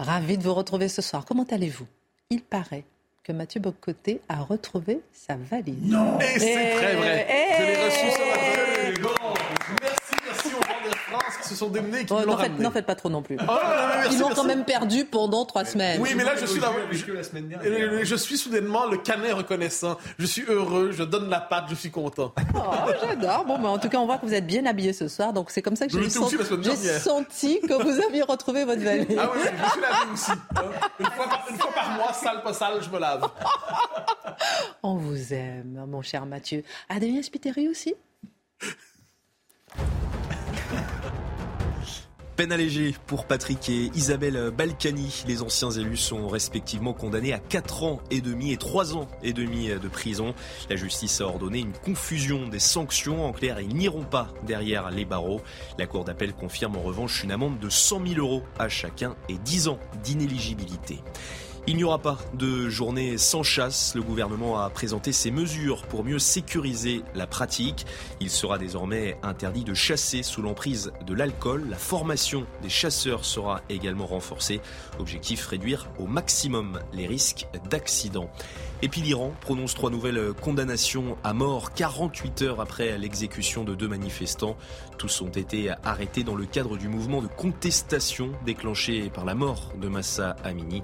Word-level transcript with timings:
Ravi 0.00 0.38
de 0.38 0.42
vous 0.42 0.54
retrouver 0.54 0.88
ce 0.88 1.02
soir. 1.02 1.26
Comment 1.26 1.44
allez-vous? 1.50 1.86
Il 2.30 2.40
paraît 2.40 2.84
que 3.22 3.32
Mathieu 3.32 3.60
Bocoté 3.60 4.22
a 4.30 4.40
retrouvé 4.42 5.00
sa 5.12 5.36
valise. 5.36 5.76
Non 5.82 6.18
Et 6.20 6.38
c'est 6.38 6.70
très 6.76 6.94
vrai. 6.94 7.26
Je. 7.58 9.02
Merci, 9.82 10.14
merci 10.24 10.48
aux 10.48 10.62
gens 10.62 10.88
de 10.88 10.94
France 10.96 11.36
qui 11.39 11.39
se 11.50 11.56
sont 11.56 11.68
démenés 11.68 12.00
et 12.00 12.04
qui 12.06 12.12
Oh, 12.12 12.20
l'ont 12.20 12.32
n'en, 12.32 12.36
faites, 12.38 12.46
ramené. 12.48 12.64
n'en 12.64 12.70
faites 12.70 12.86
pas 12.86 12.94
trop 12.94 13.10
non 13.10 13.22
plus. 13.22 13.36
Oh, 13.40 13.44
non, 13.44 13.52
non, 13.52 13.58
mais 13.62 13.96
merci, 13.96 14.14
Ils 14.14 14.20
l'ont 14.20 14.28
quand 14.30 14.44
même 14.44 14.64
perdu 14.64 15.04
pendant 15.04 15.44
trois 15.44 15.64
semaines. 15.64 16.00
Oui, 16.00 16.10
mais 16.16 16.24
là, 16.24 16.32
je 16.40 16.46
suis 16.46 16.60
là. 16.60 16.70
Je, 16.90 17.10
eux 17.10 17.14
la 17.14 17.22
semaine 17.22 17.48
dernière. 17.48 17.98
je- 18.00 18.04
je 18.04 18.14
suis 18.16 18.36
soudainement 18.38 18.86
le 18.86 18.96
canet 18.98 19.32
reconnaissant. 19.32 19.96
Je 20.18 20.26
suis 20.26 20.44
heureux, 20.48 20.92
je 20.92 21.02
donne 21.02 21.28
la 21.28 21.40
patte, 21.40 21.64
je 21.68 21.74
suis 21.74 21.90
content. 21.90 22.32
Oh, 22.54 22.60
j'adore. 23.02 23.44
Bon, 23.44 23.58
mais 23.58 23.68
en 23.68 23.78
tout 23.78 23.88
cas, 23.88 23.98
on 23.98 24.06
voit 24.06 24.18
que 24.18 24.26
vous 24.26 24.34
êtes 24.34 24.46
bien 24.46 24.64
habillé 24.66 24.92
ce 24.92 25.08
soir. 25.08 25.32
Donc, 25.32 25.50
c'est 25.50 25.62
comme 25.62 25.76
ça 25.76 25.86
que 25.86 25.92
j'ai, 25.92 26.08
senti 26.10 27.60
que 27.60 27.74
vous 27.82 28.00
aviez 28.06 28.22
retrouvé 28.22 28.64
votre 28.64 28.82
valise. 28.82 29.06
Ah 29.18 29.30
oui, 29.34 29.40
oui, 29.42 29.48
je 29.64 29.70
suis 29.70 29.80
lavé 29.80 30.12
aussi. 30.12 30.30
Une 31.00 31.06
fois, 31.06 31.24
par, 31.28 31.46
une 31.50 31.56
fois 31.58 31.72
par 31.72 31.90
mois, 31.96 32.12
sale, 32.12 32.42
pas 32.42 32.52
sale, 32.52 32.82
je 32.82 32.88
me 32.90 32.98
lave. 32.98 33.28
On 34.82 34.94
vous 34.94 35.32
aime, 35.34 35.84
mon 35.88 36.02
cher 36.02 36.24
Mathieu. 36.26 36.62
Adrien 36.88 37.22
Spiteri 37.22 37.68
aussi? 37.68 37.94
Peine 42.40 42.52
allégée 42.52 42.94
pour 43.06 43.26
Patrick 43.26 43.68
et 43.68 43.90
Isabelle 43.94 44.50
Balkany. 44.50 45.24
Les 45.26 45.42
anciens 45.42 45.72
élus 45.72 45.98
sont 45.98 46.26
respectivement 46.26 46.94
condamnés 46.94 47.34
à 47.34 47.38
4 47.38 47.82
ans 47.82 48.00
et 48.10 48.22
demi 48.22 48.50
et 48.50 48.56
3 48.56 48.96
ans 48.96 49.08
et 49.22 49.34
demi 49.34 49.68
de 49.68 49.88
prison. 49.88 50.34
La 50.70 50.76
justice 50.76 51.20
a 51.20 51.26
ordonné 51.26 51.58
une 51.58 51.74
confusion 51.74 52.48
des 52.48 52.58
sanctions. 52.58 53.26
En 53.26 53.32
clair, 53.32 53.60
ils 53.60 53.76
n'iront 53.76 54.04
pas 54.04 54.28
derrière 54.46 54.90
les 54.90 55.04
barreaux. 55.04 55.42
La 55.78 55.86
Cour 55.86 56.04
d'appel 56.04 56.32
confirme 56.32 56.78
en 56.78 56.80
revanche 56.80 57.22
une 57.24 57.30
amende 57.30 57.58
de 57.58 57.68
100 57.68 58.06
000 58.06 58.20
euros 58.20 58.42
à 58.58 58.70
chacun 58.70 59.16
et 59.28 59.36
10 59.36 59.68
ans 59.68 59.78
d'inéligibilité. 60.02 61.00
Il 61.66 61.76
n'y 61.76 61.84
aura 61.84 61.98
pas 61.98 62.18
de 62.34 62.68
journée 62.68 63.18
sans 63.18 63.42
chasse. 63.42 63.94
Le 63.94 64.02
gouvernement 64.02 64.58
a 64.58 64.70
présenté 64.70 65.12
ses 65.12 65.30
mesures 65.30 65.86
pour 65.86 66.04
mieux 66.04 66.18
sécuriser 66.18 67.02
la 67.14 67.26
pratique. 67.26 67.86
Il 68.18 68.30
sera 68.30 68.58
désormais 68.58 69.18
interdit 69.22 69.62
de 69.62 69.74
chasser 69.74 70.22
sous 70.22 70.42
l'emprise 70.42 70.90
de 71.06 71.14
l'alcool. 71.14 71.68
La 71.68 71.76
formation 71.76 72.46
des 72.62 72.70
chasseurs 72.70 73.24
sera 73.24 73.60
également 73.68 74.06
renforcée. 74.06 74.60
Objectif 74.98 75.46
réduire 75.46 75.88
au 75.98 76.06
maximum 76.06 76.80
les 76.92 77.06
risques 77.06 77.46
d'accident. 77.68 78.30
Et 78.82 78.88
puis 78.88 79.02
l'Iran 79.02 79.34
prononce 79.42 79.74
trois 79.74 79.90
nouvelles 79.90 80.32
condamnations 80.40 81.18
à 81.22 81.34
mort 81.34 81.74
48 81.74 82.42
heures 82.42 82.60
après 82.62 82.96
l'exécution 82.96 83.62
de 83.62 83.74
deux 83.74 83.88
manifestants. 83.88 84.56
Tous 84.96 85.20
ont 85.20 85.28
été 85.28 85.70
arrêtés 85.84 86.24
dans 86.24 86.34
le 86.34 86.46
cadre 86.46 86.78
du 86.78 86.88
mouvement 86.88 87.20
de 87.20 87.26
contestation 87.26 88.32
déclenché 88.46 89.10
par 89.10 89.26
la 89.26 89.34
mort 89.34 89.72
de 89.78 89.88
Massa 89.88 90.34
Amini. 90.44 90.80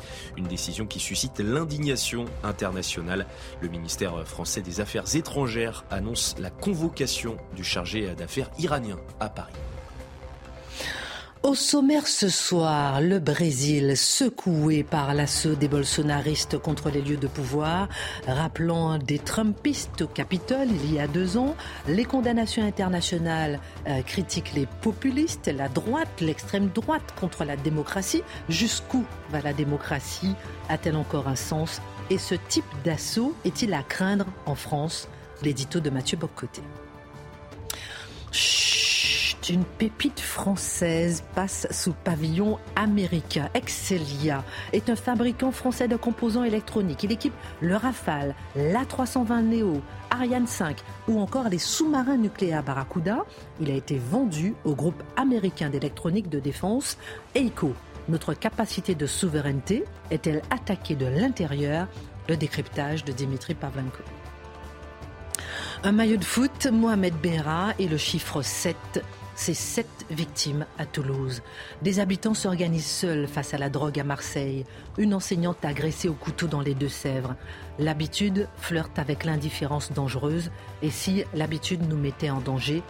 Qui 0.86 1.00
suscite 1.00 1.40
l'indignation 1.40 2.24
internationale. 2.42 3.26
Le 3.60 3.68
ministère 3.68 4.26
français 4.26 4.62
des 4.62 4.80
Affaires 4.80 5.14
étrangères 5.14 5.84
annonce 5.90 6.34
la 6.38 6.50
convocation 6.50 7.36
du 7.54 7.64
chargé 7.64 8.14
d'affaires 8.14 8.50
iranien 8.58 8.96
à 9.20 9.28
Paris. 9.28 9.52
Au 11.46 11.54
sommaire 11.54 12.08
ce 12.08 12.28
soir, 12.28 13.00
le 13.00 13.20
Brésil 13.20 13.96
secoué 13.96 14.82
par 14.82 15.14
l'assaut 15.14 15.54
des 15.54 15.68
bolsonaristes 15.68 16.58
contre 16.58 16.90
les 16.90 17.00
lieux 17.00 17.18
de 17.18 17.28
pouvoir, 17.28 17.88
rappelant 18.26 18.98
des 18.98 19.20
Trumpistes 19.20 20.02
au 20.02 20.08
Capitole 20.08 20.66
il 20.68 20.92
y 20.92 20.98
a 20.98 21.06
deux 21.06 21.36
ans. 21.36 21.54
Les 21.86 22.04
condamnations 22.04 22.66
internationales 22.66 23.60
euh, 23.86 24.02
critiquent 24.02 24.54
les 24.54 24.66
populistes, 24.66 25.46
la 25.46 25.68
droite, 25.68 26.20
l'extrême 26.20 26.68
droite 26.74 27.14
contre 27.20 27.44
la 27.44 27.54
démocratie. 27.54 28.24
Jusqu'où 28.48 29.04
va 29.30 29.40
la 29.40 29.52
démocratie? 29.52 30.34
A-t-elle 30.68 30.96
encore 30.96 31.28
un 31.28 31.36
sens? 31.36 31.80
Et 32.10 32.18
ce 32.18 32.34
type 32.34 32.64
d'assaut 32.84 33.36
est-il 33.44 33.72
à 33.72 33.84
craindre 33.84 34.26
en 34.46 34.56
France? 34.56 35.06
L'édito 35.44 35.78
de 35.78 35.90
Mathieu 35.90 36.18
Boccoté. 36.18 36.62
Chut, 38.32 38.95
une 39.50 39.64
pépite 39.64 40.20
française 40.20 41.22
passe 41.34 41.66
sous 41.70 41.92
pavillon 41.92 42.58
américain. 42.74 43.48
Excelia 43.54 44.44
est 44.72 44.90
un 44.90 44.96
fabricant 44.96 45.52
français 45.52 45.88
de 45.88 45.96
composants 45.96 46.44
électroniques. 46.44 47.04
Il 47.04 47.12
équipe 47.12 47.34
le 47.60 47.76
Rafale, 47.76 48.34
l'A320 48.56 49.42
Neo, 49.42 49.80
Ariane 50.10 50.46
5 50.46 50.78
ou 51.08 51.20
encore 51.20 51.48
les 51.48 51.58
sous-marins 51.58 52.16
nucléaires 52.16 52.62
Barracuda. 52.62 53.24
Il 53.60 53.70
a 53.70 53.74
été 53.74 53.98
vendu 53.98 54.54
au 54.64 54.74
groupe 54.74 55.02
américain 55.16 55.70
d'électronique 55.70 56.28
de 56.28 56.40
défense 56.40 56.98
EICO. 57.34 57.72
Notre 58.08 58.34
capacité 58.34 58.94
de 58.94 59.06
souveraineté 59.06 59.84
est-elle 60.10 60.42
attaquée 60.50 60.94
de 60.94 61.06
l'intérieur? 61.06 61.88
Le 62.28 62.36
décryptage 62.36 63.04
de 63.04 63.12
Dimitri 63.12 63.54
Pavlenko. 63.54 64.02
Un 65.84 65.92
maillot 65.92 66.16
de 66.16 66.24
foot, 66.24 66.66
Mohamed 66.72 67.14
Berra 67.22 67.72
et 67.78 67.86
le 67.86 67.96
chiffre 67.96 68.42
7. 68.42 68.76
C'est 69.38 69.52
sept 69.54 70.06
victimes 70.10 70.64
à 70.78 70.86
Toulouse. 70.86 71.42
Des 71.82 72.00
habitants 72.00 72.32
s'organisent 72.32 72.86
seuls 72.86 73.28
face 73.28 73.52
à 73.52 73.58
la 73.58 73.68
drogue 73.68 74.00
à 74.00 74.04
Marseille. 74.04 74.64
Une 74.96 75.12
enseignante 75.12 75.62
agressée 75.62 76.08
au 76.08 76.14
couteau 76.14 76.46
dans 76.46 76.62
les 76.62 76.74
Deux-Sèvres. 76.74 77.36
L'habitude 77.78 78.48
flirte 78.56 78.98
avec 78.98 79.24
l'indifférence 79.24 79.92
dangereuse. 79.92 80.50
Et 80.80 80.88
si 80.88 81.24
l'habitude 81.34 81.86
nous 81.86 81.98
mettait 81.98 82.30
en 82.30 82.40
danger, 82.40 82.82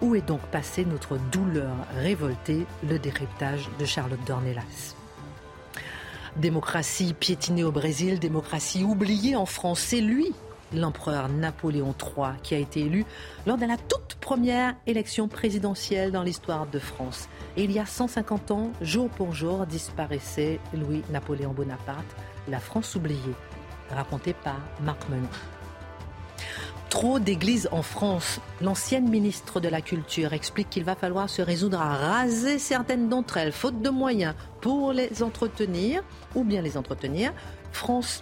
où 0.00 0.16
est 0.16 0.26
donc 0.26 0.40
passée 0.50 0.84
notre 0.84 1.18
douleur 1.30 1.72
révoltée? 1.96 2.66
Le 2.88 2.98
décryptage 2.98 3.70
de 3.78 3.84
Charlotte 3.84 4.24
Dornelas. 4.26 4.96
Démocratie 6.36 7.14
piétinée 7.14 7.62
au 7.62 7.70
Brésil, 7.70 8.18
démocratie 8.18 8.82
oubliée 8.82 9.36
en 9.36 9.46
France. 9.46 9.78
C'est 9.78 10.00
lui 10.00 10.32
l'empereur 10.74 11.28
Napoléon 11.28 11.94
III, 12.00 12.40
qui 12.42 12.54
a 12.54 12.58
été 12.58 12.80
élu 12.80 13.04
lors 13.46 13.58
de 13.58 13.66
la 13.66 13.76
toute 13.76 14.16
première 14.20 14.74
élection 14.86 15.28
présidentielle 15.28 16.12
dans 16.12 16.22
l'histoire 16.22 16.66
de 16.66 16.78
France. 16.78 17.28
Et 17.56 17.64
il 17.64 17.72
y 17.72 17.78
a 17.78 17.86
150 17.86 18.50
ans, 18.50 18.72
jour 18.80 19.08
pour 19.10 19.32
jour, 19.32 19.66
disparaissait 19.66 20.60
Louis-Napoléon 20.74 21.52
Bonaparte, 21.52 22.16
la 22.48 22.60
France 22.60 22.94
oubliée, 22.94 23.34
raconté 23.90 24.32
par 24.32 24.60
Marc 24.80 25.08
Menon. 25.08 25.28
Trop 26.92 27.18
d'églises 27.18 27.70
en 27.72 27.80
France. 27.80 28.38
L'ancienne 28.60 29.08
ministre 29.08 29.60
de 29.60 29.68
la 29.68 29.80
Culture 29.80 30.34
explique 30.34 30.68
qu'il 30.68 30.84
va 30.84 30.94
falloir 30.94 31.30
se 31.30 31.40
résoudre 31.40 31.80
à 31.80 31.96
raser 31.96 32.58
certaines 32.58 33.08
d'entre 33.08 33.38
elles, 33.38 33.52
faute 33.52 33.80
de 33.80 33.88
moyens 33.88 34.34
pour 34.60 34.92
les 34.92 35.22
entretenir 35.22 36.02
ou 36.34 36.44
bien 36.44 36.60
les 36.60 36.76
entretenir. 36.76 37.32
France 37.72 38.20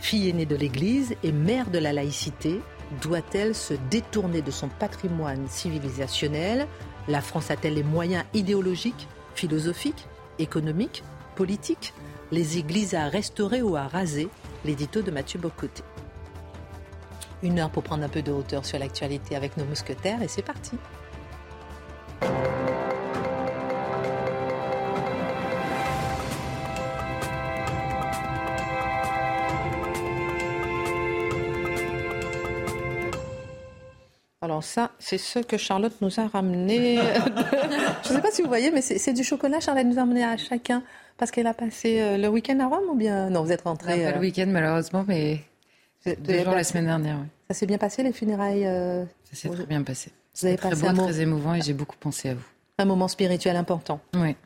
fille 0.00 0.28
aînée 0.28 0.46
de 0.46 0.56
l'Église 0.56 1.16
et 1.22 1.32
mère 1.32 1.70
de 1.70 1.78
la 1.78 1.92
laïcité, 1.92 2.60
doit-elle 3.02 3.54
se 3.54 3.74
détourner 3.90 4.42
de 4.42 4.50
son 4.50 4.68
patrimoine 4.68 5.48
civilisationnel? 5.48 6.66
La 7.08 7.20
France 7.20 7.50
a-t-elle 7.50 7.74
les 7.74 7.82
moyens 7.82 8.24
idéologiques, 8.34 9.08
philosophiques, 9.34 10.06
économiques, 10.38 11.02
politiques? 11.34 11.94
Les 12.32 12.58
églises 12.58 12.94
à 12.94 13.08
restaurer 13.08 13.62
ou 13.62 13.76
à 13.76 13.86
raser? 13.86 14.28
L'édito 14.64 15.02
de 15.02 15.10
Mathieu 15.10 15.38
Bocoté. 15.38 15.82
Une 17.42 17.58
heure 17.58 17.70
pour 17.70 17.82
prendre 17.82 18.02
un 18.02 18.08
peu 18.08 18.22
de 18.22 18.32
hauteur 18.32 18.64
sur 18.64 18.78
l'actualité 18.78 19.36
avec 19.36 19.56
nos 19.56 19.64
mousquetaires 19.64 20.22
et 20.22 20.28
c'est 20.28 20.42
parti. 20.42 20.76
Alors 34.56 34.64
ça, 34.64 34.90
c'est 34.98 35.18
ce 35.18 35.38
que 35.38 35.58
Charlotte 35.58 35.92
nous 36.00 36.18
a 36.18 36.28
ramené. 36.28 36.96
Je 38.04 38.08
ne 38.08 38.14
sais 38.16 38.22
pas 38.22 38.30
si 38.30 38.40
vous 38.40 38.48
voyez, 38.48 38.70
mais 38.70 38.80
c'est 38.80 39.12
du 39.12 39.22
chocolat. 39.22 39.60
Charlotte 39.60 39.84
nous 39.84 39.98
a 39.98 40.00
ramené 40.00 40.24
à 40.24 40.38
chacun 40.38 40.82
parce 41.18 41.30
qu'elle 41.30 41.46
a 41.46 41.52
passé 41.52 42.00
euh, 42.00 42.16
le 42.16 42.28
week-end 42.28 42.58
à 42.60 42.66
Rome 42.66 42.88
ou 42.88 42.94
bien? 42.94 43.28
Non 43.28 43.44
Vous 43.44 43.52
êtes 43.52 43.60
On 43.66 43.70
rentré. 43.70 43.98
n'a 43.98 44.04
pas 44.04 44.10
euh, 44.12 44.14
le 44.14 44.20
week-end 44.20 44.46
malheureusement, 44.48 45.04
mais 45.06 45.40
deux 46.06 46.42
jours 46.42 46.54
la 46.54 46.64
semaine 46.64 46.86
dernière. 46.86 47.18
Ça 47.50 47.54
s'est 47.54 47.66
bien 47.66 47.76
passé 47.76 48.02
les 48.02 48.12
funérailles. 48.14 48.66
euh, 48.66 49.04
Ça 49.30 49.36
s'est 49.36 49.48
très 49.50 49.66
bien 49.66 49.82
passé. 49.82 50.10
Vous 50.40 50.46
avez 50.46 50.56
Très 50.56 50.70
passé 50.70 50.80
beau, 50.82 50.88
un 50.88 50.92
moment- 50.94 51.08
très 51.08 51.20
émouvant 51.20 51.52
et 51.54 51.60
j'ai 51.60 51.74
beaucoup 51.74 51.96
pensé 52.00 52.30
à 52.30 52.34
vous. 52.34 52.46
Un 52.78 52.86
moment 52.86 53.08
spirituel 53.08 53.56
important. 53.56 54.00
Oui, 54.14 54.36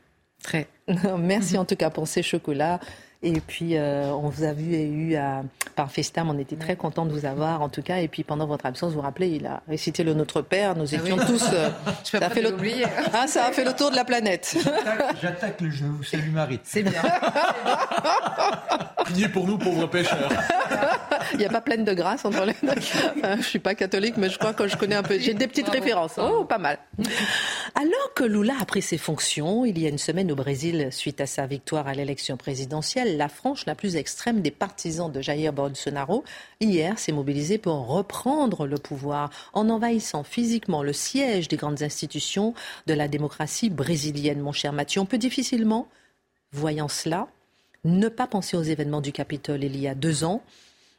très. 0.43 0.67
Merci 1.21 1.57
en 1.57 1.65
tout 1.65 1.77
cas 1.77 1.91
pour 1.91 2.09
ces 2.09 2.23
chocolats. 2.25 2.81
Et 3.23 3.39
puis, 3.41 3.77
euh, 3.77 4.11
on 4.13 4.31
vous 4.31 4.45
a 4.45 4.55
vu 4.55 4.73
et 4.73 4.87
eu 4.87 5.15
à, 5.17 5.43
par 5.77 5.91
Festam. 5.91 6.31
On 6.31 6.39
était 6.39 6.57
très 6.57 6.75
contents 6.75 7.05
de 7.05 7.13
vous 7.13 7.27
avoir, 7.27 7.61
en 7.61 7.69
tout 7.69 7.83
cas. 7.83 7.99
Et 7.99 8.09
puis, 8.09 8.25
pendant 8.25 8.47
votre 8.47 8.65
absence, 8.65 8.93
vous 8.93 8.97
vous 8.97 9.03
rappelez, 9.03 9.29
il 9.29 9.47
a 9.47 9.63
récité 9.69 10.05
le 10.05 10.15
Notre 10.15 10.41
Père. 10.41 10.75
Nous 10.75 10.95
ah 10.95 10.97
étions 10.97 11.19
tous. 11.19 11.45
Euh, 11.53 11.69
ça, 12.05 12.19
a 12.19 12.31
fait 12.31 12.41
le... 12.41 12.57
ah, 13.13 13.27
ça 13.27 13.45
a 13.45 13.53
fait 13.53 13.65
le 13.65 13.75
tour 13.75 13.91
de 13.91 13.97
la 13.97 14.07
planète. 14.07 14.57
J'attaque 15.21 15.61
le 15.61 15.71
jeu. 15.71 15.85
Vous 15.87 16.03
salue 16.03 16.31
Marie. 16.33 16.61
C'est 16.63 16.83
bien. 16.83 17.03
Priez 19.05 19.29
pour 19.29 19.47
nous, 19.47 19.59
pauvres 19.59 19.87
pêcheurs. 19.87 20.31
il 21.33 21.39
n'y 21.41 21.45
a 21.45 21.51
pas 21.51 21.61
pleine 21.61 21.85
de 21.85 21.93
grâce 21.93 22.25
entre 22.25 22.47
les 22.47 22.55
deux. 22.63 22.81
je 22.81 23.37
ne 23.37 23.43
suis 23.43 23.59
pas 23.59 23.75
catholique, 23.75 24.17
mais 24.17 24.31
je 24.31 24.39
crois 24.39 24.55
que 24.55 24.67
je 24.67 24.77
connais 24.77 24.97
un 24.97 25.03
peu. 25.03 25.19
J'ai 25.19 25.35
des 25.35 25.47
petites 25.47 25.69
références. 25.69 26.15
Oh, 26.17 26.45
pas 26.45 26.59
mal. 26.59 26.79
Alors 27.75 28.15
que 28.15 28.25
Lula 28.25 28.55
a 28.61 28.65
pris 28.65 28.83
ses 28.83 28.99
fonctions 28.99 29.65
il 29.65 29.79
y 29.79 29.87
a 29.87 29.89
une 29.89 29.99
semaine 29.99 30.31
au 30.33 30.35
Brésil 30.35 30.89
suite 30.91 31.21
à 31.21 31.27
sa 31.27 31.47
victoire 31.47 31.87
à 31.87 31.95
l'élection 31.95 32.37
présidentielle, 32.37 33.10
la 33.17 33.29
frange 33.29 33.67
la 33.67 33.75
plus 33.75 33.97
extrême 33.97 34.41
des 34.41 34.51
partisans 34.51 35.11
de 35.11 35.21
Jair 35.21 35.53
Bolsonaro, 35.53 36.25
hier 36.61 36.99
s'est 36.99 37.13
mobilisée 37.13 37.59
pour 37.59 37.87
reprendre 37.87 38.67
le 38.67 38.77
pouvoir 38.77 39.31
en 39.53 39.69
envahissant 39.69 40.23
physiquement 40.25 40.83
le 40.83 40.93
siège 40.93 41.49
des 41.49 41.57
grandes 41.57 41.83
institutions 41.83 42.55
de 42.87 42.95
la 42.95 43.09
démocratie 43.09 43.71
brésilienne, 43.71 44.41
mon 44.41 44.53
cher 44.53 44.73
Mathieu. 44.73 45.01
On 45.01 45.07
peut 45.07 45.19
difficilement, 45.19 45.89
voyant 46.53 46.89
cela, 46.89 47.29
ne 47.85 48.09
pas 48.09 48.27
penser 48.27 48.57
aux 48.57 48.63
événements 48.63 49.01
du 49.01 49.13
Capitole 49.13 49.65
il 49.65 49.77
y 49.77 49.89
a 49.89 49.95
deux 49.95 50.25
ans 50.25 50.43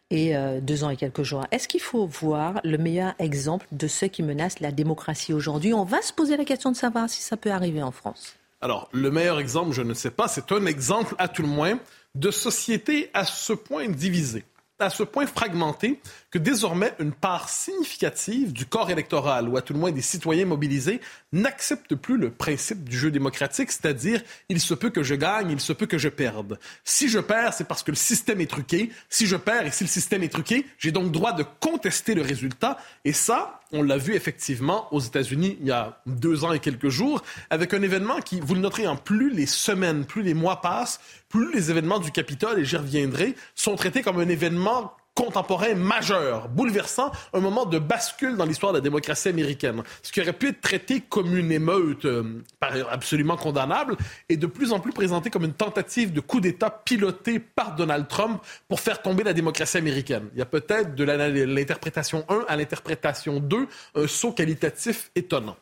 et 0.09 0.35
euh, 0.35 0.59
deux 0.59 0.83
ans 0.83 0.89
et 0.89 0.97
quelques 0.97 1.23
jours. 1.23 1.45
Est-ce 1.51 1.67
qu'il 1.67 1.79
faut 1.79 2.05
voir 2.05 2.59
le 2.63 2.77
meilleur 2.77 3.13
exemple 3.19 3.65
de 3.71 3.87
ce 3.87 4.05
qui 4.05 4.23
menace 4.23 4.59
la 4.59 4.71
démocratie 4.71 5.33
aujourd'hui? 5.33 5.73
On 5.73 5.85
va 5.85 6.01
se 6.01 6.13
poser 6.13 6.37
la 6.37 6.45
question 6.45 6.71
de 6.71 6.75
savoir 6.75 7.09
si 7.09 7.21
ça 7.21 7.37
peut 7.37 7.51
arriver 7.51 7.81
en 7.81 7.91
France. 7.91 8.35
Alors, 8.63 8.89
le 8.91 9.09
meilleur 9.09 9.39
exemple, 9.39 9.71
je 9.71 9.81
ne 9.81 9.95
sais 9.95 10.11
pas, 10.11 10.27
c'est 10.27 10.51
un 10.51 10.65
exemple 10.67 11.15
à 11.17 11.27
tout 11.27 11.41
le 11.41 11.47
moins 11.47 11.79
de 12.15 12.31
société 12.31 13.09
à 13.13 13.25
ce 13.25 13.53
point 13.53 13.87
divisée, 13.87 14.43
à 14.79 14.89
ce 14.89 15.03
point 15.03 15.25
fragmentée, 15.25 15.99
que 16.31 16.39
désormais 16.39 16.93
une 16.99 17.11
part 17.11 17.49
significative 17.49 18.53
du 18.53 18.65
corps 18.65 18.89
électoral, 18.89 19.49
ou 19.49 19.57
à 19.57 19.61
tout 19.61 19.73
le 19.73 19.79
moins 19.79 19.91
des 19.91 20.01
citoyens 20.01 20.45
mobilisés, 20.45 21.01
n'accepte 21.33 21.95
plus 21.95 22.17
le 22.17 22.31
principe 22.31 22.87
du 22.87 22.97
jeu 22.97 23.11
démocratique, 23.11 23.71
c'est-à-dire 23.71 24.21
il 24.49 24.59
se 24.59 24.73
peut 24.73 24.89
que 24.89 25.03
je 25.03 25.15
gagne, 25.15 25.51
il 25.51 25.59
se 25.59 25.73
peut 25.73 25.85
que 25.85 25.97
je 25.97 26.09
perde. 26.09 26.57
Si 26.85 27.09
je 27.09 27.19
perds, 27.19 27.53
c'est 27.53 27.67
parce 27.67 27.83
que 27.83 27.91
le 27.91 27.97
système 27.97 28.41
est 28.41 28.49
truqué. 28.49 28.91
Si 29.09 29.27
je 29.27 29.35
perds 29.35 29.65
et 29.65 29.71
si 29.71 29.83
le 29.83 29.89
système 29.89 30.23
est 30.23 30.31
truqué, 30.31 30.65
j'ai 30.77 30.91
donc 30.91 31.11
droit 31.11 31.33
de 31.33 31.43
contester 31.59 32.15
le 32.15 32.21
résultat. 32.21 32.77
Et 33.03 33.13
ça, 33.13 33.61
on 33.73 33.83
l'a 33.83 33.97
vu 33.97 34.15
effectivement 34.15 34.93
aux 34.93 34.99
États-Unis 34.99 35.57
il 35.59 35.67
y 35.67 35.71
a 35.71 36.01
deux 36.05 36.45
ans 36.45 36.53
et 36.53 36.59
quelques 36.59 36.89
jours, 36.89 37.23
avec 37.49 37.73
un 37.73 37.81
événement 37.81 38.19
qui, 38.21 38.39
vous 38.39 38.55
le 38.55 38.61
noterez, 38.61 38.87
en 38.87 38.95
plus 38.95 39.31
les 39.31 39.45
semaines, 39.45 40.05
plus 40.05 40.23
les 40.23 40.33
mois 40.33 40.61
passent, 40.61 40.99
plus 41.29 41.53
les 41.53 41.71
événements 41.71 41.99
du 41.99 42.11
Capitole, 42.11 42.59
et 42.59 42.65
j'y 42.65 42.77
reviendrai, 42.77 43.35
sont 43.55 43.75
traités 43.75 44.01
comme 44.01 44.19
un 44.19 44.29
événement 44.29 44.93
contemporain 45.15 45.75
majeur, 45.75 46.47
bouleversant, 46.47 47.11
un 47.33 47.39
moment 47.39 47.65
de 47.65 47.79
bascule 47.79 48.37
dans 48.37 48.45
l'histoire 48.45 48.71
de 48.71 48.77
la 48.77 48.81
démocratie 48.81 49.29
américaine. 49.29 49.83
Ce 50.03 50.11
qui 50.11 50.21
aurait 50.21 50.33
pu 50.33 50.49
être 50.49 50.61
traité 50.61 51.01
comme 51.01 51.35
une 51.35 51.51
émeute 51.51 52.05
euh, 52.05 52.41
absolument 52.89 53.35
condamnable 53.35 53.97
est 54.29 54.37
de 54.37 54.47
plus 54.47 54.71
en 54.71 54.79
plus 54.79 54.93
présenté 54.93 55.29
comme 55.29 55.43
une 55.43 55.53
tentative 55.53 56.13
de 56.13 56.21
coup 56.21 56.39
d'État 56.39 56.69
piloté 56.69 57.39
par 57.39 57.75
Donald 57.75 58.07
Trump 58.07 58.41
pour 58.67 58.79
faire 58.79 59.01
tomber 59.01 59.23
la 59.23 59.33
démocratie 59.33 59.77
américaine. 59.77 60.29
Il 60.33 60.39
y 60.39 60.41
a 60.41 60.45
peut-être 60.45 60.95
de 60.95 61.03
l'interprétation 61.03 62.25
1 62.29 62.45
à 62.47 62.55
l'interprétation 62.55 63.39
2 63.39 63.67
un 63.95 64.07
saut 64.07 64.31
qualitatif 64.31 65.11
étonnant. 65.15 65.57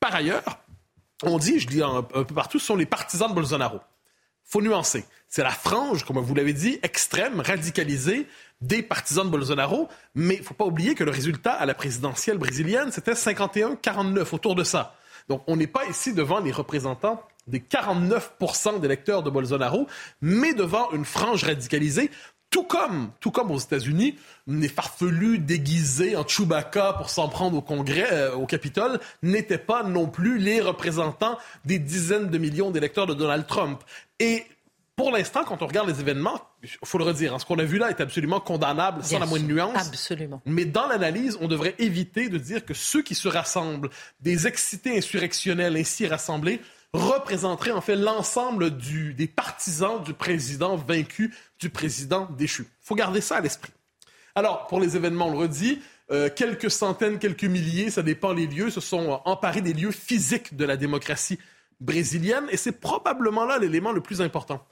Par 0.00 0.14
ailleurs, 0.14 0.42
on 1.22 1.38
dit, 1.38 1.58
je 1.58 1.66
dis 1.66 1.82
un, 1.82 1.96
un 1.96 2.02
peu 2.02 2.34
partout, 2.34 2.58
ce 2.58 2.66
sont 2.66 2.76
les 2.76 2.86
partisans 2.86 3.28
de 3.28 3.34
Bolsonaro. 3.34 3.80
Faut 4.46 4.62
nuancer. 4.62 5.04
C'est 5.28 5.42
la 5.42 5.50
frange, 5.50 6.04
comme 6.04 6.18
vous 6.18 6.34
l'avez 6.34 6.52
dit, 6.52 6.78
extrême, 6.82 7.40
radicalisée, 7.40 8.26
des 8.60 8.82
partisans 8.82 9.26
de 9.26 9.30
Bolsonaro, 9.30 9.88
mais 10.14 10.34
il 10.34 10.40
ne 10.40 10.44
faut 10.44 10.54
pas 10.54 10.64
oublier 10.64 10.94
que 10.94 11.04
le 11.04 11.10
résultat 11.10 11.52
à 11.52 11.66
la 11.66 11.74
présidentielle 11.74 12.38
brésilienne, 12.38 12.90
c'était 12.92 13.12
51-49, 13.12 14.34
autour 14.34 14.54
de 14.54 14.64
ça. 14.64 14.94
Donc, 15.28 15.42
on 15.46 15.56
n'est 15.56 15.66
pas 15.66 15.84
ici 15.86 16.14
devant 16.14 16.40
les 16.40 16.52
représentants 16.52 17.22
des 17.48 17.60
49% 17.60 18.80
d'électeurs 18.80 19.22
de 19.22 19.30
Bolsonaro, 19.30 19.86
mais 20.20 20.54
devant 20.54 20.90
une 20.92 21.04
frange 21.04 21.44
radicalisée, 21.44 22.10
tout 22.56 22.62
comme, 22.62 23.10
tout 23.20 23.30
comme 23.30 23.50
aux 23.50 23.58
États-Unis, 23.58 24.16
les 24.46 24.68
farfelus 24.68 25.38
déguisés 25.38 26.16
en 26.16 26.26
Chewbacca 26.26 26.94
pour 26.94 27.10
s'en 27.10 27.28
prendre 27.28 27.58
au 27.58 27.60
Congrès, 27.60 28.08
euh, 28.10 28.34
au 28.34 28.46
Capitole, 28.46 28.98
n'étaient 29.22 29.58
pas 29.58 29.82
non 29.82 30.06
plus 30.06 30.38
les 30.38 30.62
représentants 30.62 31.36
des 31.66 31.78
dizaines 31.78 32.30
de 32.30 32.38
millions 32.38 32.70
d'électeurs 32.70 33.06
de 33.06 33.12
Donald 33.12 33.46
Trump. 33.46 33.82
Et 34.20 34.46
pour 34.96 35.10
l'instant, 35.10 35.44
quand 35.44 35.60
on 35.60 35.66
regarde 35.66 35.90
les 35.90 36.00
événements, 36.00 36.40
il 36.62 36.70
faut 36.82 36.96
le 36.96 37.04
redire, 37.04 37.34
hein, 37.34 37.38
ce 37.38 37.44
qu'on 37.44 37.58
a 37.58 37.64
vu 37.64 37.76
là 37.76 37.90
est 37.90 38.00
absolument 38.00 38.40
condamnable, 38.40 39.04
sans 39.04 39.18
la 39.18 39.26
moindre 39.26 39.44
nuance. 39.44 39.88
Absolument. 39.88 40.40
Mais 40.46 40.64
dans 40.64 40.86
l'analyse, 40.86 41.36
on 41.42 41.48
devrait 41.48 41.74
éviter 41.78 42.30
de 42.30 42.38
dire 42.38 42.64
que 42.64 42.72
ceux 42.72 43.02
qui 43.02 43.14
se 43.14 43.28
rassemblent, 43.28 43.90
des 44.20 44.46
excités 44.46 44.96
insurrectionnels 44.96 45.76
ainsi 45.76 46.06
rassemblés, 46.06 46.62
représenteraient 46.92 47.72
en 47.72 47.80
fait 47.80 47.96
l'ensemble 47.96 48.76
des 48.76 49.26
partisans 49.26 50.02
du 50.02 50.14
président 50.14 50.76
vaincu, 50.76 51.34
du 51.58 51.70
président 51.70 52.28
déchu. 52.36 52.62
Il 52.62 52.86
faut 52.86 52.94
garder 52.94 53.20
ça 53.20 53.36
à 53.36 53.40
l'esprit. 53.40 53.72
Alors, 54.34 54.66
pour 54.66 54.80
les 54.80 54.96
événements, 54.96 55.28
on 55.28 55.32
le 55.32 55.38
redit, 55.38 55.80
euh, 56.10 56.28
quelques 56.34 56.70
centaines, 56.70 57.18
quelques 57.18 57.44
milliers, 57.44 57.90
ça 57.90 58.02
dépend 58.02 58.32
les 58.32 58.46
lieux, 58.46 58.70
se 58.70 58.80
sont 58.80 59.20
emparés 59.24 59.62
des 59.62 59.72
lieux 59.72 59.90
physiques 59.90 60.56
de 60.56 60.64
la 60.64 60.76
démocratie 60.76 61.38
brésilienne, 61.80 62.46
et 62.50 62.56
c'est 62.56 62.72
probablement 62.80 63.44
là 63.44 63.58
l'élément 63.58 63.92
le 63.92 64.00
plus 64.00 64.20
important. 64.20 64.64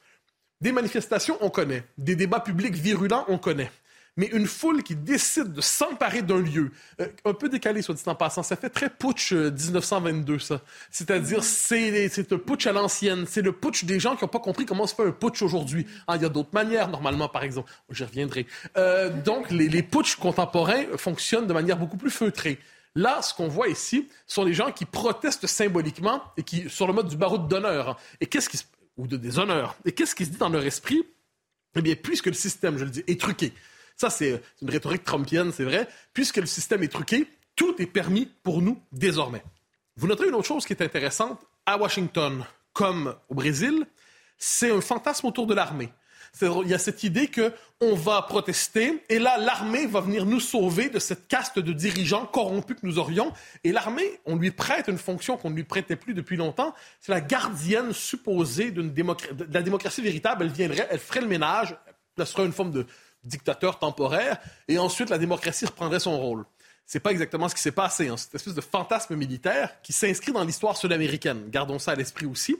Des 0.60 0.72
manifestations, 0.72 1.36
on 1.40 1.50
connaît. 1.50 1.84
Des 1.98 2.16
débats 2.16 2.40
publics 2.40 2.74
virulents, 2.74 3.24
on 3.28 3.38
connaît. 3.38 3.70
Mais 4.16 4.26
une 4.26 4.46
foule 4.46 4.82
qui 4.82 4.94
décide 4.94 5.52
de 5.52 5.60
s'emparer 5.60 6.22
d'un 6.22 6.40
lieu, 6.40 6.70
euh, 7.00 7.08
un 7.24 7.34
peu 7.34 7.48
décalé, 7.48 7.82
soit 7.82 7.94
dit 7.94 8.02
en 8.06 8.14
passant, 8.14 8.42
ça 8.42 8.56
fait 8.56 8.70
très 8.70 8.88
putsch 8.88 9.32
1922, 9.32 10.34
euh, 10.34 10.38
ça. 10.38 10.60
C'est-à-dire, 10.90 11.42
c'est 11.42 12.32
un 12.32 12.38
putsch 12.38 12.66
à 12.66 12.72
l'ancienne. 12.72 13.24
C'est 13.26 13.42
le 13.42 13.52
putsch 13.52 13.84
des 13.84 13.98
gens 13.98 14.14
qui 14.16 14.24
n'ont 14.24 14.28
pas 14.28 14.38
compris 14.38 14.66
comment 14.66 14.86
se 14.86 14.94
fait 14.94 15.04
un 15.04 15.12
putsch 15.12 15.42
aujourd'hui. 15.42 15.86
Ah, 16.06 16.16
il 16.16 16.22
y 16.22 16.24
a 16.24 16.28
d'autres 16.28 16.54
manières, 16.54 16.88
normalement, 16.88 17.28
par 17.28 17.42
exemple. 17.42 17.72
J'y 17.90 18.04
reviendrai. 18.04 18.46
Euh, 18.76 19.10
donc, 19.10 19.50
les, 19.50 19.68
les 19.68 19.82
putschs 19.82 20.16
contemporains 20.16 20.84
fonctionnent 20.96 21.46
de 21.46 21.52
manière 21.52 21.76
beaucoup 21.76 21.96
plus 21.96 22.10
feutrée. 22.10 22.58
Là, 22.94 23.22
ce 23.22 23.34
qu'on 23.34 23.48
voit 23.48 23.68
ici 23.68 24.08
sont 24.26 24.44
les 24.44 24.54
gens 24.54 24.70
qui 24.70 24.84
protestent 24.84 25.48
symboliquement 25.48 26.22
et 26.36 26.44
qui, 26.44 26.70
sur 26.70 26.86
le 26.86 26.92
mode 26.92 27.08
du 27.08 27.16
barreau 27.16 27.38
d'honneur. 27.38 27.98
Et 28.20 28.26
qu'est-ce 28.26 28.48
qui 28.48 28.58
ou 28.96 29.06
de 29.06 29.16
déshonneur. 29.16 29.76
Et 29.84 29.92
qu'est-ce 29.92 30.14
qui 30.14 30.24
se 30.24 30.30
dit 30.30 30.38
dans 30.38 30.48
leur 30.48 30.64
esprit? 30.64 31.04
Eh 31.76 31.82
bien, 31.82 31.94
puisque 31.96 32.26
le 32.26 32.34
système, 32.34 32.78
je 32.78 32.84
le 32.84 32.90
dis, 32.90 33.04
est 33.06 33.20
truqué, 33.20 33.52
ça 33.96 34.10
c'est 34.10 34.42
une 34.62 34.70
rhétorique 34.70 35.04
trumpienne, 35.04 35.52
c'est 35.52 35.64
vrai, 35.64 35.88
puisque 36.12 36.36
le 36.36 36.46
système 36.46 36.82
est 36.82 36.88
truqué, 36.88 37.26
tout 37.56 37.74
est 37.80 37.86
permis 37.86 38.28
pour 38.42 38.62
nous 38.62 38.80
désormais. 38.92 39.42
Vous 39.96 40.06
noterez 40.06 40.28
une 40.28 40.34
autre 40.34 40.48
chose 40.48 40.66
qui 40.66 40.72
est 40.72 40.82
intéressante, 40.82 41.40
à 41.66 41.78
Washington 41.78 42.44
comme 42.72 43.14
au 43.28 43.34
Brésil, 43.34 43.86
c'est 44.36 44.70
un 44.70 44.80
fantasme 44.80 45.26
autour 45.26 45.46
de 45.46 45.54
l'armée. 45.54 45.90
Il 46.42 46.68
y 46.68 46.74
a 46.74 46.78
cette 46.78 47.04
idée 47.04 47.30
qu'on 47.30 47.94
va 47.94 48.20
protester 48.22 49.04
et 49.08 49.20
là, 49.20 49.38
l'armée 49.38 49.86
va 49.86 50.00
venir 50.00 50.26
nous 50.26 50.40
sauver 50.40 50.88
de 50.88 50.98
cette 50.98 51.28
caste 51.28 51.60
de 51.60 51.72
dirigeants 51.72 52.26
corrompus 52.26 52.76
que 52.80 52.86
nous 52.86 52.98
aurions. 52.98 53.32
Et 53.62 53.70
l'armée, 53.70 54.18
on 54.26 54.34
lui 54.34 54.50
prête 54.50 54.88
une 54.88 54.98
fonction 54.98 55.36
qu'on 55.36 55.50
ne 55.50 55.54
lui 55.54 55.62
prêtait 55.62 55.94
plus 55.94 56.12
depuis 56.12 56.36
longtemps. 56.36 56.74
C'est 57.00 57.12
la 57.12 57.20
gardienne 57.20 57.92
supposée 57.92 58.72
de 58.72 58.82
la 59.52 59.62
démocratie 59.62 60.02
véritable. 60.02 60.44
Elle 60.44 60.50
viendrait, 60.50 60.88
elle 60.90 60.98
ferait 60.98 61.20
le 61.20 61.28
ménage. 61.28 61.76
Elle 62.18 62.26
serait 62.26 62.44
une 62.44 62.52
forme 62.52 62.72
de 62.72 62.86
dictateur 63.24 63.78
temporaire. 63.78 64.38
Et 64.68 64.78
ensuite, 64.78 65.10
la 65.10 65.18
démocratie 65.18 65.66
reprendrait 65.66 66.00
son 66.00 66.18
rôle. 66.18 66.44
C'est 66.86 67.00
pas 67.00 67.10
exactement 67.10 67.48
ce 67.48 67.54
qui 67.54 67.62
s'est 67.62 67.72
passé. 67.72 68.08
Hein. 68.08 68.16
Cette 68.16 68.34
espèce 68.34 68.54
de 68.54 68.60
fantasme 68.60 69.16
militaire 69.16 69.80
qui 69.82 69.92
s'inscrit 69.92 70.32
dans 70.32 70.44
l'histoire 70.44 70.76
sud-américaine. 70.76 71.48
Gardons 71.48 71.78
ça 71.78 71.92
à 71.92 71.94
l'esprit 71.94 72.26
aussi 72.26 72.56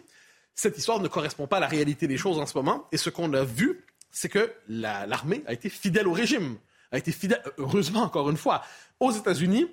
cette 0.54 0.78
histoire 0.78 1.00
ne 1.00 1.08
correspond 1.08 1.46
pas 1.46 1.56
à 1.56 1.60
la 1.60 1.66
réalité 1.66 2.06
des 2.06 2.16
choses 2.16 2.38
en 2.38 2.46
ce 2.46 2.56
moment. 2.56 2.86
Et 2.92 2.96
ce 2.96 3.10
qu'on 3.10 3.32
a 3.34 3.44
vu, 3.44 3.84
c'est 4.10 4.28
que 4.28 4.52
l'armée 4.68 5.42
a 5.46 5.52
été 5.52 5.68
fidèle 5.68 6.06
au 6.06 6.12
régime, 6.12 6.56
a 6.92 6.98
été 6.98 7.12
fidèle, 7.12 7.42
heureusement 7.58 8.02
encore 8.02 8.30
une 8.30 8.36
fois. 8.36 8.62
Aux 9.00 9.10
États-Unis, 9.10 9.66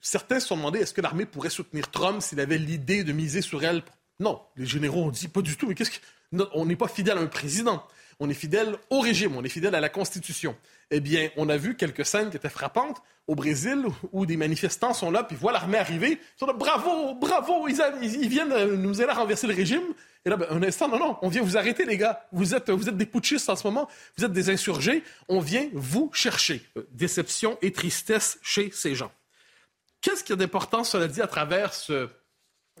certains 0.00 0.40
se 0.40 0.48
sont 0.48 0.56
demandé 0.56 0.80
est-ce 0.80 0.94
que 0.94 1.02
l'armée 1.02 1.26
pourrait 1.26 1.50
soutenir 1.50 1.90
Trump 1.90 2.22
s'il 2.22 2.40
avait 2.40 2.58
l'idée 2.58 3.04
de 3.04 3.12
miser 3.12 3.42
sur 3.42 3.62
elle? 3.62 3.82
Non, 4.20 4.40
les 4.56 4.66
généraux 4.66 5.04
ont 5.04 5.10
dit 5.10 5.28
pas 5.28 5.42
du 5.42 5.56
tout. 5.56 5.68
Mais 5.68 5.74
qu'est-ce 5.74 5.90
que 5.90 6.64
n'est 6.64 6.76
pas 6.76 6.88
fidèle 6.88 7.18
à 7.18 7.20
un 7.20 7.26
président. 7.26 7.86
On 8.20 8.28
est 8.28 8.34
fidèle 8.34 8.76
au 8.90 9.00
régime, 9.00 9.36
on 9.36 9.44
est 9.44 9.48
fidèle 9.48 9.74
à 9.74 9.80
la 9.80 9.88
Constitution. 9.88 10.56
Eh 10.90 11.00
bien, 11.00 11.30
on 11.36 11.48
a 11.48 11.56
vu 11.56 11.76
quelques 11.76 12.04
scènes 12.04 12.30
qui 12.30 12.36
étaient 12.36 12.48
frappantes 12.48 13.02
au 13.26 13.34
Brésil 13.34 13.84
où 14.12 14.26
des 14.26 14.36
manifestants 14.36 14.94
sont 14.94 15.10
là, 15.10 15.22
puis 15.22 15.36
voient 15.36 15.52
l'armée 15.52 15.78
arriver. 15.78 16.20
Ils 16.20 16.38
sont 16.38 16.46
là, 16.46 16.52
bravo, 16.52 17.14
bravo, 17.14 17.68
ils, 17.68 18.28
viennent 18.28 18.74
nous 18.74 19.00
aider 19.00 19.10
à 19.10 19.14
renverser 19.14 19.46
le 19.46 19.54
régime. 19.54 19.82
Et 20.24 20.30
là, 20.30 20.36
ben, 20.36 20.46
un 20.50 20.62
instant, 20.62 20.88
non, 20.88 20.98
non, 20.98 21.18
on 21.22 21.28
vient 21.28 21.42
vous 21.42 21.56
arrêter, 21.56 21.84
les 21.84 21.96
gars. 21.96 22.26
Vous 22.32 22.54
êtes, 22.54 22.70
vous 22.70 22.88
êtes 22.88 22.96
des 22.96 23.06
putschistes 23.06 23.48
en 23.48 23.56
ce 23.56 23.66
moment. 23.66 23.88
Vous 24.16 24.24
êtes 24.24 24.32
des 24.32 24.50
insurgés. 24.50 25.02
On 25.28 25.40
vient 25.40 25.68
vous 25.72 26.10
chercher. 26.12 26.62
Euh, 26.76 26.86
déception 26.92 27.58
et 27.62 27.72
tristesse 27.72 28.38
chez 28.42 28.70
ces 28.72 28.94
gens. 28.94 29.12
Qu'est-ce 30.00 30.24
qu'il 30.24 30.30
y 30.30 30.32
a 30.34 30.36
d'important, 30.36 30.84
cela 30.84 31.06
dit, 31.08 31.22
à 31.22 31.26
travers 31.26 31.74
ce, 31.74 32.08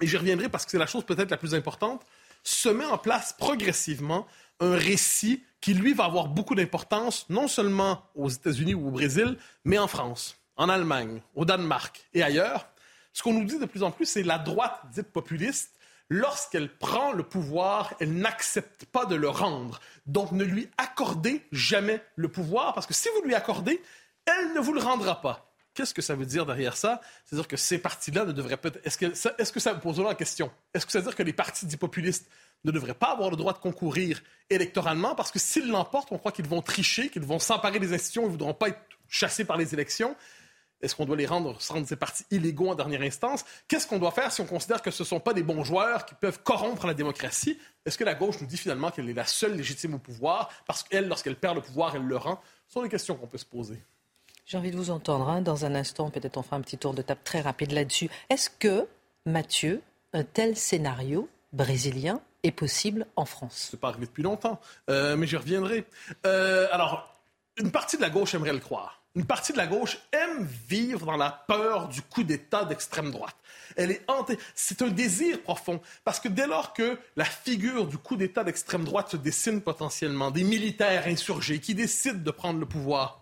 et 0.00 0.06
j'y 0.06 0.16
reviendrai 0.16 0.48
parce 0.48 0.64
que 0.64 0.72
c'est 0.72 0.78
la 0.78 0.86
chose 0.86 1.04
peut-être 1.04 1.30
la 1.30 1.36
plus 1.36 1.54
importante, 1.54 2.04
se 2.42 2.68
met 2.68 2.84
en 2.84 2.98
place 2.98 3.34
progressivement 3.38 4.26
un 4.62 4.76
récit 4.76 5.44
qui, 5.60 5.74
lui, 5.74 5.92
va 5.92 6.04
avoir 6.04 6.28
beaucoup 6.28 6.54
d'importance, 6.54 7.26
non 7.28 7.48
seulement 7.48 8.02
aux 8.14 8.28
États-Unis 8.28 8.74
ou 8.74 8.88
au 8.88 8.90
Brésil, 8.90 9.36
mais 9.64 9.78
en 9.78 9.88
France, 9.88 10.36
en 10.56 10.68
Allemagne, 10.68 11.20
au 11.34 11.44
Danemark 11.44 12.08
et 12.14 12.22
ailleurs. 12.22 12.68
Ce 13.12 13.22
qu'on 13.22 13.34
nous 13.34 13.44
dit 13.44 13.58
de 13.58 13.66
plus 13.66 13.82
en 13.82 13.90
plus, 13.90 14.06
c'est 14.06 14.22
la 14.22 14.38
droite 14.38 14.80
dite 14.92 15.12
populiste, 15.12 15.72
lorsqu'elle 16.08 16.68
prend 16.68 17.12
le 17.12 17.22
pouvoir, 17.22 17.94
elle 18.00 18.14
n'accepte 18.14 18.84
pas 18.86 19.04
de 19.04 19.14
le 19.14 19.28
rendre. 19.28 19.80
Donc 20.06 20.32
ne 20.32 20.44
lui 20.44 20.68
accordez 20.78 21.42
jamais 21.52 22.00
le 22.16 22.28
pouvoir, 22.28 22.72
parce 22.74 22.86
que 22.86 22.94
si 22.94 23.08
vous 23.16 23.26
lui 23.26 23.34
accordez, 23.34 23.82
elle 24.26 24.54
ne 24.54 24.60
vous 24.60 24.72
le 24.72 24.80
rendra 24.80 25.20
pas. 25.20 25.51
Qu'est-ce 25.74 25.94
que 25.94 26.02
ça 26.02 26.14
veut 26.14 26.26
dire 26.26 26.44
derrière 26.44 26.76
ça? 26.76 27.00
C'est-à-dire 27.24 27.48
que 27.48 27.56
ces 27.56 27.78
partis-là 27.78 28.24
ne 28.26 28.32
devraient 28.32 28.58
peut-être... 28.58 28.86
Est-ce 28.86 28.98
que 28.98 29.14
ça, 29.14 29.34
ça 29.72 29.74
pose 29.74 29.98
la 30.00 30.14
question? 30.14 30.50
Est-ce 30.74 30.84
que 30.84 30.92
ça 30.92 30.98
veut 30.98 31.06
dire 31.06 31.16
que 31.16 31.22
les 31.22 31.32
partis 31.32 31.64
dits 31.64 31.78
populistes 31.78 32.28
ne 32.64 32.70
devraient 32.70 32.94
pas 32.94 33.12
avoir 33.12 33.30
le 33.30 33.36
droit 33.36 33.54
de 33.54 33.58
concourir 33.58 34.22
électoralement? 34.50 35.14
Parce 35.14 35.30
que 35.30 35.38
s'ils 35.38 35.68
l'emportent, 35.68 36.12
on 36.12 36.18
croit 36.18 36.32
qu'ils 36.32 36.46
vont 36.46 36.60
tricher, 36.60 37.08
qu'ils 37.08 37.24
vont 37.24 37.38
s'emparer 37.38 37.78
des 37.78 37.94
institutions, 37.94 38.22
ils 38.22 38.26
ne 38.26 38.32
voudront 38.32 38.54
pas 38.54 38.68
être 38.68 38.80
chassés 39.08 39.44
par 39.44 39.56
les 39.56 39.72
élections. 39.72 40.14
Est-ce 40.82 40.96
qu'on 40.96 41.06
doit 41.06 41.16
les 41.16 41.26
rendre, 41.26 41.56
rendre 41.68 41.86
ces 41.86 41.96
partis 41.96 42.24
illégaux 42.30 42.68
en 42.68 42.74
dernière 42.74 43.02
instance? 43.02 43.44
Qu'est-ce 43.68 43.86
qu'on 43.86 44.00
doit 44.00 44.10
faire 44.10 44.32
si 44.32 44.40
on 44.40 44.46
considère 44.46 44.82
que 44.82 44.90
ce 44.90 45.04
ne 45.04 45.06
sont 45.06 45.20
pas 45.20 45.32
des 45.32 45.44
bons 45.44 45.62
joueurs 45.62 46.04
qui 46.04 46.16
peuvent 46.16 46.42
corrompre 46.42 46.86
la 46.86 46.94
démocratie? 46.94 47.58
Est-ce 47.86 47.96
que 47.96 48.04
la 48.04 48.14
gauche 48.14 48.40
nous 48.40 48.46
dit 48.46 48.56
finalement 48.56 48.90
qu'elle 48.90 49.08
est 49.08 49.14
la 49.14 49.26
seule 49.26 49.54
légitime 49.54 49.94
au 49.94 49.98
pouvoir 49.98 50.50
parce 50.66 50.82
qu'elle, 50.82 51.06
lorsqu'elle 51.06 51.36
perd 51.36 51.54
le 51.54 51.62
pouvoir, 51.62 51.94
elle 51.94 52.02
le 52.02 52.16
rend? 52.16 52.42
Ce 52.66 52.74
sont 52.74 52.82
des 52.82 52.88
questions 52.88 53.14
qu'on 53.14 53.28
peut 53.28 53.38
se 53.38 53.46
poser. 53.46 53.80
J'ai 54.44 54.58
envie 54.58 54.70
de 54.70 54.76
vous 54.76 54.90
entendre 54.90 55.28
hein, 55.28 55.40
dans 55.40 55.64
un 55.64 55.74
instant, 55.74 56.10
peut-être 56.10 56.36
on 56.36 56.42
fera 56.42 56.56
un 56.56 56.60
petit 56.60 56.78
tour 56.78 56.94
de 56.94 57.02
table 57.02 57.20
très 57.24 57.40
rapide 57.40 57.72
là-dessus. 57.72 58.10
Est-ce 58.28 58.50
que, 58.50 58.86
Mathieu, 59.24 59.82
un 60.12 60.24
tel 60.24 60.56
scénario 60.56 61.28
brésilien 61.52 62.20
est 62.42 62.50
possible 62.50 63.06
en 63.16 63.24
France? 63.24 63.68
C'est 63.70 63.80
pas 63.80 63.88
arrivé 63.88 64.06
depuis 64.06 64.22
longtemps, 64.22 64.60
euh, 64.90 65.16
mais 65.16 65.26
j'y 65.26 65.36
reviendrai. 65.36 65.86
Euh, 66.26 66.66
alors, 66.72 67.20
une 67.56 67.70
partie 67.70 67.96
de 67.96 68.02
la 68.02 68.10
gauche 68.10 68.34
aimerait 68.34 68.52
le 68.52 68.58
croire. 68.58 69.02
Une 69.14 69.26
partie 69.26 69.52
de 69.52 69.58
la 69.58 69.66
gauche 69.66 69.98
aime 70.12 70.48
vivre 70.68 71.04
dans 71.04 71.18
la 71.18 71.44
peur 71.46 71.88
du 71.88 72.00
coup 72.00 72.22
d'État 72.22 72.64
d'extrême 72.64 73.10
droite. 73.10 73.36
Elle 73.76 73.90
est 73.90 74.02
hantée. 74.08 74.38
C'est 74.54 74.80
un 74.80 74.88
désir 74.88 75.42
profond. 75.42 75.80
Parce 76.02 76.18
que 76.18 76.28
dès 76.28 76.46
lors 76.46 76.72
que 76.72 76.98
la 77.16 77.26
figure 77.26 77.86
du 77.86 77.98
coup 77.98 78.16
d'État 78.16 78.42
d'extrême 78.42 78.84
droite 78.84 79.10
se 79.10 79.18
dessine 79.18 79.60
potentiellement, 79.60 80.30
des 80.30 80.44
militaires 80.44 81.06
insurgés 81.06 81.60
qui 81.60 81.74
décident 81.74 82.22
de 82.22 82.30
prendre 82.30 82.58
le 82.58 82.64
pouvoir, 82.64 83.21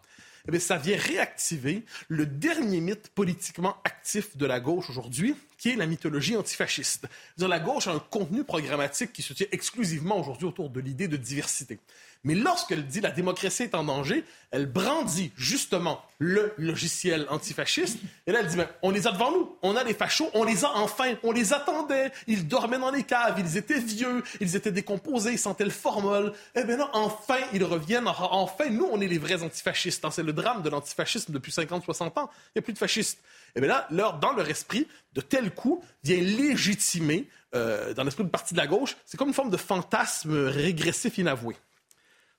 eh 0.52 0.58
ça 0.58 0.76
vient 0.78 0.96
réactiver 0.96 1.84
le 2.08 2.26
dernier 2.26 2.80
mythe 2.80 3.08
politiquement 3.14 3.76
actif 3.84 4.36
de 4.36 4.46
la 4.46 4.60
gauche 4.60 4.90
aujourd'hui, 4.90 5.34
qui 5.60 5.68
est 5.68 5.76
la 5.76 5.84
mythologie 5.84 6.36
antifasciste. 6.36 7.06
La 7.36 7.60
gauche 7.60 7.86
a 7.86 7.92
un 7.92 7.98
contenu 7.98 8.44
programmatique 8.44 9.12
qui 9.12 9.20
se 9.20 9.34
tient 9.34 9.46
exclusivement 9.52 10.18
aujourd'hui 10.18 10.46
autour 10.46 10.70
de 10.70 10.80
l'idée 10.80 11.06
de 11.06 11.18
diversité. 11.18 11.78
Mais 12.24 12.34
lorsqu'elle 12.34 12.86
dit 12.86 13.00
la 13.00 13.10
démocratie 13.10 13.64
est 13.64 13.74
en 13.74 13.84
danger, 13.84 14.24
elle 14.50 14.66
brandit 14.66 15.32
justement 15.36 16.02
le 16.18 16.52
logiciel 16.58 17.26
antifasciste. 17.30 17.98
Et 18.26 18.32
là, 18.32 18.40
elle 18.40 18.46
dit, 18.46 18.56
ben, 18.56 18.68
on 18.82 18.90
les 18.90 19.06
a 19.06 19.12
devant 19.12 19.30
nous. 19.30 19.56
On 19.62 19.76
a 19.76 19.84
les 19.84 19.94
fachos. 19.94 20.28
On 20.34 20.44
les 20.44 20.64
a 20.64 20.70
enfin. 20.76 21.14
On 21.22 21.32
les 21.32 21.54
attendait. 21.54 22.12
Ils 22.26 22.46
dormaient 22.46 22.78
dans 22.78 22.90
les 22.90 23.04
caves. 23.04 23.36
Ils 23.38 23.56
étaient 23.56 23.78
vieux. 23.78 24.22
Ils 24.40 24.54
étaient 24.54 24.72
décomposés. 24.72 25.32
Ils 25.32 25.38
sentaient 25.38 25.64
le 25.64 25.70
formol. 25.70 26.34
Eh 26.54 26.64
bien 26.64 26.76
là, 26.76 26.90
enfin, 26.92 27.38
ils 27.54 27.64
reviennent. 27.64 28.06
Enfin, 28.06 28.68
nous, 28.68 28.88
on 28.90 29.00
est 29.00 29.08
les 29.08 29.18
vrais 29.18 29.42
antifascistes. 29.42 30.04
C'est 30.10 30.22
le 30.22 30.34
drame 30.34 30.62
de 30.62 30.68
l'antifascisme 30.68 31.32
depuis 31.32 31.52
50, 31.52 31.84
60 31.84 32.18
ans. 32.18 32.30
Il 32.48 32.50
n'y 32.56 32.58
a 32.60 32.62
plus 32.62 32.74
de 32.74 32.78
fascistes. 32.78 33.18
Eh 33.56 33.60
bien 33.60 33.68
là, 33.68 34.18
dans 34.20 34.32
leur 34.32 34.48
esprit, 34.48 34.86
de 35.12 35.20
tels 35.20 35.52
coups 35.52 35.84
vient 36.02 36.20
légitimer, 36.20 37.28
euh, 37.54 37.94
dans 37.94 38.04
l'esprit 38.04 38.24
de 38.24 38.28
partie 38.28 38.54
de 38.54 38.58
la 38.58 38.66
gauche, 38.66 38.96
c'est 39.04 39.16
comme 39.16 39.28
une 39.28 39.34
forme 39.34 39.50
de 39.50 39.56
fantasme 39.56 40.46
régressif 40.46 41.18
inavoué. 41.18 41.56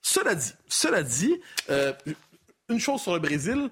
Cela 0.02 0.36
dit, 0.36 0.54
cela 0.68 1.04
dit, 1.04 1.40
euh, 1.70 1.94
une 2.70 2.80
chose 2.80 3.02
sur 3.02 3.14
le 3.14 3.20
Brésil, 3.20 3.70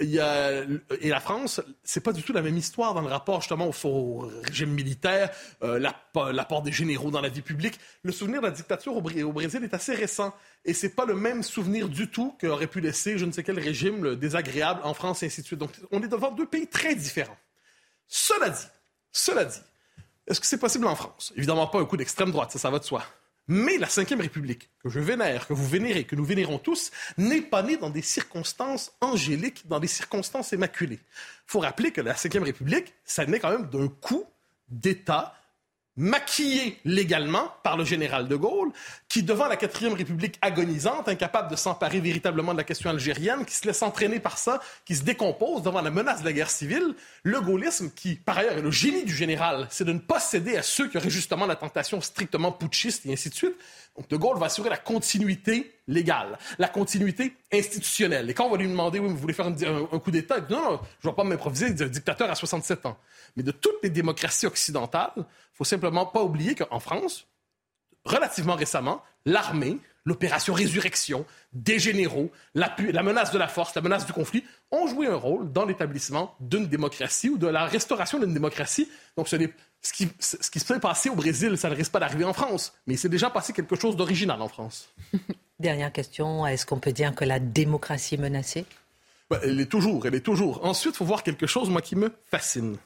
et 0.00 1.08
la 1.08 1.20
France, 1.20 1.60
c'est 1.84 2.02
pas 2.02 2.12
du 2.12 2.22
tout 2.22 2.32
la 2.32 2.40
même 2.40 2.56
histoire 2.56 2.94
dans 2.94 3.02
le 3.02 3.08
rapport 3.08 3.40
justement 3.40 3.70
au, 3.84 4.30
régime 4.44 4.70
militaire, 4.70 5.30
euh, 5.62 5.78
l'apport 5.78 6.62
des 6.62 6.72
généraux 6.72 7.10
dans 7.10 7.20
la 7.20 7.28
vie 7.28 7.42
publique. 7.42 7.78
Le 8.02 8.12
souvenir 8.12 8.40
de 8.40 8.46
la 8.46 8.52
dictature 8.52 8.96
au, 8.96 9.02
Brésil 9.32 9.62
est 9.62 9.74
assez 9.74 9.94
récent 9.94 10.34
et 10.64 10.72
c'est 10.72 10.94
pas 10.94 11.04
le 11.04 11.14
même 11.14 11.42
souvenir 11.42 11.88
du 11.88 12.08
tout 12.08 12.36
qu'aurait 12.40 12.66
pu 12.66 12.80
laisser 12.80 13.18
je 13.18 13.26
ne 13.26 13.32
sais 13.32 13.42
quel 13.42 13.58
régime 13.58 14.16
désagréable 14.16 14.80
en 14.84 14.94
France 14.94 15.22
et 15.22 15.26
ainsi 15.26 15.42
de 15.42 15.46
suite. 15.46 15.58
Donc 15.58 15.72
on 15.90 16.02
est 16.02 16.08
devant 16.08 16.30
deux 16.30 16.46
pays 16.46 16.66
très 16.66 16.94
différents. 16.94 17.38
Cela 18.08 18.48
dit, 18.48 18.66
cela 19.12 19.44
dit, 19.44 19.60
est-ce 20.26 20.40
que 20.40 20.46
c'est 20.46 20.58
possible 20.58 20.86
en 20.86 20.96
France? 20.96 21.32
Évidemment 21.36 21.66
pas 21.66 21.78
un 21.78 21.84
coup 21.84 21.96
d'extrême 21.96 22.30
droite, 22.30 22.52
ça, 22.52 22.58
ça 22.58 22.70
va 22.70 22.78
de 22.78 22.84
soi. 22.84 23.04
Mais 23.52 23.78
la 23.78 23.88
Ve 23.88 24.16
République, 24.16 24.70
que 24.80 24.88
je 24.88 25.00
vénère, 25.00 25.48
que 25.48 25.54
vous 25.54 25.66
vénérez, 25.66 26.04
que 26.04 26.14
nous 26.14 26.24
vénérons 26.24 26.60
tous, 26.60 26.92
n'est 27.18 27.40
pas 27.40 27.64
née 27.64 27.76
dans 27.76 27.90
des 27.90 28.00
circonstances 28.00 28.92
angéliques, 29.00 29.66
dans 29.66 29.80
des 29.80 29.88
circonstances 29.88 30.52
immaculées. 30.52 31.00
Il 31.02 31.48
faut 31.48 31.58
rappeler 31.58 31.90
que 31.90 32.00
la 32.00 32.12
Ve 32.12 32.44
République, 32.44 32.94
ça 33.04 33.26
naît 33.26 33.40
quand 33.40 33.50
même 33.50 33.68
d'un 33.68 33.88
coup 33.88 34.24
d'État 34.68 35.34
maquillé 35.96 36.78
légalement 36.84 37.52
par 37.64 37.76
le 37.76 37.84
général 37.84 38.28
de 38.28 38.36
Gaulle, 38.36 38.70
qui, 39.10 39.24
devant 39.24 39.48
la 39.48 39.56
quatrième 39.56 39.94
République 39.94 40.38
agonisante, 40.40 41.08
incapable 41.08 41.50
de 41.50 41.56
s'emparer 41.56 41.98
véritablement 41.98 42.52
de 42.52 42.58
la 42.58 42.64
question 42.64 42.90
algérienne, 42.90 43.44
qui 43.44 43.56
se 43.56 43.66
laisse 43.66 43.82
entraîner 43.82 44.20
par 44.20 44.38
ça, 44.38 44.60
qui 44.84 44.94
se 44.94 45.02
décompose 45.02 45.62
devant 45.62 45.82
la 45.82 45.90
menace 45.90 46.20
de 46.20 46.26
la 46.26 46.32
guerre 46.32 46.48
civile, 46.48 46.94
le 47.24 47.40
gaullisme, 47.40 47.90
qui, 47.90 48.14
par 48.14 48.38
ailleurs, 48.38 48.56
est 48.56 48.62
le 48.62 48.70
génie 48.70 49.04
du 49.04 49.14
général, 49.14 49.66
c'est 49.68 49.84
de 49.84 49.92
ne 49.92 49.98
pas 49.98 50.20
céder 50.20 50.56
à 50.56 50.62
ceux 50.62 50.88
qui 50.88 50.96
auraient 50.96 51.10
justement 51.10 51.46
la 51.46 51.56
tentation 51.56 52.00
strictement 52.00 52.52
putschiste 52.52 53.04
et 53.04 53.12
ainsi 53.12 53.30
de 53.30 53.34
suite. 53.34 53.56
Donc, 53.96 54.08
de 54.08 54.16
Gaulle 54.16 54.38
va 54.38 54.46
assurer 54.46 54.70
la 54.70 54.76
continuité 54.76 55.74
légale, 55.88 56.38
la 56.60 56.68
continuité 56.68 57.36
institutionnelle. 57.52 58.30
Et 58.30 58.34
quand 58.34 58.46
on 58.46 58.50
va 58.50 58.58
lui 58.58 58.68
demander, 58.68 59.00
oui, 59.00 59.08
vous 59.08 59.16
voulez 59.16 59.34
faire 59.34 59.48
un, 59.48 59.98
coup 59.98 60.12
d'État, 60.12 60.36
non, 60.48 60.62
non, 60.62 60.80
je 61.00 61.08
ne 61.08 61.12
vais 61.12 61.16
pas 61.16 61.24
m'improviser 61.24 61.66
un 61.66 61.88
dictateur 61.88 62.30
à 62.30 62.36
67 62.36 62.86
ans. 62.86 62.96
Mais 63.34 63.42
de 63.42 63.50
toutes 63.50 63.82
les 63.82 63.90
démocraties 63.90 64.46
occidentales, 64.46 65.10
il 65.16 65.24
faut 65.54 65.64
simplement 65.64 66.06
pas 66.06 66.22
oublier 66.22 66.54
qu'en 66.54 66.78
France, 66.78 67.26
relativement 68.04 68.54
récemment, 68.54 69.02
l'armée, 69.26 69.78
l'opération 70.04 70.54
Résurrection, 70.54 71.26
des 71.52 71.78
généraux, 71.78 72.30
la, 72.54 72.74
menace 73.02 73.32
de 73.32 73.38
la 73.38 73.48
force, 73.48 73.74
la 73.74 73.82
menace 73.82 74.06
du 74.06 74.12
conflit 74.12 74.44
ont 74.70 74.86
joué 74.86 75.06
un 75.06 75.16
rôle 75.16 75.52
dans 75.52 75.64
l'établissement 75.64 76.34
d'une 76.40 76.66
démocratie 76.66 77.28
ou 77.28 77.38
de 77.38 77.46
la 77.46 77.66
restauration 77.66 78.18
d'une 78.18 78.32
démocratie. 78.32 78.88
Donc, 79.16 79.28
ce, 79.28 79.36
ce 79.82 79.92
qui, 79.92 80.08
ce 80.18 80.50
qui 80.50 80.60
s'est 80.60 80.80
passé 80.80 81.10
au 81.10 81.14
Brésil, 81.14 81.56
ça 81.56 81.68
ne 81.68 81.74
risque 81.74 81.92
pas 81.92 82.00
d'arriver 82.00 82.24
en 82.24 82.32
France, 82.32 82.72
mais 82.86 82.94
il 82.94 82.98
s'est 82.98 83.08
déjà 83.08 83.30
passé 83.30 83.52
quelque 83.52 83.76
chose 83.76 83.96
d'original 83.96 84.40
en 84.40 84.48
France. 84.48 84.88
Dernière 85.60 85.92
question, 85.92 86.46
est-ce 86.46 86.64
qu'on 86.64 86.78
peut 86.78 86.92
dire 86.92 87.14
que 87.14 87.24
la 87.24 87.38
démocratie 87.38 88.14
est 88.14 88.18
menacée? 88.18 88.64
Elle 89.42 89.60
est 89.60 89.66
toujours, 89.66 90.06
elle 90.06 90.14
est 90.14 90.24
toujours. 90.24 90.64
Ensuite, 90.64 90.94
il 90.94 90.98
faut 90.98 91.04
voir 91.04 91.22
quelque 91.22 91.46
chose, 91.46 91.68
moi, 91.70 91.82
qui 91.82 91.96
me 91.96 92.12
fascine 92.30 92.78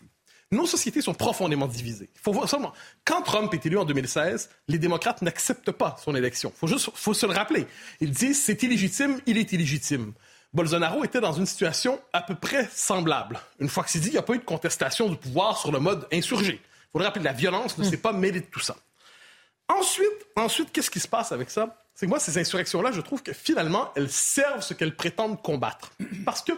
nos 0.51 0.67
sociétés 0.67 1.01
sont 1.01 1.15
profondément 1.15 1.67
divisées. 1.67 2.11
faut 2.23 2.33
voir 2.33 2.49
seulement, 2.49 2.73
quand 3.05 3.23
Trump 3.23 3.53
est 3.55 3.67
élu 3.67 3.79
en 3.79 3.85
2016, 3.85 4.51
les 4.69 4.79
démocrates 4.79 5.23
n'acceptent 5.23 5.73
pas 5.73 5.97
son 6.03 6.15
élection. 6.15 6.53
Faut 6.57 6.67
juste 6.67 6.91
faut 6.95 7.15
se 7.15 7.27
le 7.27 7.33
rappeler. 7.33 7.67
Ils 8.01 8.11
disent 8.11 8.43
c'est 8.43 8.63
illégitime, 8.63 9.21
il 9.27 9.39
est 9.39 9.53
illégitime. 9.53 10.13
Bolsonaro 10.53 11.03
était 11.03 11.21
dans 11.21 11.33
une 11.33 11.47
situation 11.47 12.01
à 12.13 12.23
peu 12.23 12.37
près 12.37 12.69
semblable. 12.73 13.41
Une 13.59 13.69
fois 13.69 13.83
que 13.83 13.91
c'est 13.91 13.99
dit, 13.99 14.09
il 14.09 14.13
n'y 14.13 14.19
a 14.19 14.23
pas 14.23 14.35
eu 14.35 14.39
de 14.39 14.45
contestation 14.45 15.09
du 15.09 15.17
pouvoir 15.17 15.59
sur 15.59 15.73
le 15.73 15.81
mode 15.81 16.07
insurgé. 16.13 16.61
Il 16.63 16.93
faut 16.93 16.99
le 17.01 17.05
rappeler, 17.05 17.25
la 17.25 17.33
violence 17.33 17.77
ne 17.77 17.83
s'est 17.83 17.97
pas 17.97 18.13
mêlée 18.13 18.41
de 18.41 18.47
tout 18.47 18.61
ça. 18.61 18.77
Ensuite, 19.69 20.27
ensuite 20.37 20.71
qu'est-ce 20.71 20.91
qui 20.91 21.01
se 21.01 21.09
passe 21.09 21.33
avec 21.33 21.51
ça? 21.51 21.77
C'est 21.95 22.07
que 22.07 22.11
moi, 22.11 22.21
ces 22.21 22.39
insurrections-là, 22.39 22.93
je 22.93 23.01
trouve 23.01 23.23
que 23.23 23.33
finalement, 23.33 23.91
elles 23.97 24.11
servent 24.11 24.63
ce 24.63 24.75
qu'elles 24.75 24.95
prétendent 24.95 25.41
combattre. 25.43 25.93
Parce 26.25 26.43
que 26.43 26.53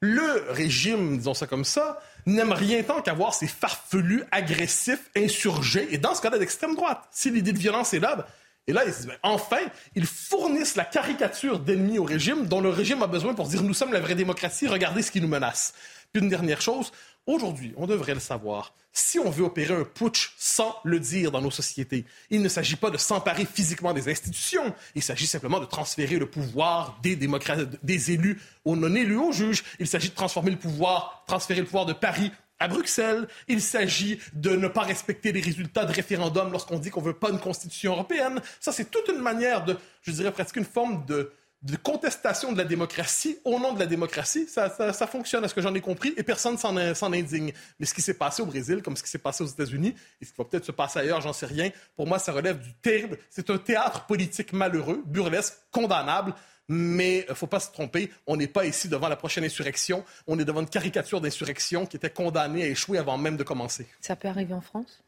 le 0.00 0.46
régime, 0.50 1.18
disons 1.18 1.34
ça 1.34 1.46
comme 1.46 1.64
ça, 1.64 2.00
n'aime 2.26 2.52
rien 2.52 2.82
tant 2.82 3.02
qu'avoir 3.02 3.34
ces 3.34 3.46
farfelus 3.46 4.24
agressifs, 4.30 5.10
insurgés, 5.16 5.88
et 5.90 5.98
dans 5.98 6.14
ce 6.14 6.22
cas-là 6.22 6.38
d'extrême 6.38 6.74
droite. 6.74 7.02
Si 7.10 7.30
l'idée 7.30 7.52
de 7.52 7.58
violence 7.58 7.94
est 7.94 8.00
là, 8.00 8.26
et 8.66 8.72
là, 8.72 8.84
ils 8.86 8.92
disent, 8.92 9.06
ben, 9.06 9.16
enfin, 9.22 9.58
ils 9.94 10.06
fournissent 10.06 10.76
la 10.76 10.84
caricature 10.84 11.58
d'ennemis 11.58 11.98
au 11.98 12.04
régime 12.04 12.46
dont 12.46 12.60
le 12.60 12.70
régime 12.70 13.02
a 13.02 13.06
besoin 13.06 13.34
pour 13.34 13.48
dire 13.48 13.62
nous 13.62 13.74
sommes 13.74 13.92
la 13.92 14.00
vraie 14.00 14.14
démocratie, 14.14 14.66
regardez 14.66 15.02
ce 15.02 15.10
qui 15.10 15.20
nous 15.20 15.28
menace. 15.28 15.74
Puis 16.12 16.22
une 16.22 16.30
dernière 16.30 16.62
chose, 16.62 16.90
Aujourd'hui, 17.26 17.72
on 17.76 17.86
devrait 17.86 18.14
le 18.14 18.20
savoir. 18.20 18.74
Si 18.92 19.18
on 19.18 19.30
veut 19.30 19.44
opérer 19.44 19.74
un 19.74 19.84
putsch 19.84 20.34
sans 20.38 20.76
le 20.84 21.00
dire 21.00 21.32
dans 21.32 21.40
nos 21.40 21.50
sociétés, 21.50 22.04
il 22.30 22.42
ne 22.42 22.48
s'agit 22.48 22.76
pas 22.76 22.90
de 22.90 22.98
s'emparer 22.98 23.46
physiquement 23.46 23.92
des 23.92 24.08
institutions. 24.08 24.74
Il 24.94 25.02
s'agit 25.02 25.26
simplement 25.26 25.58
de 25.58 25.64
transférer 25.64 26.16
le 26.18 26.26
pouvoir 26.26 27.00
des 27.02 28.10
élus 28.12 28.40
aux 28.64 28.76
non-élus 28.76 29.16
aux 29.16 29.32
juges. 29.32 29.64
Il 29.80 29.86
s'agit 29.86 30.10
de 30.10 30.14
transformer 30.14 30.50
le 30.50 30.58
pouvoir, 30.58 31.24
transférer 31.26 31.60
le 31.60 31.66
pouvoir 31.66 31.86
de 31.86 31.94
Paris 31.94 32.30
à 32.60 32.68
Bruxelles. 32.68 33.26
Il 33.48 33.62
s'agit 33.62 34.20
de 34.34 34.54
ne 34.54 34.68
pas 34.68 34.82
respecter 34.82 35.32
les 35.32 35.40
résultats 35.40 35.86
de 35.86 35.92
référendum 35.92 36.52
lorsqu'on 36.52 36.78
dit 36.78 36.90
qu'on 36.90 37.00
veut 37.00 37.14
pas 37.14 37.30
une 37.30 37.40
constitution 37.40 37.92
européenne. 37.92 38.40
Ça, 38.60 38.70
c'est 38.70 38.90
toute 38.90 39.08
une 39.08 39.20
manière 39.20 39.64
de, 39.64 39.76
je 40.02 40.12
dirais 40.12 40.30
presque 40.30 40.56
une 40.56 40.64
forme 40.64 41.04
de, 41.06 41.32
de 41.64 41.76
contestation 41.76 42.52
de 42.52 42.58
la 42.58 42.64
démocratie 42.64 43.38
au 43.44 43.58
nom 43.58 43.72
de 43.72 43.78
la 43.78 43.86
démocratie, 43.86 44.46
ça, 44.46 44.68
ça, 44.68 45.06
fonctionne, 45.06 45.44
à 45.44 45.48
ce 45.48 45.54
que 45.54 45.62
j'en 45.62 45.74
ai 45.74 45.80
compris, 45.80 46.12
et 46.16 46.22
personne 46.22 46.58
s'en 46.58 46.76
indigne. 46.76 47.52
Mais 47.80 47.86
ce 47.86 47.94
qui 47.94 48.02
s'est 48.02 48.14
passé 48.14 48.42
au 48.42 48.46
Brésil, 48.46 48.82
comme 48.82 48.96
ce 48.96 49.02
qui 49.02 49.08
s'est 49.08 49.18
passé 49.18 49.42
aux 49.42 49.46
États-Unis, 49.46 49.94
et 50.20 50.24
ce 50.26 50.30
qui 50.30 50.36
va 50.36 50.44
peut-être 50.44 50.66
se 50.66 50.72
passer 50.72 50.98
ailleurs, 50.98 51.22
j'en 51.22 51.32
sais 51.32 51.46
rien, 51.46 51.70
pour 51.96 52.06
moi, 52.06 52.18
ça 52.18 52.32
relève 52.32 52.60
du 52.60 52.74
terrible. 52.74 53.18
C'est 53.30 53.48
un 53.48 53.56
théâtre 53.56 54.04
politique 54.04 54.52
malheureux, 54.52 55.02
burlesque, 55.06 55.54
condamnable. 55.70 56.34
Mais 56.68 57.20
il 57.20 57.30
ne 57.30 57.34
faut 57.34 57.46
pas 57.46 57.60
se 57.60 57.70
tromper, 57.70 58.10
on 58.26 58.38
n'est 58.38 58.48
pas 58.48 58.64
ici 58.64 58.88
devant 58.88 59.08
la 59.08 59.16
prochaine 59.16 59.44
insurrection, 59.44 60.02
on 60.26 60.38
est 60.38 60.46
devant 60.46 60.62
une 60.62 60.68
caricature 60.68 61.20
d'insurrection 61.20 61.84
qui 61.84 61.98
était 61.98 62.08
condamnée 62.08 62.62
à 62.62 62.68
échouer 62.68 62.96
avant 62.96 63.18
même 63.18 63.36
de 63.36 63.42
commencer. 63.42 63.86
Ça 64.00 64.16
peut 64.16 64.28
arriver 64.28 64.54
en 64.54 64.62
France? 64.62 65.02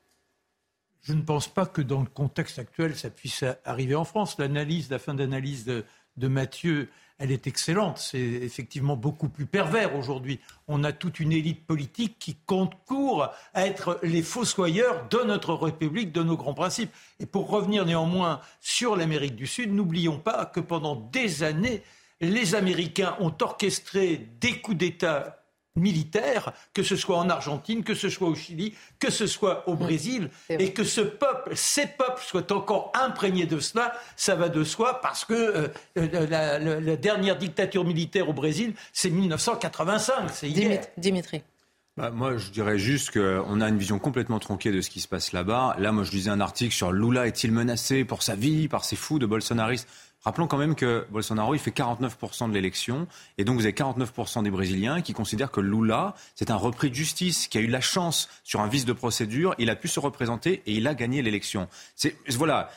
Je 1.01 1.15
ne 1.15 1.23
pense 1.23 1.49
pas 1.49 1.65
que 1.65 1.81
dans 1.81 2.01
le 2.01 2.09
contexte 2.09 2.59
actuel, 2.59 2.95
ça 2.95 3.09
puisse 3.09 3.43
arriver 3.65 3.95
en 3.95 4.05
France. 4.05 4.37
L'analyse, 4.39 4.91
la 4.91 4.99
fin 4.99 5.15
d'analyse 5.15 5.65
de, 5.65 5.85
de 6.17 6.29
Mathieu, 6.29 6.89
elle 7.19 7.31
est 7.31 7.47
excellente. 7.47 7.99
C'est 7.99 8.19
effectivement 8.19 8.97
beaucoup 8.97 9.29
plus 9.29 9.47
pervers 9.47 9.97
aujourd'hui. 9.97 10.41
On 10.69 10.85
a 10.85 10.93
toute 10.93 11.21
une 11.21 11.33
élite 11.33 11.67
politique 11.67 12.19
qui 12.19 12.37
concourt 12.47 13.31
à 13.55 13.67
être 13.67 13.99
les 14.03 14.23
fossoyeurs 14.23 15.09
de 15.09 15.19
notre 15.25 15.55
République, 15.55 16.13
de 16.13 16.23
nos 16.23 16.37
grands 16.37 16.55
principes. 16.55 16.93
Et 17.21 17.27
pour 17.27 17.49
revenir 17.49 17.87
néanmoins 17.87 18.41
sur 18.61 18.97
l'Amérique 18.97 19.37
du 19.37 19.47
Sud, 19.47 19.73
n'oublions 19.73 20.19
pas 20.19 20.45
que 20.47 20.61
pendant 20.61 20.97
des 20.97 21.43
années, 21.43 21.83
les 22.21 22.55
Américains 22.55 23.17
ont 23.21 23.35
orchestré 23.41 24.29
des 24.41 24.61
coups 24.61 24.79
d'État 24.79 25.43
militaire, 25.77 26.53
que 26.75 26.83
ce 26.83 26.97
soit 26.97 27.19
en 27.19 27.29
Argentine, 27.29 27.85
que 27.85 27.95
ce 27.95 28.09
soit 28.09 28.29
au 28.29 28.35
Chili, 28.35 28.75
que 28.99 29.11
ce 29.11 29.27
soit 29.27 29.69
au 29.69 29.75
mm. 29.75 29.79
Brésil, 29.79 30.31
et 30.49 30.73
que 30.73 30.85
ce 30.85 31.01
peuple, 31.01 31.55
ces 31.55 31.87
peuples 31.87 32.23
soient 32.23 32.51
encore 32.53 32.93
imprégnés 32.95 33.47
de 33.47 33.61
cela, 33.61 33.93
ça 34.17 34.35
va 34.35 34.49
de 34.49 34.65
soi 34.65 35.01
parce 35.01 35.25
que 35.25 35.35
euh, 35.35 35.69
euh, 35.99 36.81
la, 36.81 36.97
dernière 36.97 37.37
dictature 37.37 37.85
militaire 37.85 38.29
au 38.29 38.33
Brésil, 38.33 38.75
c'est 38.93 39.11
1985, 39.11 40.31
c'est 40.33 40.49
hier. 40.49 40.83
Dimitri. 40.97 41.43
Bah, 41.97 42.11
moi, 42.11 42.37
je 42.37 42.51
dirais 42.51 42.79
juste 42.79 43.11
qu'on 43.11 43.61
a 43.63 43.69
une 43.69 43.79
vision 43.79 43.99
complètement 43.99 44.39
tronquée 44.39 44.71
de 44.71 44.83
ce 44.83 44.91
qui 44.91 45.01
se 45.01 45.09
passe 45.09 45.33
là-bas. 45.33 45.77
Là, 45.79 45.93
moi, 45.93 46.05
je 46.05 46.11
lisais 46.11 46.29
un 46.29 46.41
article 46.41 46.75
sur 46.75 46.93
Lula 46.93 47.27
est-il 47.27 47.53
menacé 47.53 48.05
pour 48.05 48.23
sa 48.23 48.35
vie 48.35 48.69
par 48.69 48.85
ces 48.85 48.97
fous 48.97 49.19
de 49.19 49.25
bolsonaristes 49.25 49.89
Rappelons 50.27 50.49
quand 50.49 50.59
même 50.59 50.75
que 50.75 51.07
Bolsonaro, 51.11 51.55
il 51.55 51.61
fait 51.61 51.71
49% 51.71 52.49
de 52.49 52.53
l'élection. 52.53 53.07
Et 53.39 53.45
donc, 53.45 53.55
vous 53.59 53.63
avez 53.63 53.73
49% 53.73 54.43
des 54.43 54.51
Brésiliens 54.51 55.01
qui 55.01 55.13
considèrent 55.13 55.53
que 55.53 55.61
Lula, 55.61 56.17
c'est 56.35 56.51
un 56.51 56.57
repris 56.57 56.91
de 56.91 56.97
justice, 56.97 57.47
qui 57.47 57.59
a 57.59 57.61
eu 57.61 57.69
la 57.69 57.81
chance 57.81 58.29
sur 58.43 58.61
un 58.61 58.67
vice 58.67 58.85
de 58.85 58.93
procédure. 58.93 59.55
Il 59.59 59.71
a 59.71 59.77
pu 59.77 59.87
se 59.87 60.01
représenter 60.01 60.65
et 60.67 60.73
il 60.73 60.89
a 60.89 60.97
gagné 60.97 61.23
l'élection. 61.23 61.69
Voilà. 62.31 62.71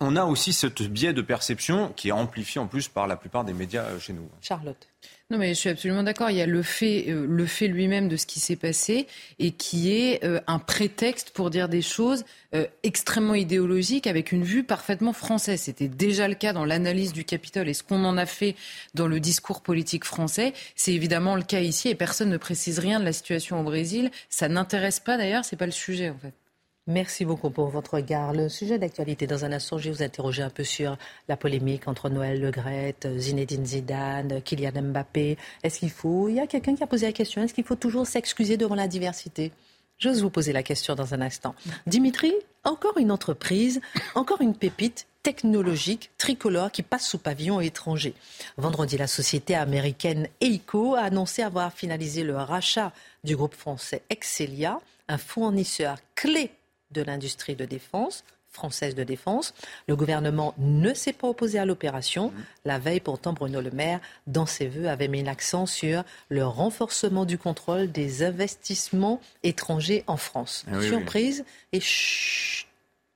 On 0.00 0.16
a 0.16 0.24
aussi 0.24 0.52
ce 0.52 0.66
biais 0.66 1.12
de 1.12 1.22
perception 1.22 1.92
qui 1.94 2.08
est 2.08 2.12
amplifié 2.12 2.60
en 2.60 2.66
plus 2.66 2.88
par 2.88 3.06
la 3.06 3.14
plupart 3.14 3.44
des 3.44 3.52
médias 3.52 3.84
euh, 3.84 4.00
chez 4.00 4.12
nous. 4.12 4.28
Charlotte. 4.40 4.88
Non, 5.28 5.38
mais 5.38 5.48
je 5.54 5.58
suis 5.58 5.68
absolument 5.70 6.04
d'accord. 6.04 6.30
Il 6.30 6.36
y 6.36 6.40
a 6.40 6.46
le 6.46 6.62
fait, 6.62 7.06
euh, 7.08 7.26
le 7.28 7.46
fait 7.46 7.66
lui-même 7.66 8.06
de 8.08 8.16
ce 8.16 8.26
qui 8.26 8.38
s'est 8.38 8.54
passé 8.54 9.08
et 9.40 9.50
qui 9.50 9.92
est 9.92 10.22
euh, 10.22 10.40
un 10.46 10.60
prétexte 10.60 11.30
pour 11.30 11.50
dire 11.50 11.68
des 11.68 11.82
choses 11.82 12.24
euh, 12.54 12.64
extrêmement 12.84 13.34
idéologiques 13.34 14.06
avec 14.06 14.30
une 14.30 14.44
vue 14.44 14.62
parfaitement 14.62 15.12
française. 15.12 15.62
C'était 15.62 15.88
déjà 15.88 16.28
le 16.28 16.36
cas 16.36 16.52
dans 16.52 16.64
l'analyse 16.64 17.12
du 17.12 17.24
Capitole 17.24 17.68
et 17.68 17.74
ce 17.74 17.82
qu'on 17.82 18.04
en 18.04 18.16
a 18.16 18.26
fait 18.26 18.54
dans 18.94 19.08
le 19.08 19.18
discours 19.18 19.62
politique 19.62 20.04
français. 20.04 20.52
C'est 20.76 20.92
évidemment 20.92 21.34
le 21.34 21.42
cas 21.42 21.60
ici 21.60 21.88
et 21.88 21.96
personne 21.96 22.30
ne 22.30 22.36
précise 22.36 22.78
rien 22.78 23.00
de 23.00 23.04
la 23.04 23.12
situation 23.12 23.58
au 23.60 23.64
Brésil. 23.64 24.12
Ça 24.30 24.48
n'intéresse 24.48 25.00
pas 25.00 25.16
d'ailleurs, 25.16 25.44
c'est 25.44 25.56
pas 25.56 25.66
le 25.66 25.72
sujet 25.72 26.08
en 26.08 26.18
fait. 26.18 26.45
Merci 26.88 27.24
beaucoup 27.24 27.50
pour 27.50 27.66
votre 27.66 27.94
regard. 27.94 28.32
Le 28.32 28.48
sujet 28.48 28.78
d'actualité, 28.78 29.26
dans 29.26 29.44
un 29.44 29.50
instant, 29.50 29.76
je 29.76 29.88
vais 29.88 29.90
vous 29.90 30.02
interroger 30.04 30.44
un 30.44 30.50
peu 30.50 30.62
sur 30.62 30.96
la 31.26 31.36
polémique 31.36 31.88
entre 31.88 32.08
Noël 32.08 32.40
Le 32.40 33.18
Zinedine 33.18 33.66
Zidane, 33.66 34.40
Kylian 34.40 34.82
Mbappé. 34.82 35.36
Est-ce 35.64 35.80
qu'il 35.80 35.90
faut, 35.90 36.28
il 36.28 36.36
y 36.36 36.40
a 36.40 36.46
quelqu'un 36.46 36.76
qui 36.76 36.84
a 36.84 36.86
posé 36.86 37.06
la 37.06 37.12
question, 37.12 37.42
est-ce 37.42 37.54
qu'il 37.54 37.64
faut 37.64 37.74
toujours 37.74 38.06
s'excuser 38.06 38.56
devant 38.56 38.76
la 38.76 38.86
diversité? 38.86 39.50
J'ose 39.98 40.22
vous 40.22 40.30
poser 40.30 40.52
la 40.52 40.62
question 40.62 40.94
dans 40.94 41.12
un 41.12 41.22
instant. 41.22 41.56
Dimitri, 41.88 42.32
encore 42.62 42.98
une 42.98 43.10
entreprise, 43.10 43.80
encore 44.14 44.40
une 44.40 44.54
pépite 44.54 45.08
technologique 45.24 46.12
tricolore 46.18 46.70
qui 46.70 46.82
passe 46.82 47.08
sous 47.08 47.18
pavillon 47.18 47.60
étranger. 47.60 48.14
Vendredi, 48.58 48.96
la 48.96 49.08
société 49.08 49.56
américaine 49.56 50.28
EICO 50.40 50.94
a 50.94 51.00
annoncé 51.00 51.42
avoir 51.42 51.72
finalisé 51.72 52.22
le 52.22 52.36
rachat 52.36 52.92
du 53.24 53.34
groupe 53.34 53.54
français 53.54 54.02
Excelia, 54.08 54.78
un 55.08 55.18
fournisseur 55.18 55.96
clé 56.14 56.52
de 56.90 57.02
l'industrie 57.02 57.56
de 57.56 57.64
défense 57.64 58.24
française 58.56 58.94
de 58.94 59.04
défense. 59.04 59.54
Le 59.86 59.94
gouvernement 59.94 60.54
ne 60.58 60.92
s'est 60.94 61.12
pas 61.12 61.28
opposé 61.28 61.58
à 61.58 61.66
l'opération. 61.66 62.28
Mmh. 62.28 62.42
La 62.64 62.78
veille, 62.78 63.00
pourtant, 63.00 63.32
Bruno 63.32 63.60
Le 63.60 63.70
Maire, 63.70 64.00
dans 64.26 64.46
ses 64.46 64.66
voeux, 64.66 64.88
avait 64.88 65.08
mis 65.08 65.22
l'accent 65.22 65.66
sur 65.66 66.02
le 66.30 66.44
renforcement 66.44 67.24
du 67.24 67.38
contrôle 67.38 67.92
des 67.92 68.24
investissements 68.24 69.20
étrangers 69.42 70.02
en 70.06 70.16
France. 70.16 70.64
Ah 70.72 70.80
Surprise 70.80 71.44
et 71.72 71.80
chut, 71.80 72.66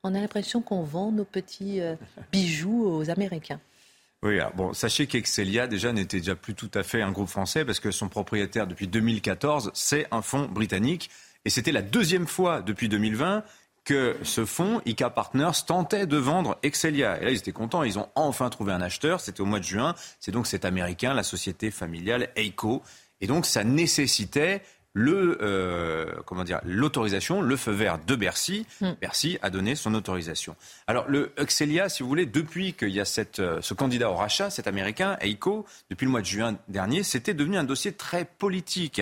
on 0.02 0.14
a 0.14 0.20
l'impression 0.20 0.60
qu'on 0.60 0.82
vend 0.82 1.10
nos 1.10 1.24
petits 1.24 1.80
euh, 1.80 1.96
bijoux 2.32 2.84
aux 2.86 3.10
Américains. 3.10 3.60
Oui, 4.22 4.38
bon, 4.54 4.74
sachez 4.74 5.06
qu'Excelia 5.06 5.66
déjà 5.66 5.94
n'était 5.94 6.18
déjà 6.18 6.34
plus 6.34 6.54
tout 6.54 6.70
à 6.74 6.82
fait 6.82 7.00
un 7.00 7.10
groupe 7.10 7.30
français 7.30 7.64
parce 7.64 7.80
que 7.80 7.90
son 7.90 8.10
propriétaire 8.10 8.66
depuis 8.66 8.86
2014, 8.86 9.70
c'est 9.72 10.06
un 10.10 10.20
fonds 10.20 10.44
britannique. 10.44 11.08
Et 11.46 11.50
c'était 11.50 11.72
la 11.72 11.80
deuxième 11.80 12.26
fois 12.26 12.60
depuis 12.60 12.90
2020 12.90 13.44
que 13.90 14.16
ce 14.22 14.44
fonds, 14.44 14.80
ICA 14.86 15.10
Partners, 15.10 15.64
tentait 15.66 16.06
de 16.06 16.16
vendre 16.16 16.56
Excelia. 16.62 17.20
Et 17.20 17.24
là, 17.24 17.30
ils 17.32 17.38
étaient 17.38 17.50
contents, 17.50 17.82
ils 17.82 17.98
ont 17.98 18.08
enfin 18.14 18.48
trouvé 18.48 18.72
un 18.72 18.80
acheteur, 18.80 19.18
c'était 19.18 19.40
au 19.40 19.46
mois 19.46 19.58
de 19.58 19.64
juin, 19.64 19.96
c'est 20.20 20.30
donc 20.30 20.46
cet 20.46 20.64
américain, 20.64 21.12
la 21.12 21.24
société 21.24 21.72
familiale 21.72 22.28
Eiko. 22.36 22.84
Et 23.20 23.26
donc, 23.26 23.46
ça 23.46 23.64
nécessitait 23.64 24.62
le 24.92 25.38
euh, 25.40 26.06
comment 26.26 26.44
dire 26.44 26.60
l'autorisation, 26.64 27.42
le 27.42 27.56
feu 27.56 27.72
vert 27.72 27.98
de 28.04 28.16
Bercy. 28.16 28.66
Hmm. 28.80 28.92
Bercy 29.00 29.38
a 29.42 29.50
donné 29.50 29.74
son 29.76 29.94
autorisation. 29.94 30.56
Alors 30.86 31.08
le 31.08 31.32
Excelia, 31.36 31.88
si 31.88 32.02
vous 32.02 32.08
voulez, 32.08 32.26
depuis 32.26 32.72
qu'il 32.72 32.90
y 32.90 33.00
a 33.00 33.04
cette, 33.04 33.38
euh, 33.38 33.60
ce 33.60 33.74
candidat 33.74 34.10
au 34.10 34.14
rachat, 34.14 34.50
cet 34.50 34.66
Américain, 34.66 35.16
Eiko, 35.20 35.64
depuis 35.90 36.06
le 36.06 36.10
mois 36.10 36.20
de 36.20 36.26
juin 36.26 36.56
dernier, 36.68 37.02
c'était 37.02 37.34
devenu 37.34 37.56
un 37.56 37.64
dossier 37.64 37.92
très 37.92 38.24
politique. 38.24 39.00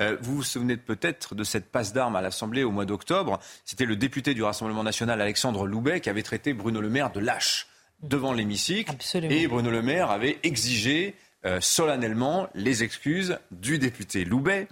Euh, 0.00 0.16
vous 0.20 0.36
vous 0.36 0.42
souvenez 0.42 0.76
peut-être 0.76 1.34
de 1.34 1.44
cette 1.44 1.70
passe 1.70 1.92
d'armes 1.92 2.16
à 2.16 2.22
l'Assemblée 2.22 2.64
au 2.64 2.70
mois 2.70 2.86
d'octobre. 2.86 3.38
C'était 3.64 3.84
le 3.84 3.96
député 3.96 4.32
du 4.32 4.42
Rassemblement 4.42 4.84
national, 4.84 5.20
Alexandre 5.20 5.66
Loubet, 5.66 6.00
qui 6.00 6.08
avait 6.08 6.22
traité 6.22 6.54
Bruno 6.54 6.80
Le 6.80 6.88
Maire 6.88 7.12
de 7.12 7.20
lâche 7.20 7.68
devant 8.02 8.32
l'hémicycle. 8.32 8.94
Et 9.14 9.46
Bruno 9.48 9.70
Le 9.70 9.82
Maire 9.82 10.10
avait 10.10 10.38
exigé 10.42 11.14
solennellement 11.60 12.48
les 12.54 12.82
excuses 12.82 13.38
du 13.52 13.78
député 13.78 14.24
Loubet. 14.24 14.66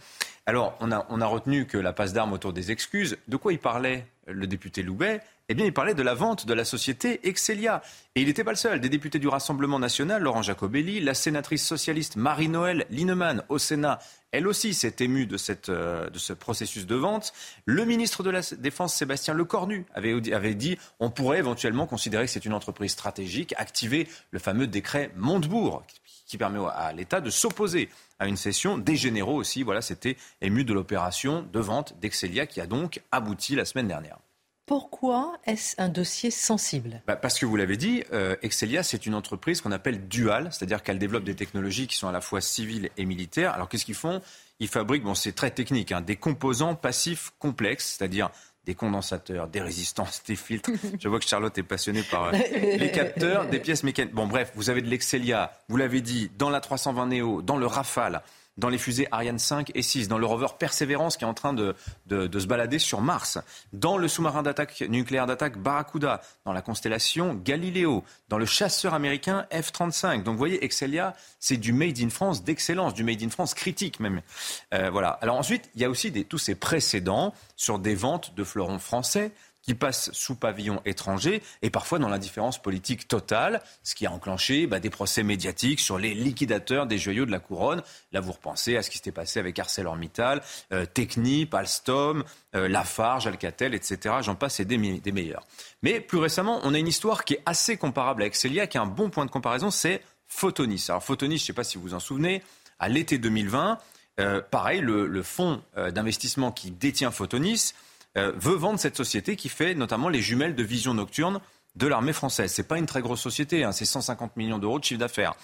Alors, 0.46 0.76
on 0.80 0.90
a, 0.90 1.26
retenu 1.26 1.66
que 1.66 1.78
la 1.78 1.94
passe 1.94 2.12
d'armes 2.12 2.34
autour 2.34 2.52
des 2.52 2.70
excuses. 2.70 3.16
De 3.28 3.36
quoi 3.38 3.54
il 3.54 3.58
parlait, 3.58 4.06
le 4.26 4.46
député 4.46 4.82
Loubet? 4.82 5.22
Eh 5.48 5.54
bien, 5.54 5.64
il 5.64 5.72
parlait 5.72 5.94
de 5.94 6.02
la 6.02 6.12
vente 6.12 6.46
de 6.46 6.52
la 6.52 6.66
société 6.66 7.26
Excelia. 7.26 7.80
Et 8.14 8.20
il 8.20 8.26
n'était 8.26 8.44
pas 8.44 8.50
le 8.50 8.56
seul. 8.56 8.78
Des 8.80 8.90
députés 8.90 9.18
du 9.18 9.28
Rassemblement 9.28 9.78
national, 9.78 10.22
Laurent 10.22 10.42
Jacobelli, 10.42 11.00
la 11.00 11.14
sénatrice 11.14 11.66
socialiste 11.66 12.16
Marie-Noël 12.16 12.84
Linemann 12.90 13.42
au 13.48 13.56
Sénat, 13.56 14.00
elle 14.32 14.46
aussi 14.46 14.74
s'est 14.74 14.96
émue 15.00 15.26
de, 15.26 15.38
cette, 15.38 15.70
euh, 15.70 16.10
de 16.10 16.18
ce 16.18 16.34
processus 16.34 16.86
de 16.86 16.94
vente. 16.94 17.32
Le 17.64 17.84
ministre 17.86 18.22
de 18.22 18.30
la 18.30 18.40
Défense, 18.58 18.94
Sébastien 18.94 19.32
Lecornu, 19.32 19.86
avait, 19.94 20.34
avait 20.34 20.54
dit 20.54 20.76
on 21.00 21.10
pourrait 21.10 21.38
éventuellement 21.38 21.86
considérer 21.86 22.24
que 22.24 22.30
c'est 22.30 22.44
une 22.44 22.52
entreprise 22.52 22.92
stratégique, 22.92 23.54
activer 23.56 24.08
le 24.30 24.38
fameux 24.38 24.66
décret 24.66 25.10
Montebourg, 25.16 25.84
permet 26.38 26.60
à 26.74 26.92
l'État 26.92 27.20
de 27.20 27.30
s'opposer 27.30 27.88
à 28.18 28.26
une 28.26 28.36
session. 28.36 28.78
Des 28.78 28.96
généraux 28.96 29.36
aussi, 29.36 29.62
voilà, 29.62 29.82
c'était 29.82 30.16
ému 30.40 30.64
de 30.64 30.72
l'opération 30.72 31.46
de 31.52 31.60
vente 31.60 31.98
d'Excelia 32.00 32.46
qui 32.46 32.60
a 32.60 32.66
donc 32.66 33.00
abouti 33.12 33.54
la 33.54 33.64
semaine 33.64 33.88
dernière. 33.88 34.18
Pourquoi 34.66 35.36
est-ce 35.44 35.74
un 35.76 35.90
dossier 35.90 36.30
sensible? 36.30 37.02
Bah 37.06 37.16
Parce 37.16 37.38
que 37.38 37.44
vous 37.44 37.56
l'avez 37.56 37.76
dit, 37.76 38.02
euh, 38.14 38.34
Excelia, 38.40 38.82
c'est 38.82 39.04
une 39.04 39.14
entreprise 39.14 39.60
qu'on 39.60 39.72
appelle 39.72 40.08
duale, 40.08 40.48
c'est-à-dire 40.52 40.82
qu'elle 40.82 40.98
développe 40.98 41.24
des 41.24 41.36
technologies 41.36 41.86
qui 41.86 41.96
sont 41.96 42.08
à 42.08 42.12
la 42.12 42.22
fois 42.22 42.40
civiles 42.40 42.88
et 42.96 43.04
militaires. 43.04 43.52
Alors 43.52 43.68
qu'est-ce 43.68 43.84
qu'ils 43.84 43.94
font? 43.94 44.22
Ils 44.60 44.68
fabriquent, 44.68 45.02
bon 45.02 45.14
c'est 45.14 45.32
très 45.32 45.50
technique, 45.50 45.92
hein, 45.92 46.00
des 46.00 46.16
composants 46.16 46.76
passifs 46.76 47.32
complexes, 47.38 47.96
c'est-à-dire 47.98 48.30
des 48.66 48.74
condensateurs, 48.74 49.48
des 49.48 49.60
résistances, 49.60 50.22
des 50.26 50.36
filtres. 50.36 50.70
Je 51.00 51.08
vois 51.08 51.18
que 51.18 51.26
Charlotte 51.26 51.56
est 51.58 51.62
passionnée 51.62 52.02
par 52.02 52.24
euh, 52.24 52.32
les 52.78 52.90
capteurs, 52.90 53.46
des 53.48 53.60
pièces 53.60 53.82
mécaniques. 53.82 54.14
Bon, 54.14 54.26
bref, 54.26 54.52
vous 54.54 54.70
avez 54.70 54.82
de 54.82 54.88
l'Excelia, 54.88 55.52
vous 55.68 55.76
l'avez 55.76 56.00
dit, 56.00 56.30
dans 56.38 56.50
la 56.50 56.60
320 56.60 57.06
Neo, 57.06 57.42
dans 57.42 57.56
le 57.56 57.66
Rafale, 57.66 58.22
dans 58.56 58.68
les 58.68 58.78
fusées 58.78 59.08
Ariane 59.10 59.38
5 59.38 59.72
et 59.74 59.82
6, 59.82 60.08
dans 60.08 60.18
le 60.18 60.26
rover 60.26 60.46
Perseverance 60.58 61.16
qui 61.16 61.24
est 61.24 61.26
en 61.26 61.34
train 61.34 61.52
de, 61.52 61.74
de, 62.06 62.38
se 62.38 62.46
balader 62.46 62.78
sur 62.78 63.00
Mars, 63.00 63.38
dans 63.72 63.96
le 63.96 64.08
sous-marin 64.08 64.42
d'attaque 64.42 64.82
nucléaire 64.82 65.26
d'attaque 65.26 65.58
Barracuda, 65.58 66.20
dans 66.44 66.52
la 66.52 66.62
constellation 66.62 67.34
Galileo, 67.34 68.04
dans 68.28 68.38
le 68.38 68.46
chasseur 68.46 68.94
américain 68.94 69.46
F-35. 69.50 70.22
Donc 70.22 70.32
vous 70.32 70.38
voyez, 70.38 70.64
Excelia, 70.64 71.14
c'est 71.40 71.56
du 71.56 71.72
made 71.72 71.98
in 72.00 72.10
France 72.10 72.44
d'excellence, 72.44 72.94
du 72.94 73.04
made 73.04 73.22
in 73.22 73.30
France 73.30 73.54
critique 73.54 74.00
même. 74.00 74.22
Euh, 74.72 74.90
voilà. 74.90 75.10
Alors 75.20 75.36
ensuite, 75.36 75.70
il 75.74 75.80
y 75.80 75.84
a 75.84 75.90
aussi 75.90 76.12
tous 76.24 76.38
ces 76.38 76.54
précédents 76.54 77.34
sur 77.56 77.78
des 77.78 77.94
ventes 77.94 78.34
de 78.34 78.44
fleurons 78.44 78.78
français 78.78 79.32
qui 79.64 79.74
passent 79.74 80.10
sous 80.12 80.34
pavillon 80.34 80.80
étranger 80.84 81.42
et 81.62 81.70
parfois 81.70 81.98
dans 81.98 82.08
l'indifférence 82.08 82.60
politique 82.60 83.08
totale, 83.08 83.62
ce 83.82 83.94
qui 83.94 84.06
a 84.06 84.12
enclenché 84.12 84.66
bah, 84.66 84.78
des 84.78 84.90
procès 84.90 85.22
médiatiques 85.22 85.80
sur 85.80 85.98
les 85.98 86.14
liquidateurs 86.14 86.86
des 86.86 86.98
joyaux 86.98 87.24
de 87.24 87.30
la 87.30 87.38
couronne. 87.38 87.82
Là, 88.12 88.20
vous 88.20 88.32
repensez 88.32 88.76
à 88.76 88.82
ce 88.82 88.90
qui 88.90 88.98
s'était 88.98 89.12
passé 89.12 89.40
avec 89.40 89.58
ArcelorMittal, 89.58 90.42
euh, 90.72 90.84
Technip, 90.84 91.54
Alstom, 91.54 92.24
euh, 92.54 92.68
Lafarge, 92.68 93.26
Alcatel, 93.26 93.74
etc. 93.74 94.16
J'en 94.20 94.34
passe 94.34 94.60
et 94.60 94.64
des, 94.64 94.76
des, 94.76 95.12
meilleurs. 95.12 95.46
Mais 95.82 96.00
plus 96.00 96.18
récemment, 96.18 96.60
on 96.64 96.74
a 96.74 96.78
une 96.78 96.88
histoire 96.88 97.24
qui 97.24 97.34
est 97.34 97.42
assez 97.46 97.76
comparable 97.76 98.22
avec 98.22 98.36
Celia, 98.36 98.66
qui 98.66 98.76
a 98.76 98.82
un 98.82 98.86
bon 98.86 99.08
point 99.08 99.24
de 99.24 99.30
comparaison, 99.30 99.70
c'est 99.70 100.02
Photonis. 100.26 100.86
Alors 100.88 101.02
Photonis, 101.02 101.38
je 101.38 101.42
ne 101.42 101.46
sais 101.46 101.52
pas 101.52 101.64
si 101.64 101.78
vous 101.78 101.84
vous 101.84 101.94
en 101.94 102.00
souvenez, 102.00 102.42
à 102.78 102.88
l'été 102.88 103.18
2020, 103.18 103.78
euh, 104.20 104.40
pareil, 104.48 104.80
le, 104.80 105.06
le 105.06 105.22
fonds 105.22 105.62
euh, 105.76 105.90
d'investissement 105.90 106.52
qui 106.52 106.70
détient 106.70 107.10
Photonis 107.10 107.72
euh, 108.16 108.32
veut 108.36 108.54
vendre 108.54 108.78
cette 108.78 108.96
société 108.96 109.36
qui 109.36 109.48
fait 109.48 109.74
notamment 109.74 110.08
les 110.08 110.22
jumelles 110.22 110.54
de 110.54 110.62
vision 110.62 110.94
nocturne 110.94 111.40
de 111.74 111.86
l'armée 111.86 112.12
française. 112.12 112.52
C'est 112.52 112.68
pas 112.68 112.78
une 112.78 112.86
très 112.86 113.00
grosse 113.00 113.20
société, 113.20 113.64
hein, 113.64 113.72
c'est 113.72 113.84
150 113.84 114.36
millions 114.36 114.58
d'euros 114.58 114.78
de 114.78 114.84
chiffre 114.84 115.00
d'affaires. 115.00 115.34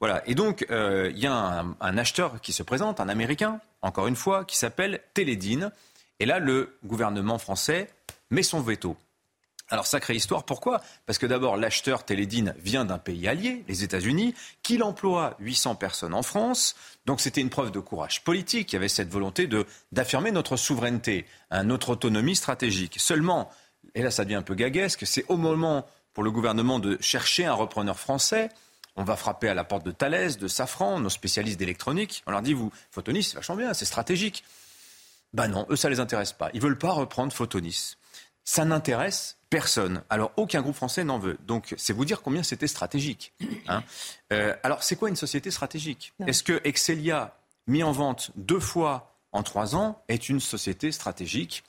Voilà. 0.00 0.22
Et 0.26 0.34
donc, 0.34 0.66
euh, 0.70 1.10
il 1.14 1.18
y 1.18 1.26
a 1.26 1.64
un, 1.80 1.98
acheteur 1.98 2.40
qui 2.40 2.52
se 2.52 2.62
présente, 2.62 3.00
un 3.00 3.08
Américain, 3.08 3.60
encore 3.82 4.08
une 4.08 4.16
fois, 4.16 4.44
qui 4.44 4.56
s'appelle 4.56 5.00
Télédine. 5.14 5.70
Et 6.18 6.26
là, 6.26 6.38
le 6.38 6.76
gouvernement 6.84 7.38
français 7.38 7.88
met 8.30 8.42
son 8.42 8.60
veto. 8.60 8.96
Alors, 9.68 9.86
sacrée 9.86 10.14
histoire, 10.14 10.44
pourquoi? 10.44 10.80
Parce 11.06 11.18
que 11.18 11.26
d'abord, 11.26 11.56
l'acheteur 11.56 12.04
Télédine 12.04 12.54
vient 12.58 12.84
d'un 12.84 12.98
pays 12.98 13.26
allié, 13.26 13.64
les 13.66 13.82
États-Unis, 13.82 14.34
qu'il 14.62 14.82
emploie 14.82 15.36
800 15.40 15.74
personnes 15.74 16.14
en 16.14 16.22
France. 16.22 16.76
Donc, 17.06 17.20
c'était 17.20 17.40
une 17.40 17.50
preuve 17.50 17.70
de 17.70 17.80
courage 17.80 18.24
politique. 18.24 18.72
Il 18.72 18.76
y 18.76 18.78
avait 18.78 18.88
cette 18.88 19.08
volonté 19.08 19.48
d'affirmer 19.92 20.32
notre 20.32 20.56
souveraineté, 20.56 21.24
notre 21.64 21.90
autonomie 21.90 22.36
stratégique. 22.36 22.96
Seulement, 22.98 23.48
et 23.94 24.02
là, 24.02 24.10
ça 24.10 24.24
devient 24.24 24.34
un 24.34 24.42
peu 24.42 24.54
gaguesque, 24.54 25.06
c'est 25.06 25.24
au 25.28 25.36
moment 25.36 25.86
pour 26.12 26.24
le 26.24 26.30
gouvernement 26.30 26.78
de 26.78 26.98
chercher 27.00 27.46
un 27.46 27.52
repreneur 27.52 27.98
français. 27.98 28.48
On 28.96 29.04
va 29.04 29.16
frapper 29.16 29.48
à 29.48 29.54
la 29.54 29.64
porte 29.64 29.84
de 29.84 29.92
Thales, 29.92 30.36
de 30.36 30.48
Safran, 30.48 30.98
nos 30.98 31.10
spécialistes 31.10 31.58
d'électronique. 31.58 32.22
On 32.26 32.30
leur 32.30 32.42
dit, 32.42 32.54
vous, 32.54 32.72
Photonis, 32.90 33.22
c'est 33.22 33.36
vachement 33.36 33.56
bien, 33.56 33.74
c'est 33.74 33.84
stratégique. 33.84 34.42
Ben 35.32 35.48
non, 35.48 35.66
eux, 35.70 35.76
ça 35.76 35.90
les 35.90 36.00
intéresse 36.00 36.32
pas. 36.32 36.50
Ils 36.54 36.60
veulent 36.60 36.78
pas 36.78 36.92
reprendre 36.92 37.32
Photonis. 37.32 37.96
Ça 38.46 38.64
n'intéresse 38.64 39.38
personne. 39.50 40.02
Alors, 40.08 40.32
aucun 40.36 40.62
groupe 40.62 40.76
français 40.76 41.02
n'en 41.02 41.18
veut. 41.18 41.36
Donc, 41.46 41.74
c'est 41.76 41.92
vous 41.92 42.04
dire 42.04 42.22
combien 42.22 42.44
c'était 42.44 42.68
stratégique. 42.68 43.34
Hein. 43.68 43.82
Euh, 44.32 44.56
alors, 44.64 44.82
c'est 44.82 44.96
quoi 44.96 45.08
une 45.08 45.14
société 45.14 45.52
stratégique? 45.52 46.12
Est-ce 46.26 46.42
que 46.42 46.60
Excelia, 46.64 47.38
mis 47.68 47.84
en 47.84 47.92
vente 47.92 48.32
deux 48.34 48.58
fois 48.58 49.14
en 49.30 49.44
trois 49.44 49.76
ans, 49.76 50.02
est 50.08 50.28
une 50.28 50.40
société 50.40 50.90
stratégique? 50.90 51.62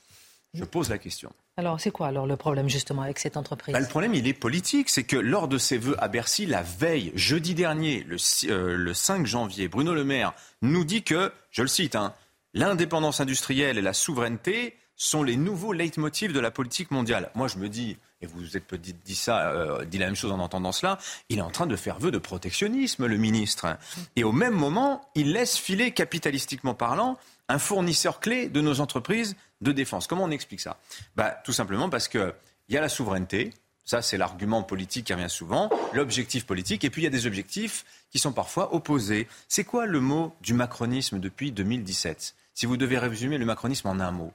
Je 0.54 0.64
pose 0.64 0.88
la 0.88 0.98
question. 0.98 1.32
Alors, 1.56 1.80
c'est 1.80 1.92
quoi 1.92 2.08
alors 2.08 2.26
le 2.26 2.36
problème 2.36 2.68
justement 2.68 3.02
avec 3.02 3.20
cette 3.20 3.36
entreprise? 3.36 3.72
Bah, 3.72 3.78
Le 3.78 3.86
problème, 3.86 4.12
il 4.12 4.26
est 4.26 4.32
politique. 4.32 4.88
C'est 4.88 5.04
que 5.04 5.16
lors 5.16 5.46
de 5.46 5.56
ses 5.56 5.78
vœux 5.78 5.94
à 6.02 6.08
Bercy, 6.08 6.46
la 6.46 6.62
veille, 6.62 7.12
jeudi 7.14 7.54
dernier, 7.54 8.02
le, 8.08 8.16
euh, 8.50 8.76
le 8.76 8.92
5 8.92 9.24
janvier, 9.24 9.68
Bruno 9.68 9.94
Le 9.94 10.02
Maire 10.02 10.34
nous 10.62 10.84
dit 10.84 11.04
que, 11.04 11.32
je 11.52 11.62
le 11.62 11.68
cite, 11.68 11.94
hein, 11.94 12.12
l'indépendance 12.54 13.20
industrielle 13.20 13.78
et 13.78 13.82
la 13.82 13.92
souveraineté 13.92 14.76
sont 14.98 15.22
les 15.22 15.36
nouveaux 15.36 15.72
leitmotifs 15.72 16.32
de 16.32 16.40
la 16.40 16.50
politique 16.50 16.90
mondiale. 16.90 17.30
Moi, 17.34 17.48
je 17.48 17.56
me 17.56 17.68
dis, 17.68 17.96
et 18.20 18.26
vous 18.26 18.40
vous 18.40 18.56
êtes 18.56 18.70
euh, 18.72 19.84
dit 19.84 19.98
la 19.98 20.06
même 20.06 20.16
chose 20.16 20.32
en 20.32 20.40
entendant 20.40 20.72
cela, 20.72 20.98
il 21.28 21.38
est 21.38 21.42
en 21.42 21.50
train 21.50 21.66
de 21.66 21.76
faire 21.76 21.98
vœu 21.98 22.10
de 22.10 22.18
protectionnisme, 22.18 23.06
le 23.06 23.16
ministre. 23.16 23.78
Et 24.16 24.24
au 24.24 24.32
même 24.32 24.54
moment, 24.54 25.08
il 25.14 25.32
laisse 25.32 25.56
filer, 25.56 25.92
capitalistiquement 25.92 26.74
parlant, 26.74 27.16
un 27.48 27.58
fournisseur 27.58 28.18
clé 28.18 28.48
de 28.48 28.60
nos 28.60 28.80
entreprises 28.80 29.36
de 29.60 29.72
défense. 29.72 30.08
Comment 30.08 30.24
on 30.24 30.30
explique 30.30 30.60
ça? 30.60 30.78
Bah, 31.14 31.30
Tout 31.44 31.52
simplement 31.52 31.88
parce 31.88 32.08
qu'il 32.08 32.34
y 32.68 32.76
a 32.76 32.80
la 32.80 32.88
souveraineté, 32.88 33.54
ça 33.84 34.02
c'est 34.02 34.18
l'argument 34.18 34.64
politique 34.64 35.06
qui 35.06 35.14
revient 35.14 35.30
souvent, 35.30 35.70
l'objectif 35.94 36.44
politique, 36.44 36.84
et 36.84 36.90
puis 36.90 37.02
il 37.02 37.04
y 37.04 37.08
a 37.08 37.10
des 37.10 37.26
objectifs 37.26 37.86
qui 38.10 38.18
sont 38.18 38.32
parfois 38.32 38.74
opposés. 38.74 39.28
C'est 39.46 39.64
quoi 39.64 39.86
le 39.86 40.00
mot 40.00 40.34
du 40.42 40.54
macronisme 40.54 41.20
depuis 41.20 41.52
2017 41.52 42.34
Si 42.52 42.66
vous 42.66 42.76
devez 42.76 42.98
résumer 42.98 43.38
le 43.38 43.46
macronisme 43.46 43.88
en 43.88 44.00
un 44.00 44.10
mot, 44.10 44.32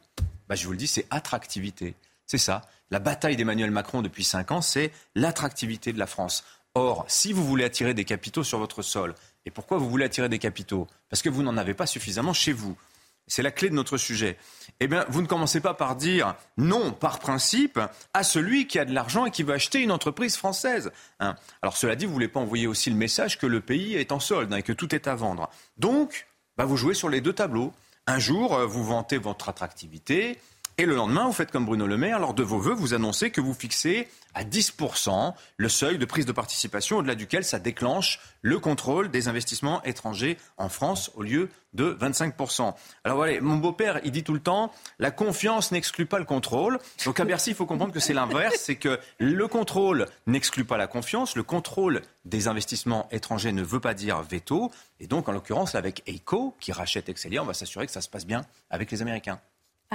bah, 0.54 0.58
je 0.58 0.68
vous 0.68 0.74
le 0.74 0.78
dis, 0.78 0.86
c'est 0.86 1.08
attractivité. 1.10 1.96
C'est 2.28 2.38
ça. 2.38 2.62
La 2.92 3.00
bataille 3.00 3.36
d'Emmanuel 3.36 3.72
Macron 3.72 4.04
depuis 4.04 4.24
cinq 4.24 4.52
ans, 4.52 4.62
c'est 4.62 4.92
l'attractivité 5.16 5.94
de 5.94 5.98
la 5.98 6.06
France. 6.06 6.44
Or, 6.76 7.06
si 7.08 7.34
vous 7.34 7.44
voulez 7.44 7.64
attirer 7.64 7.96
des 7.96 8.06
capitaux 8.06 8.44
sur 8.44 8.60
votre 8.60 8.84
sol, 8.84 9.16
et 9.48 9.50
pourquoi 9.50 9.80
vous 9.80 9.90
voulez 9.90 10.06
attirer 10.06 10.30
des 10.30 10.38
capitaux? 10.38 10.88
Parce 11.10 11.24
que 11.24 11.30
vous 11.30 11.42
n'en 11.42 11.58
avez 11.58 11.74
pas 11.74 11.88
suffisamment 11.88 12.34
chez 12.34 12.54
vous. 12.54 12.78
C'est 13.26 13.42
la 13.42 13.50
clé 13.50 13.68
de 13.72 13.74
notre 13.74 13.98
sujet. 13.98 14.38
Eh 14.80 14.86
bien, 14.86 15.08
vous 15.10 15.24
ne 15.24 15.28
commencez 15.28 15.60
pas 15.60 15.74
par 15.74 15.96
dire 15.96 16.36
non, 16.56 16.92
par 16.92 17.18
principe, 17.18 17.80
à 18.14 18.24
celui 18.24 18.68
qui 18.68 18.78
a 18.78 18.86
de 18.86 18.94
l'argent 18.94 19.26
et 19.26 19.32
qui 19.32 19.42
veut 19.42 19.56
acheter 19.56 19.82
une 19.82 19.92
entreprise 19.92 20.38
française. 20.38 20.92
Hein. 21.20 21.34
Alors, 21.64 21.78
cela 21.78 21.96
dit, 21.96 22.06
vous 22.06 22.12
ne 22.12 22.16
voulez 22.18 22.28
pas 22.28 22.42
envoyer 22.42 22.68
aussi 22.68 22.92
le 22.92 22.96
message 22.96 23.40
que 23.40 23.48
le 23.48 23.60
pays 23.60 23.96
est 23.96 24.12
en 24.12 24.20
solde 24.20 24.54
hein, 24.54 24.58
et 24.58 24.62
que 24.62 24.72
tout 24.72 24.94
est 24.94 25.08
à 25.08 25.16
vendre. 25.16 25.50
Donc, 25.78 26.28
bah, 26.58 26.66
vous 26.66 26.78
jouez 26.78 26.94
sur 26.94 27.10
les 27.10 27.22
deux 27.22 27.34
tableaux. 27.34 27.74
Un 28.06 28.20
jour, 28.20 28.56
euh, 28.56 28.66
vous 28.66 28.84
vantez 28.84 29.18
votre 29.18 29.48
attractivité, 29.48 30.38
et 30.78 30.86
le 30.86 30.96
lendemain, 30.96 31.28
vous 31.28 31.34
faites 31.34 31.52
comme 31.52 31.66
Bruno 31.66 31.86
Le 31.86 31.98
Maire, 31.98 32.20
lors 32.20 32.34
de 32.34 32.42
vos 32.42 32.58
vœux, 32.58 32.74
vous 32.74 32.96
annoncez 32.96 33.30
que 33.30 33.42
vous 33.42 33.54
fixez 33.54 34.08
à 34.34 34.44
10% 34.44 35.34
le 35.58 35.70
seuil 35.70 36.00
de 36.00 36.06
prise 36.06 36.26
de 36.26 36.32
participation 36.32 36.98
au-delà 36.98 37.14
duquel 37.14 37.44
ça 37.44 37.60
déclenche 37.60 38.20
le 38.42 38.58
contrôle 38.58 39.12
des 39.12 39.28
investissements 39.28 39.84
étrangers 39.84 40.38
en 40.58 40.70
France 40.70 41.12
au 41.16 41.22
lieu 41.22 41.50
de 41.74 41.96
25%. 42.00 42.74
Alors 43.04 43.18
voilà, 43.18 43.40
mon 43.42 43.58
beau-père, 43.58 44.00
il 44.04 44.12
dit 44.12 44.24
tout 44.24 44.34
le 44.34 44.40
temps, 44.40 44.72
la 44.98 45.12
confiance 45.12 45.72
n'exclut 45.72 46.08
pas 46.08 46.18
le 46.18 46.26
contrôle. 46.26 46.80
Donc 47.06 47.20
à 47.20 47.26
Bercy, 47.26 47.52
il 47.52 47.56
faut 47.56 47.68
comprendre 47.68 47.94
que 47.94 48.00
c'est 48.00 48.14
l'inverse, 48.14 48.56
c'est 48.58 48.76
que 48.76 49.00
le 49.20 49.48
contrôle 49.48 50.08
n'exclut 50.26 50.66
pas 50.66 50.78
la 50.78 50.88
confiance, 50.88 51.36
le 51.36 51.44
contrôle 51.44 52.02
des 52.26 52.48
investissements 52.48 53.08
étrangers 53.12 53.52
ne 53.52 53.64
veut 53.64 53.80
pas 53.80 53.94
dire 53.94 54.22
veto. 54.24 54.72
Et 55.00 55.06
donc, 55.08 55.30
en 55.30 55.34
l'occurrence, 55.34 55.76
avec 55.76 56.02
EICO, 56.08 56.56
qui 56.60 56.72
rachète 56.72 57.10
Excelia, 57.10 57.44
on 57.44 57.46
va 57.46 57.54
s'assurer 57.54 57.86
que 57.86 57.92
ça 57.92 58.02
se 58.02 58.10
passe 58.10 58.26
bien 58.26 58.46
avec 58.70 58.90
les 58.90 59.02
Américains. 59.02 59.40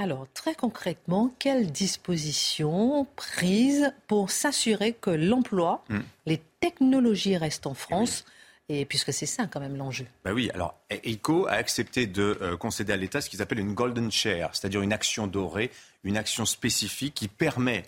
Alors, 0.01 0.27
très 0.33 0.55
concrètement, 0.55 1.35
quelles 1.39 1.73
dispositions 1.73 3.05
prises 3.17 3.93
pour 4.07 4.31
s'assurer 4.31 4.93
que 4.93 5.09
l'emploi, 5.09 5.83
mm. 5.89 5.99
les 6.25 6.41
technologies 6.61 7.35
restent 7.35 7.67
en 7.67 7.73
France 7.73 8.23
et 8.69 8.85
puisque 8.85 9.11
c'est 9.11 9.25
ça 9.25 9.47
quand 9.47 9.59
même 9.59 9.75
l'enjeu. 9.75 10.05
Bah 10.23 10.31
oui, 10.31 10.49
alors 10.53 10.75
EICO 10.89 11.47
a 11.47 11.53
accepté 11.53 12.07
de 12.07 12.37
euh, 12.41 12.55
concéder 12.55 12.93
à 12.93 12.95
l'État 12.95 13.19
ce 13.19 13.29
qu'ils 13.29 13.41
appellent 13.41 13.59
une 13.59 13.73
golden 13.73 14.09
share, 14.09 14.51
c'est-à-dire 14.53 14.81
une 14.81 14.93
action 14.93 15.27
dorée, 15.27 15.69
une 16.05 16.15
action 16.15 16.45
spécifique 16.45 17.13
qui 17.13 17.27
permet 17.27 17.83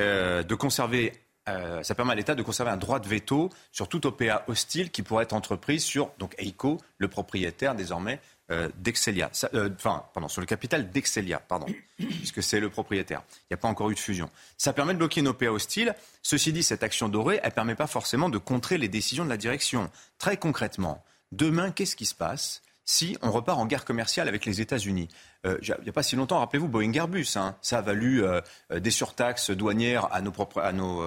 euh, 0.00 0.44
de 0.44 0.54
conserver 0.54 1.12
euh, 1.48 1.82
ça 1.82 1.94
permet 1.94 2.12
à 2.12 2.14
l'État 2.14 2.34
de 2.34 2.42
conserver 2.42 2.70
un 2.70 2.76
droit 2.76 3.00
de 3.00 3.08
veto 3.08 3.48
sur 3.72 3.88
toute 3.88 4.04
OPA 4.04 4.44
hostile 4.48 4.90
qui 4.90 5.02
pourrait 5.02 5.24
être 5.24 5.32
entreprise 5.32 5.82
sur 5.82 6.10
donc 6.18 6.34
EICO, 6.38 6.78
le 6.98 7.08
propriétaire 7.08 7.74
désormais 7.74 8.20
euh, 8.50 8.68
d'Excelia, 8.78 9.30
euh, 9.54 9.68
enfin, 9.74 10.04
pardon, 10.14 10.28
sur 10.28 10.40
le 10.40 10.46
capital 10.46 10.90
d'Excelia, 10.90 11.38
pardon, 11.38 11.66
puisque 11.98 12.42
c'est 12.42 12.60
le 12.60 12.70
propriétaire. 12.70 13.22
Il 13.42 13.46
n'y 13.50 13.54
a 13.54 13.58
pas 13.58 13.68
encore 13.68 13.90
eu 13.90 13.94
de 13.94 13.98
fusion. 13.98 14.30
Ça 14.56 14.72
permet 14.72 14.94
de 14.94 14.98
bloquer 14.98 15.20
une 15.20 15.28
OPA 15.28 15.50
hostile. 15.50 15.94
Ceci 16.22 16.52
dit, 16.52 16.62
cette 16.62 16.82
action 16.82 17.08
dorée, 17.08 17.40
elle 17.42 17.50
ne 17.50 17.54
permet 17.54 17.74
pas 17.74 17.86
forcément 17.86 18.28
de 18.28 18.38
contrer 18.38 18.78
les 18.78 18.88
décisions 18.88 19.24
de 19.24 19.30
la 19.30 19.36
direction. 19.36 19.90
Très 20.18 20.38
concrètement, 20.38 21.04
demain, 21.32 21.70
qu'est-ce 21.70 21.94
qui 21.94 22.06
se 22.06 22.14
passe? 22.14 22.62
Si 22.88 23.18
on 23.20 23.30
repart 23.30 23.58
en 23.58 23.66
guerre 23.66 23.84
commerciale 23.84 24.28
avec 24.28 24.46
les 24.46 24.62
États-Unis. 24.62 25.08
Euh, 25.44 25.58
il 25.60 25.76
n'y 25.82 25.90
a 25.90 25.92
pas 25.92 26.02
si 26.02 26.16
longtemps, 26.16 26.38
rappelez-vous, 26.38 26.68
Boeing 26.68 26.94
Airbus, 26.94 27.36
hein, 27.36 27.54
ça 27.60 27.78
a 27.78 27.82
valu 27.82 28.24
euh, 28.24 28.40
euh, 28.72 28.80
des 28.80 28.90
surtaxes 28.90 29.50
douanières 29.50 30.08
à 30.10 30.22
nos, 30.22 30.30
propres, 30.30 30.62
à 30.62 30.72
nos, 30.72 31.04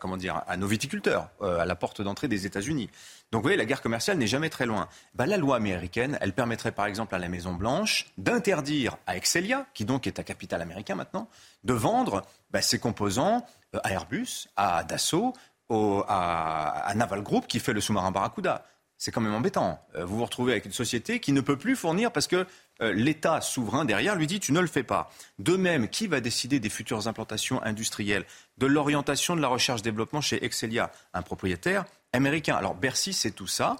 comment 0.00 0.16
dire, 0.16 0.42
à 0.48 0.56
nos 0.56 0.66
viticulteurs, 0.66 1.30
à 1.40 1.64
la 1.64 1.76
porte 1.76 2.02
d'entrée 2.02 2.26
des 2.26 2.44
États-Unis. 2.44 2.90
Donc 3.30 3.42
vous 3.42 3.44
voyez, 3.44 3.56
la 3.56 3.66
guerre 3.66 3.82
commerciale 3.82 4.18
n'est 4.18 4.26
jamais 4.26 4.50
très 4.50 4.66
loin. 4.66 4.88
Bah, 5.14 5.26
la 5.26 5.36
loi 5.36 5.54
américaine, 5.54 6.18
elle 6.20 6.32
permettrait 6.32 6.72
par 6.72 6.86
exemple 6.86 7.14
à 7.14 7.20
la 7.20 7.28
Maison-Blanche 7.28 8.06
d'interdire 8.18 8.96
à 9.06 9.16
Excelia, 9.16 9.66
qui 9.74 9.84
donc 9.84 10.08
est 10.08 10.18
un 10.18 10.24
capital 10.24 10.60
américain 10.60 10.96
maintenant, 10.96 11.28
de 11.62 11.72
vendre 11.72 12.22
bah, 12.50 12.62
ses 12.62 12.80
composants 12.80 13.46
à 13.80 13.92
Airbus, 13.92 14.48
à 14.56 14.82
Dassault, 14.82 15.34
à, 15.70 16.82
à 16.84 16.94
Naval 16.96 17.22
Group 17.22 17.46
qui 17.46 17.60
fait 17.60 17.72
le 17.72 17.80
sous-marin 17.80 18.10
Barracuda 18.10 18.64
c'est 19.00 19.10
quand 19.10 19.22
même 19.22 19.34
embêtant. 19.34 19.82
Euh, 19.96 20.04
vous 20.04 20.18
vous 20.18 20.24
retrouvez 20.24 20.52
avec 20.52 20.66
une 20.66 20.72
société 20.72 21.20
qui 21.20 21.32
ne 21.32 21.40
peut 21.40 21.56
plus 21.56 21.74
fournir 21.74 22.12
parce 22.12 22.26
que 22.26 22.46
euh, 22.82 22.92
l'État 22.92 23.40
souverain 23.40 23.86
derrière 23.86 24.14
lui 24.14 24.26
dit 24.26 24.40
tu 24.40 24.52
ne 24.52 24.60
le 24.60 24.66
fais 24.66 24.82
pas. 24.82 25.10
De 25.38 25.56
même, 25.56 25.88
qui 25.88 26.06
va 26.06 26.20
décider 26.20 26.60
des 26.60 26.68
futures 26.68 27.08
implantations 27.08 27.62
industrielles, 27.62 28.26
de 28.58 28.66
l'orientation 28.66 29.34
de 29.34 29.40
la 29.40 29.48
recherche-développement 29.48 30.20
chez 30.20 30.44
Excelia 30.44 30.92
Un 31.14 31.22
propriétaire 31.22 31.86
américain. 32.12 32.54
Alors 32.56 32.74
Bercy, 32.74 33.14
c'est 33.14 33.30
tout 33.30 33.46
ça. 33.46 33.76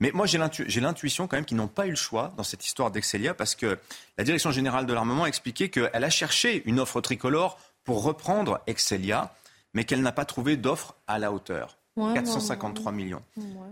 Mais 0.00 0.12
moi, 0.12 0.26
j'ai 0.26 0.38
l'intuition 0.80 1.26
quand 1.26 1.36
même 1.36 1.46
qu'ils 1.46 1.56
n'ont 1.56 1.66
pas 1.66 1.86
eu 1.86 1.90
le 1.90 1.96
choix 1.96 2.34
dans 2.36 2.44
cette 2.44 2.64
histoire 2.64 2.90
d'Excelia 2.90 3.32
parce 3.32 3.56
que 3.56 3.78
la 4.18 4.24
Direction 4.24 4.52
générale 4.52 4.84
de 4.84 4.92
l'armement 4.92 5.24
a 5.24 5.28
expliqué 5.28 5.70
qu'elle 5.70 6.04
a 6.04 6.10
cherché 6.10 6.62
une 6.66 6.78
offre 6.78 7.00
tricolore 7.00 7.58
pour 7.84 8.04
reprendre 8.04 8.60
Excelia, 8.66 9.34
mais 9.72 9.84
qu'elle 9.84 10.02
n'a 10.02 10.12
pas 10.12 10.26
trouvé 10.26 10.56
d'offre 10.56 10.94
à 11.06 11.18
la 11.18 11.32
hauteur. 11.32 11.77
453 12.14 12.92
millions. 12.92 13.22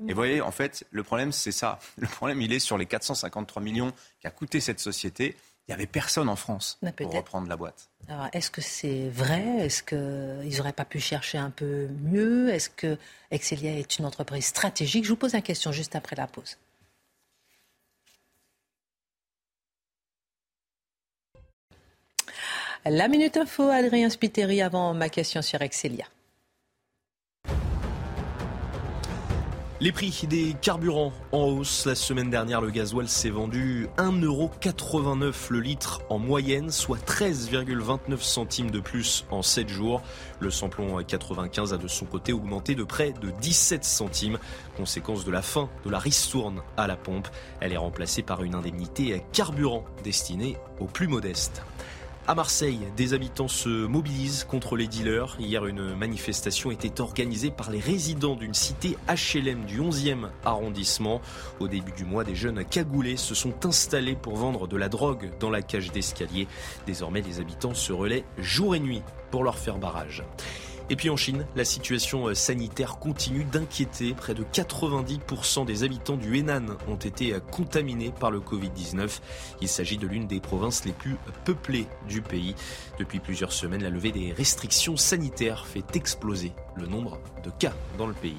Et 0.07 0.13
vous 0.13 0.17
voyez, 0.17 0.41
en 0.41 0.51
fait, 0.51 0.85
le 0.91 1.03
problème, 1.03 1.33
c'est 1.33 1.53
ça. 1.53 1.79
Le 1.97 2.07
problème, 2.07 2.41
il 2.41 2.53
est 2.53 2.59
sur 2.59 2.79
les 2.79 2.87
453 2.87 3.63
millions 3.63 3.93
qu'a 4.21 4.31
coûté 4.31 4.61
cette 4.61 4.81
société. 4.81 5.37
il 5.67 5.71
n'y 5.71 5.75
avait 5.75 5.87
personne 5.87 6.29
en 6.29 6.37
France 6.37 6.79
pour 6.97 7.13
reprendre 7.13 7.49
la 7.49 7.57
boîte. 7.57 7.89
Alors, 8.09 8.29
est-ce 8.33 8.51
que 8.51 8.61
c'est 8.61 9.09
vrai? 9.09 9.43
Est-ce 9.61 9.83
qu'ils 9.83 10.57
n'auraient 10.59 10.73
pas 10.73 10.85
pu 10.85 11.01
chercher 11.01 11.39
un 11.39 11.51
peu 11.51 11.89
mieux? 12.03 12.51
Est-ce 12.51 12.71
que 12.71 12.99
Excelia 13.31 13.79
est 13.79 13.99
une 13.99 14.05
entreprise 14.05 14.47
stratégique? 14.47 15.05
Je 15.05 15.11
vous 15.11 15.17
pose 15.17 15.35
une 15.35 15.43
question 15.43 15.73
juste 15.73 15.97
après 15.97 16.17
la 16.17 16.27
pause. 16.27 16.57
La 22.89 23.09
Minute 23.09 23.37
Info, 23.37 23.69
Adrien 23.69 24.09
Spiteri, 24.11 24.63
avant 24.63 24.95
ma 24.95 25.09
question 25.09 25.43
sur 25.43 25.61
Excelia. 25.61 26.07
Les 29.79 29.93
prix 29.93 30.27
des 30.27 30.57
carburants 30.63 31.13
en 31.33 31.49
hausse. 31.49 31.85
La 31.85 31.95
semaine 31.95 32.31
dernière, 32.31 32.63
le 32.63 32.71
gasoil 32.71 33.09
s'est 33.09 33.29
vendu 33.29 33.89
1,89€ 33.99 35.51
le 35.51 35.61
litre 35.61 36.01
en 36.09 36.19
moyenne, 36.19 36.71
soit 36.71 36.97
13,29 37.07 38.19
centimes 38.19 38.71
de 38.71 38.81
plus 38.81 39.27
en 39.31 39.43
7 39.43 39.69
jours. 39.69 40.01
Le 40.41 40.51
samplon 40.51 41.05
95 41.07 41.75
a 41.75 41.77
de 41.77 41.89
son 41.89 42.07
côté 42.07 42.33
augmenté 42.33 42.75
de 42.75 42.85
près 42.85 43.13
de 43.13 43.31
17 43.43 43.85
centimes, 43.85 44.39
conséquence 44.79 45.27
de 45.27 45.31
la 45.31 45.43
fin 45.43 45.69
de 45.85 45.91
la 45.91 45.99
ristourne 45.99 46.63
à 46.79 46.87
la 46.87 46.97
pompe. 46.97 47.29
Elle 47.61 47.75
est 47.75 47.77
remplacée 47.77 48.23
par 48.23 48.43
une 48.45 48.55
indemnité 48.55 49.23
carburant 49.35 49.85
destinée 50.03 50.57
aux 50.81 50.87
plus 50.87 51.07
modestes. 51.07 51.63
À 52.29 52.35
Marseille, 52.35 52.81
des 52.97 53.15
habitants 53.15 53.47
se 53.47 53.69
mobilisent 53.69 54.43
contre 54.43 54.75
les 54.75 54.89
dealers. 54.89 55.37
Hier, 55.39 55.65
une 55.65 55.95
manifestation 55.95 56.73
était 56.73 57.01
organisée 57.01 57.53
par 57.53 57.71
les 57.71 57.79
résidents 57.79 58.35
d'une 58.35 58.53
cité 58.53 58.97
HLM 59.09 59.65
du 59.65 59.81
11e 59.81 60.31
arrondissement. 60.45 61.21
Au 61.61 61.69
début 61.69 61.93
du 61.93 62.05
mois, 62.05 62.25
des 62.25 62.35
jeunes 62.35 62.65
cagoulés 62.65 63.17
se 63.17 63.37
sont 63.37 63.65
installés 63.65 64.17
pour 64.17 64.35
vendre 64.35 64.67
de 64.67 64.77
la 64.77 64.89
drogue 64.89 65.31
dans 65.39 65.51
la 65.51 65.63
cage 65.63 65.93
d'escalier. 65.93 66.49
Désormais, 66.85 67.21
les 67.21 67.39
habitants 67.39 67.75
se 67.75 67.93
relaient 67.93 68.25
jour 68.39 68.75
et 68.75 68.81
nuit 68.81 69.03
pour 69.31 69.45
leur 69.45 69.57
faire 69.57 69.79
barrage. 69.79 70.25
Et 70.89 70.97
puis 70.97 71.11
en 71.11 71.17
Chine, 71.17 71.47
la 71.57 71.65
situation 71.65 72.33
sanitaire 72.35 72.99
continue 72.99 73.45
d'inquiéter. 73.45 74.15
Près 74.15 74.35
de 74.35 74.45
90% 74.45 75.67
des 75.67 75.83
habitants 75.83 76.17
du 76.17 76.37
Henan 76.37 76.77
ont 76.89 76.97
été 76.97 77.35
contaminés 77.51 78.13
par 78.19 78.31
le 78.31 78.39
Covid-19. 78.39 79.21
Il 79.61 79.69
s'agit 79.69 79.99
de 79.99 80.07
l'une 80.07 80.29
des 80.29 80.39
provinces 80.39 80.85
les 80.85 80.93
plus 80.93 81.17
peuplées 81.45 81.89
du 82.09 82.23
pays. 82.23 82.55
Depuis 82.99 83.19
plusieurs 83.19 83.53
semaines, 83.53 83.83
la 83.83 83.91
levée 83.91 84.13
des 84.13 84.33
restrictions 84.33 84.97
sanitaires 84.97 85.67
fait 85.67 85.97
exploser 85.97 86.53
le 86.77 86.87
nombre 86.87 87.19
de 87.43 87.51
cas 87.51 87.73
dans 87.99 88.07
le 88.07 88.15
pays. 88.15 88.37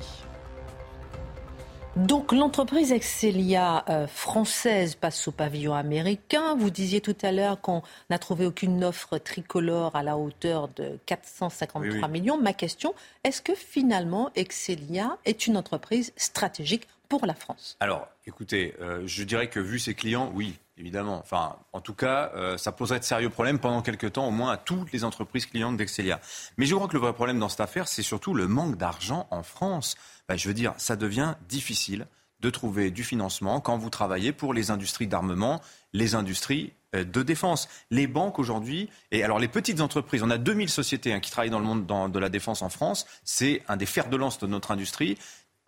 Donc 2.05 2.31
l'entreprise 2.31 2.91
Excelia 2.91 3.83
euh, 3.89 4.05
française 4.05 4.93
passe 4.95 5.27
au 5.27 5.31
pavillon 5.31 5.73
américain. 5.73 6.55
Vous 6.55 6.69
disiez 6.69 7.01
tout 7.01 7.15
à 7.23 7.31
l'heure 7.31 7.59
qu'on 7.59 7.81
n'a 8.11 8.19
trouvé 8.19 8.45
aucune 8.45 8.83
offre 8.83 9.17
tricolore 9.17 9.95
à 9.95 10.03
la 10.03 10.15
hauteur 10.15 10.67
de 10.69 10.99
453 11.07 11.81
Oui, 11.81 11.99
oui. 11.99 12.09
millions. 12.09 12.39
Ma 12.39 12.53
question, 12.53 12.93
est-ce 13.23 13.41
que 13.41 13.55
finalement 13.55 14.29
Excelia 14.35 15.17
est 15.25 15.47
une 15.47 15.57
entreprise 15.57 16.13
stratégique 16.17 16.87
pour 17.09 17.25
la 17.25 17.33
France? 17.33 17.77
Alors, 17.79 18.07
écoutez, 18.27 18.75
euh, 18.79 19.01
je 19.07 19.23
dirais 19.23 19.49
que 19.49 19.59
vu 19.59 19.79
ses 19.79 19.95
clients, 19.95 20.31
oui, 20.35 20.59
évidemment. 20.77 21.19
Enfin, 21.19 21.55
en 21.73 21.81
tout 21.81 21.93
cas, 21.93 22.31
euh, 22.35 22.57
ça 22.57 22.71
poserait 22.71 22.99
de 22.99 23.03
sérieux 23.03 23.29
problèmes 23.29 23.59
pendant 23.59 23.81
quelques 23.81 24.13
temps, 24.13 24.27
au 24.27 24.31
moins 24.31 24.51
à 24.51 24.57
toutes 24.57 24.91
les 24.91 25.03
entreprises 25.03 25.45
clientes 25.45 25.77
d'Excelia. 25.77 26.19
Mais 26.57 26.65
je 26.65 26.75
crois 26.75 26.87
que 26.87 26.93
le 26.93 26.99
vrai 26.99 27.13
problème 27.13 27.39
dans 27.39 27.49
cette 27.49 27.61
affaire, 27.61 27.87
c'est 27.87 28.03
surtout 28.03 28.33
le 28.33 28.47
manque 28.47 28.77
d'argent 28.77 29.27
en 29.31 29.43
France. 29.43 29.95
Ben, 30.29 30.37
je 30.37 30.47
veux 30.47 30.53
dire, 30.53 30.73
ça 30.77 30.95
devient 30.95 31.35
difficile 31.49 32.07
de 32.39 32.49
trouver 32.51 32.91
du 32.91 33.03
financement 33.03 33.59
quand 33.61 33.77
vous 33.77 33.89
travaillez 33.89 34.31
pour 34.31 34.53
les 34.53 34.69
industries 34.69 35.07
d'armement, 35.07 35.59
les 35.93 36.13
industries 36.13 36.73
euh, 36.95 37.03
de 37.03 37.23
défense. 37.23 37.67
Les 37.89 38.05
banques 38.05 38.37
aujourd'hui, 38.37 38.89
et 39.11 39.23
alors 39.23 39.39
les 39.39 39.47
petites 39.47 39.81
entreprises, 39.81 40.21
on 40.21 40.29
a 40.29 40.37
2000 40.37 40.69
sociétés 40.69 41.11
hein, 41.13 41.19
qui 41.19 41.31
travaillent 41.31 41.49
dans 41.49 41.57
le 41.59 41.65
monde 41.65 41.87
dans- 41.87 42.09
de 42.09 42.19
la 42.19 42.29
défense 42.29 42.61
en 42.61 42.69
France, 42.69 43.07
c'est 43.23 43.63
un 43.67 43.75
des 43.75 43.87
fers 43.87 44.09
de 44.09 44.17
lance 44.17 44.37
de 44.37 44.45
notre 44.45 44.69
industrie. 44.69 45.17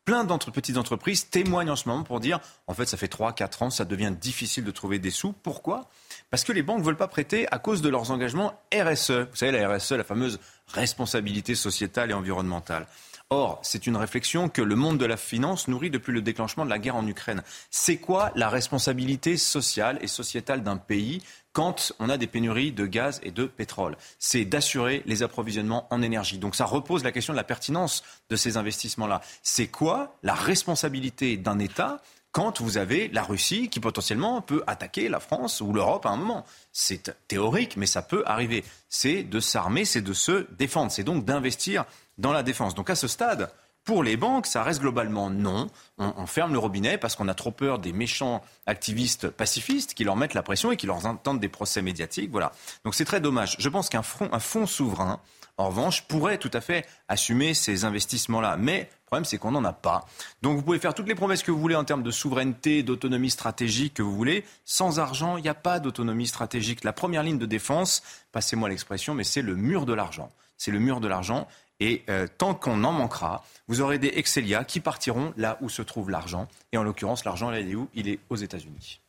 Plein 0.10 0.24
d'entre 0.24 0.50
petites 0.50 0.78
entreprises 0.78 1.30
témoignent 1.30 1.69
en 1.69 1.76
ce 1.76 1.88
moment 1.88 2.02
pour 2.02 2.19
dire, 2.19 2.39
en 2.65 2.74
fait, 2.74 2.88
ça 2.88 2.98
fait 2.98 3.13
3-4 3.13 3.65
ans, 3.65 3.69
ça 3.69 3.86
devient 3.86 4.12
difficile 4.19 4.63
de 4.63 4.72
trouver 4.72 4.98
des 4.98 5.12
sous. 5.12 5.34
Pourquoi? 5.34 5.88
Parce 6.32 6.43
que 6.43 6.52
les 6.52 6.63
banques 6.63 6.80
ne 6.80 6.84
veulent 6.84 6.98
pas 6.98 7.08
prêter 7.08 7.48
à 7.52 7.60
cause 7.60 7.84
de 7.84 7.89
leurs 7.89 8.10
engagements 8.10 8.60
RSE. 8.74 9.12
Vous 9.12 9.36
savez, 9.36 9.52
la 9.52 9.72
RSE, 9.72 9.91
la 9.91 10.04
fameuse 10.04 10.39
responsabilité 10.69 11.54
sociétale 11.54 12.10
et 12.10 12.15
environnementale. 12.15 12.88
Or, 13.32 13.60
c'est 13.62 13.86
une 13.86 13.96
réflexion 13.96 14.50
que 14.50 14.63
le 14.63 14.76
monde 14.76 14.98
de 14.98 15.06
la 15.06 15.15
finance 15.15 15.68
nourrit 15.68 15.92
depuis 15.92 16.12
le 16.12 16.24
déclenchement 16.24 16.65
de 16.65 16.70
la 16.72 16.80
guerre 16.80 16.96
en 16.96 17.06
Ukraine. 17.06 17.44
C'est 17.70 17.98
quoi 17.98 18.32
la 18.34 18.50
responsabilité 18.50 19.38
sociale 19.38 20.00
et 20.02 20.08
sociétale 20.08 20.63
d'un 20.63 20.78
pays 20.78 21.22
quand 21.54 21.94
on 22.00 22.10
a 22.10 22.18
des 22.18 22.26
pénuries 22.26 22.72
de 22.72 22.88
gaz 22.88 23.20
et 23.22 23.30
de 23.30 23.46
pétrole? 23.46 23.98
C'est 24.18 24.46
d'assurer 24.46 25.04
les 25.06 25.22
approvisionnements 25.22 25.88
en 25.92 26.02
énergie. 26.02 26.39
Donc 26.39 26.56
ça 26.56 26.65
repose 26.65 27.04
la 27.04 27.12
question 27.12 27.34
de 27.34 27.38
la 27.38 27.44
pertinence 27.44 28.04
de 28.32 28.36
ces 28.36 28.58
investissements-là. 28.58 29.22
C'est 29.44 29.68
quoi 29.68 30.18
la 30.24 30.34
responsabilité 30.34 31.38
d'un 31.38 31.60
État 31.60 32.02
quand 32.32 32.62
vous 32.62 32.80
avez 32.80 33.10
la 33.10 33.22
Russie 33.22 33.70
qui 33.70 33.80
potentiellement 33.80 34.42
peut 34.42 34.63
attaquer 34.65 35.08
la 35.08 35.20
France 35.20 35.62
ou 35.62 35.72
l'Europe 35.72 36.08
à 36.08 36.10
un 36.10 36.18
moment? 36.18 36.46
C'est 36.72 37.15
théorique, 37.28 37.78
mais 37.78 37.86
ça 37.86 38.02
peut 38.02 38.24
arriver. 38.26 38.63
C'est 38.88 39.22
de 39.22 39.39
s'armer, 39.39 39.86
c'est 39.86 40.02
de 40.02 40.13
se 40.13 40.48
défendre, 40.58 40.92
c'est 40.92 41.04
donc 41.04 41.26
d'investir 41.26 41.86
dans 42.19 42.32
la 42.32 42.43
défense. 42.43 42.75
Donc 42.75 42.89
à 42.89 42.95
ce 42.95 43.08
stade, 43.08 43.49
pour 43.86 44.03
les 44.03 44.17
banques, 44.17 44.45
ça 44.45 44.62
reste 44.62 44.82
globalement 44.82 45.29
non. 45.29 45.67
On, 45.97 46.27
ferme 46.27 46.53
le 46.53 46.60
robinet 46.60 46.97
parce 46.97 47.15
qu'on 47.15 47.27
a 47.27 47.34
trop 47.34 47.51
peur 47.51 47.79
des 47.79 47.91
méchants 47.91 48.43
activistes 48.67 49.29
pacifistes 49.29 49.95
qui 49.95 50.03
leur 50.03 50.15
mettent 50.15 50.36
la 50.36 50.43
pression 50.43 50.71
et 50.71 50.77
qui 50.77 50.86
leur 50.86 51.05
intentent 51.08 51.39
des 51.39 51.49
procès 51.49 51.82
médiatiques. 51.82 52.29
Voilà. 52.29 52.51
Donc 52.86 52.93
c'est 52.93 53.05
très 53.05 53.19
dommage. 53.21 53.55
Je 53.58 53.69
pense 53.69 53.89
qu'un 53.89 54.03
fonds 54.03 54.67
souverain, 54.67 55.19
en 55.58 55.69
revanche, 55.69 56.03
pourrait 56.03 56.38
tout 56.38 56.51
à 56.53 56.62
fait 56.62 56.86
assumer 57.08 57.53
ces 57.53 57.84
investissements-là. 57.84 58.58
Mais 58.58 58.82
le 58.82 59.05
problème, 59.08 59.25
c'est 59.25 59.39
qu'on 59.39 59.51
n'en 59.51 59.65
a 59.65 59.73
pas. 59.73 60.05
Donc 60.43 60.55
vous 60.55 60.62
pouvez 60.62 60.79
faire 60.79 60.93
toutes 60.93 61.08
les 61.08 61.15
promesses 61.15 61.41
que 61.41 61.51
vous 61.51 61.60
voulez 61.60 61.75
en 61.75 61.84
termes 61.84 62.03
de 62.03 62.12
souveraineté, 62.12 62.84
d'autonomie 62.84 63.32
stratégique 63.32 63.95
que 63.95 64.03
vous 64.03 64.15
voulez. 64.15 64.45
Sans 64.65 64.99
argent, 64.99 65.38
il 65.38 65.43
n'y 65.43 65.49
a 65.49 65.55
pas 65.55 65.79
d'autonomie 65.79 66.27
stratégique. 66.27 66.84
La 66.84 66.93
première 66.93 67.23
ligne 67.23 67.39
de 67.39 67.47
défense, 67.47 68.03
passez-moi 68.32 68.69
l'expression, 68.69 69.15
mais 69.15 69.23
c'est 69.23 69.41
le 69.41 69.55
mur 69.55 69.88
de 69.88 69.93
l'argent. 69.93 70.29
C'est 70.58 70.71
le 70.71 70.79
mur 70.79 70.99
de 70.99 71.08
l'argent. 71.08 71.47
Et 71.80 72.04
euh, 72.10 72.28
tant 72.38 72.54
qu'on 72.54 72.84
en 72.84 72.92
manquera, 72.92 73.44
vous 73.68 73.82
aurez 73.82 74.00
des 74.00 74.12
Excelia 74.15 74.63
qui 74.65 74.80
partiront 74.82 75.34
là 75.38 75.58
où 75.62 75.70
se 75.70 75.82
trouve 75.82 76.10
l'argent. 76.10 76.48
Et 76.74 76.78
en 76.78 76.84
l'occurrence, 76.84 77.24
l'argent, 77.26 77.50
là, 77.50 77.60
il 77.62 77.70
est 77.72 77.76
où? 77.76 77.88
Il 77.96 78.08
est 78.10 78.20
aux 78.30 78.36
États-Unis. 78.36 79.00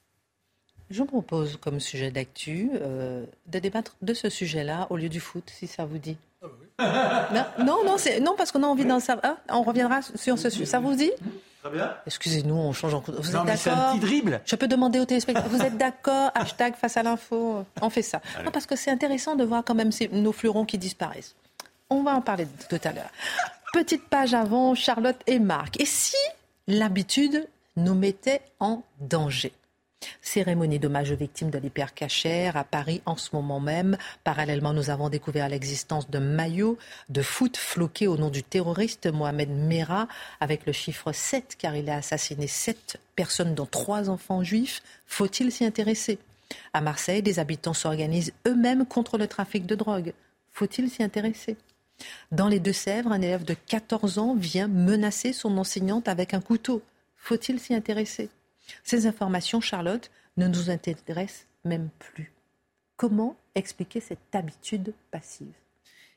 Je 0.91 0.99
vous 0.99 1.05
propose 1.07 1.57
comme 1.57 1.79
sujet 1.81 2.11
d'actu 2.11 2.71
euh, 2.81 3.25
de 3.47 3.59
débattre 3.61 3.97
de 4.03 4.13
ce 4.15 4.29
sujet-là 4.29 4.87
au 4.91 4.97
lieu 4.97 5.09
du 5.09 5.21
foot, 5.21 5.51
si 5.57 5.67
ça 5.67 5.85
vous 5.85 5.99
dit. 5.99 6.17
Non, 6.79 7.45
non, 7.65 7.85
non, 7.85 7.99
c'est- 7.99 8.21
non, 8.21 8.35
parce 8.37 8.51
qu'on 8.53 8.63
a 8.63 8.67
envie 8.67 8.85
d'en 8.87 9.01
savoir. 9.01 9.37
Ah, 9.49 9.57
on 9.59 9.63
reviendra 9.63 10.01
sur 10.03 10.39
ce 10.39 10.49
sujet. 10.51 10.65
Ça 10.67 10.81
vous 10.81 10.95
dit? 10.95 11.11
Très 11.63 11.71
bien. 11.73 11.95
Excusez-nous, 12.07 12.55
on 12.55 12.73
change 12.73 12.95
en 12.95 13.01
Vous 13.01 13.13
Non, 13.33 13.41
êtes 13.41 13.45
mais 13.45 13.57
c'est 13.57 13.69
un 13.71 13.75
d'accord 13.77 13.91
petit 13.93 14.01
dribble. 14.01 14.41
Je 14.47 14.57
peux 14.57 14.67
demander 14.67 14.99
aux 14.99 15.05
téléspectateurs, 15.05 15.51
vous 15.51 15.61
êtes 15.63 15.77
d'accord 15.77 16.31
Hashtag 16.35 16.75
face 16.75 16.97
à 16.97 17.03
l'info, 17.03 17.65
on 17.83 17.91
fait 17.91 18.03
ça. 18.03 18.21
Non, 18.45 18.51
parce 18.51 18.65
que 18.67 18.77
c'est 18.77 18.91
intéressant 18.91 19.37
de 19.37 19.45
voir 19.45 19.63
quand 19.65 19.75
même 19.75 19.93
ces- 19.93 20.09
nos 20.09 20.33
fleurons 20.33 20.65
qui 20.65 20.79
disparaissent. 20.79 21.35
On 21.91 22.03
va 22.03 22.15
en 22.15 22.21
parler 22.21 22.47
tout 22.69 22.81
à 22.85 22.93
l'heure. 22.93 23.11
Petite 23.73 24.05
page 24.09 24.33
avant, 24.33 24.75
Charlotte 24.75 25.21
et 25.27 25.41
Marc. 25.41 25.81
Et 25.81 25.87
si 25.87 26.17
l'habitude 26.69 27.49
nous 27.77 27.95
mettait 27.95 28.43
en 28.61 28.83
danger? 29.01 29.53
Cérémonie 30.23 30.79
d'hommage 30.79 31.11
aux 31.11 31.17
victimes 31.17 31.51
de 31.51 31.59
l'hypercachère 31.59 32.57
à 32.57 32.65
Paris 32.65 33.03
en 33.07 33.17
ce 33.17 33.31
moment 33.35 33.61
même. 33.61 33.99
Parallèlement, 34.25 34.73
nous 34.73 34.89
avons 34.89 35.09
découvert 35.09 35.49
l'existence 35.49 36.09
de 36.09 36.19
maillots 36.19 36.79
de 37.09 37.23
foot 37.23 37.57
floqués 37.57 38.07
au 38.07 38.17
nom 38.17 38.31
du 38.31 38.43
terroriste 38.43 39.13
Mohamed 39.13 39.51
Merah 39.51 40.09
avec 40.41 40.67
le 40.67 40.73
chiffre 40.73 41.13
7 41.13 41.57
car 41.59 41.77
il 41.77 41.91
a 41.91 41.97
assassiné 41.97 42.47
7 42.47 42.99
personnes 43.15 43.55
dont 43.55 43.67
3 43.67 44.09
enfants 44.09 44.43
juifs. 44.43 44.81
Faut-il 45.07 45.53
s'y 45.53 45.65
intéresser? 45.65 46.19
À 46.73 46.81
Marseille, 46.81 47.23
des 47.23 47.39
habitants 47.39 47.75
s'organisent 47.75 48.33
eux-mêmes 48.47 48.87
contre 48.87 49.19
le 49.19 49.27
trafic 49.27 49.67
de 49.67 49.75
drogue. 49.75 50.15
Faut-il 50.53 50.89
s'y 50.89 51.03
intéresser? 51.03 51.57
Dans 52.33 52.49
les 52.49 52.61
Deux-Sèvres, 52.61 53.13
un 53.13 53.21
élève 53.21 53.45
de 53.45 53.55
14 53.67 54.19
ans 54.19 54.35
vient 54.35 54.69
menacer 54.69 55.33
son 55.33 55.57
enseignante 55.59 56.09
avec 56.09 56.35
un 56.35 56.41
couteau. 56.41 56.83
Faut-il 57.17 57.61
s'y 57.61 57.75
intéresser? 57.75 58.29
Ces 58.85 59.07
informations, 59.07 59.61
Charlotte, 59.61 60.11
ne 60.37 60.47
nous 60.47 60.71
intéressent 60.71 61.47
même 61.65 61.89
plus. 61.99 62.33
Comment 62.97 63.37
expliquer 63.55 64.01
cette 64.01 64.35
habitude 64.35 64.93
passive? 65.11 65.53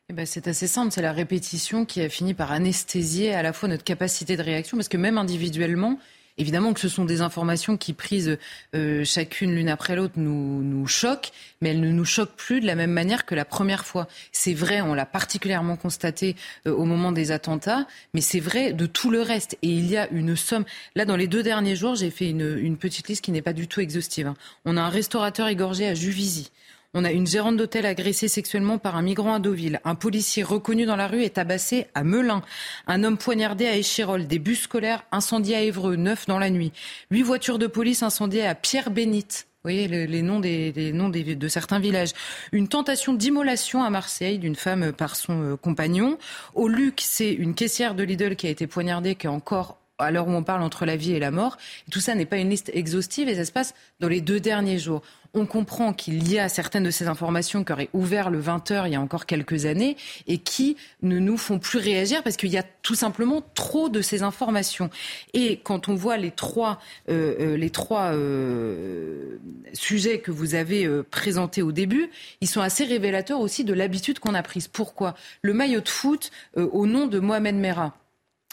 Eh 0.10 0.14
ben, 0.14 0.26
c'est 0.26 0.48
assez 0.48 0.68
simple, 0.68 0.92
c'est 0.92 1.02
la 1.02 1.14
répétition 1.14 1.86
qui 1.86 2.02
a 2.02 2.10
fini 2.10 2.34
par 2.34 2.52
anesthésier 2.52 3.34
à 3.34 3.42
la 3.42 3.54
fois 3.54 3.70
notre 3.70 3.86
capacité 3.86 4.36
de 4.36 4.44
réaction, 4.44 4.78
parce 4.78 4.90
que 4.90 4.98
même 4.98 5.18
individuellement, 5.18 5.98
Évidemment 6.38 6.74
que 6.74 6.80
ce 6.80 6.90
sont 6.90 7.06
des 7.06 7.22
informations 7.22 7.78
qui, 7.78 7.94
prises 7.94 8.38
euh, 8.76 9.04
chacune 9.06 9.54
l'une 9.54 9.70
après 9.70 9.96
l'autre, 9.96 10.16
nous, 10.18 10.64
nous 10.64 10.88
choquent, 10.88 11.32
mais 11.62 11.70
elles 11.70 11.80
ne 11.80 11.92
nous 11.92 12.06
choquent 12.06 12.36
plus 12.36 12.60
de 12.60 12.66
la 12.66 12.74
même 12.74 12.92
manière 12.92 13.26
que 13.26 13.36
la 13.36 13.46
première 13.46 13.86
fois. 13.86 14.08
C'est 14.32 14.56
vrai, 14.56 14.82
on 14.82 14.96
l'a 14.96 15.06
particulièrement 15.06 15.76
constaté 15.76 16.36
euh, 16.66 16.74
au 16.74 16.86
moment 16.86 17.12
des 17.12 17.32
attentats, 17.32 17.86
mais 18.16 18.22
c'est 18.22 18.40
vrai 18.40 18.74
de 18.74 18.88
tout 18.88 19.12
le 19.12 19.22
reste. 19.22 19.58
Et 19.62 19.70
il 19.70 19.86
y 19.88 19.96
a 19.96 20.10
une 20.10 20.36
somme. 20.36 20.66
Là, 20.96 21.06
dans 21.06 21.16
les 21.16 21.28
deux 21.28 21.44
derniers 21.44 21.76
jours, 21.76 21.96
j'ai 21.96 22.10
fait 22.10 22.30
une, 22.30 22.78
petite 22.78 23.08
liste 23.08 23.24
qui 23.24 23.32
n'est 23.32 23.44
pas 23.44 23.54
du 23.54 23.68
tout 23.68 23.82
exhaustive. 23.82 24.28
Hein. 24.28 24.36
On 24.66 24.76
a 24.76 24.82
un 24.82 24.90
restaurateur 24.90 25.48
égorgé 25.48 25.88
à 25.88 25.94
Juvisy. 25.94 26.52
On 26.96 27.06
a 27.06 27.12
une 27.12 27.26
gérante 27.26 27.58
d'hôtel 27.58 27.88
agressée 27.88 28.28
sexuellement 28.28 28.78
par 28.78 28.96
un 28.96 29.02
migrant 29.02 29.34
à 29.34 29.40
Deauville. 29.40 29.82
Un 29.84 29.96
policier 29.96 30.44
reconnu 30.44 30.86
dans 30.86 30.96
la 30.96 31.08
rue 31.08 31.24
est 31.24 31.36
tabassé 31.36 31.88
à 31.96 32.04
Melun. 32.04 32.44
Un 32.86 33.04
homme 33.04 33.18
poignardé 33.18 33.66
à 33.66 33.76
Échirol. 33.76 34.28
Des 34.28 34.38
bus 34.38 34.62
scolaires 34.62 35.04
incendiés 35.12 35.56
à 35.56 35.62
Évreux, 35.62 35.96
neuf 35.96 36.28
dans 36.28 36.38
la 36.38 36.52
nuit. 36.52 36.72
Huit 37.10 37.24
voitures 37.24 37.58
de 37.58 37.66
police 37.66 38.04
incendiées 38.04 38.46
à 38.46 38.54
Pierre-Bénite. 38.54 39.48
Vous 39.64 39.72
voyez 39.72 39.88
les, 39.88 40.22
noms, 40.22 40.40
des, 40.40 40.92
noms 40.94 41.10
de 41.10 41.48
certains 41.48 41.80
villages. 41.80 42.12
Une 42.52 42.68
tentation 42.68 43.14
d'immolation 43.14 43.82
à 43.82 43.90
Marseille 43.90 44.38
d'une 44.38 44.56
femme 44.56 44.92
par 44.92 45.16
son 45.16 45.54
euh, 45.54 45.56
compagnon. 45.56 46.20
Au 46.54 46.68
Luc, 46.68 47.02
c'est 47.02 47.34
une 47.34 47.56
caissière 47.56 47.96
de 47.96 48.04
Lidl 48.04 48.36
qui 48.36 48.46
a 48.46 48.50
été 48.52 48.68
poignardée, 48.68 49.16
qui 49.16 49.26
est 49.26 49.32
encore 49.32 49.80
à 50.04 50.12
l'heure 50.12 50.28
où 50.28 50.32
on 50.32 50.44
parle 50.44 50.64
entre 50.64 50.86
la 50.86 50.96
vie 50.96 51.14
et 51.14 51.20
la 51.20 51.32
mort. 51.32 51.58
tout 51.92 52.00
ça 52.00 52.16
n'est 52.16 52.26
pas 52.26 52.38
une 52.38 52.50
liste 52.50 52.72
exhaustive 52.74 53.30
et 53.30 53.36
ça 53.36 53.46
se 53.46 53.52
passe 53.52 53.74
dans 54.00 54.08
les 54.08 54.22
deux 54.22 54.40
derniers 54.40 54.80
jours 54.80 55.02
on 55.36 55.46
comprend 55.48 55.94
qu'il 55.94 56.32
y 56.32 56.38
a 56.38 56.48
certaines 56.48 56.84
de 56.84 56.92
ces 56.92 57.08
informations 57.08 57.64
qui 57.64 57.72
auraient 57.72 57.90
ouvert 57.94 58.30
le 58.30 58.40
20h 58.40 58.84
il 58.86 58.94
y 58.94 58.96
a 58.96 59.02
encore 59.02 59.26
quelques 59.26 59.66
années 59.66 59.98
et 60.28 60.38
qui 60.38 60.78
ne 61.02 61.18
nous 61.18 61.38
font 61.38 61.58
plus 61.58 61.80
réagir 61.80 62.22
parce 62.22 62.38
qu'il 62.38 62.52
y 62.52 62.58
a 62.58 62.64
tout 62.64 62.94
simplement 62.94 63.42
trop 63.56 63.90
de 63.90 64.02
ces 64.02 64.22
informations. 64.22 64.92
Et 65.34 65.58
quand 65.58 65.90
on 65.90 65.96
voit 65.96 66.18
les 66.18 66.30
trois, 66.30 66.80
euh, 67.10 67.36
euh, 67.40 67.58
les 67.58 67.72
trois 67.72 68.14
euh, 68.14 69.40
sujets 69.74 70.20
que 70.20 70.30
vous 70.30 70.54
avez 70.54 70.88
présentés 71.10 71.64
au 71.64 71.72
début, 71.72 72.12
ils 72.42 72.48
sont 72.48 72.62
assez 72.62 72.84
révélateurs 72.84 73.40
aussi 73.40 73.64
de 73.64 73.74
l'habitude 73.74 74.20
qu'on 74.20 74.36
a 74.36 74.44
prise. 74.44 74.68
Pourquoi? 74.68 75.16
Le 75.42 75.54
maillot 75.54 75.82
de 75.82 75.90
foot 75.90 76.32
au 76.56 76.86
nom 76.86 77.08
de 77.08 77.20
Mohamed 77.20 77.56
Merah 77.56 77.96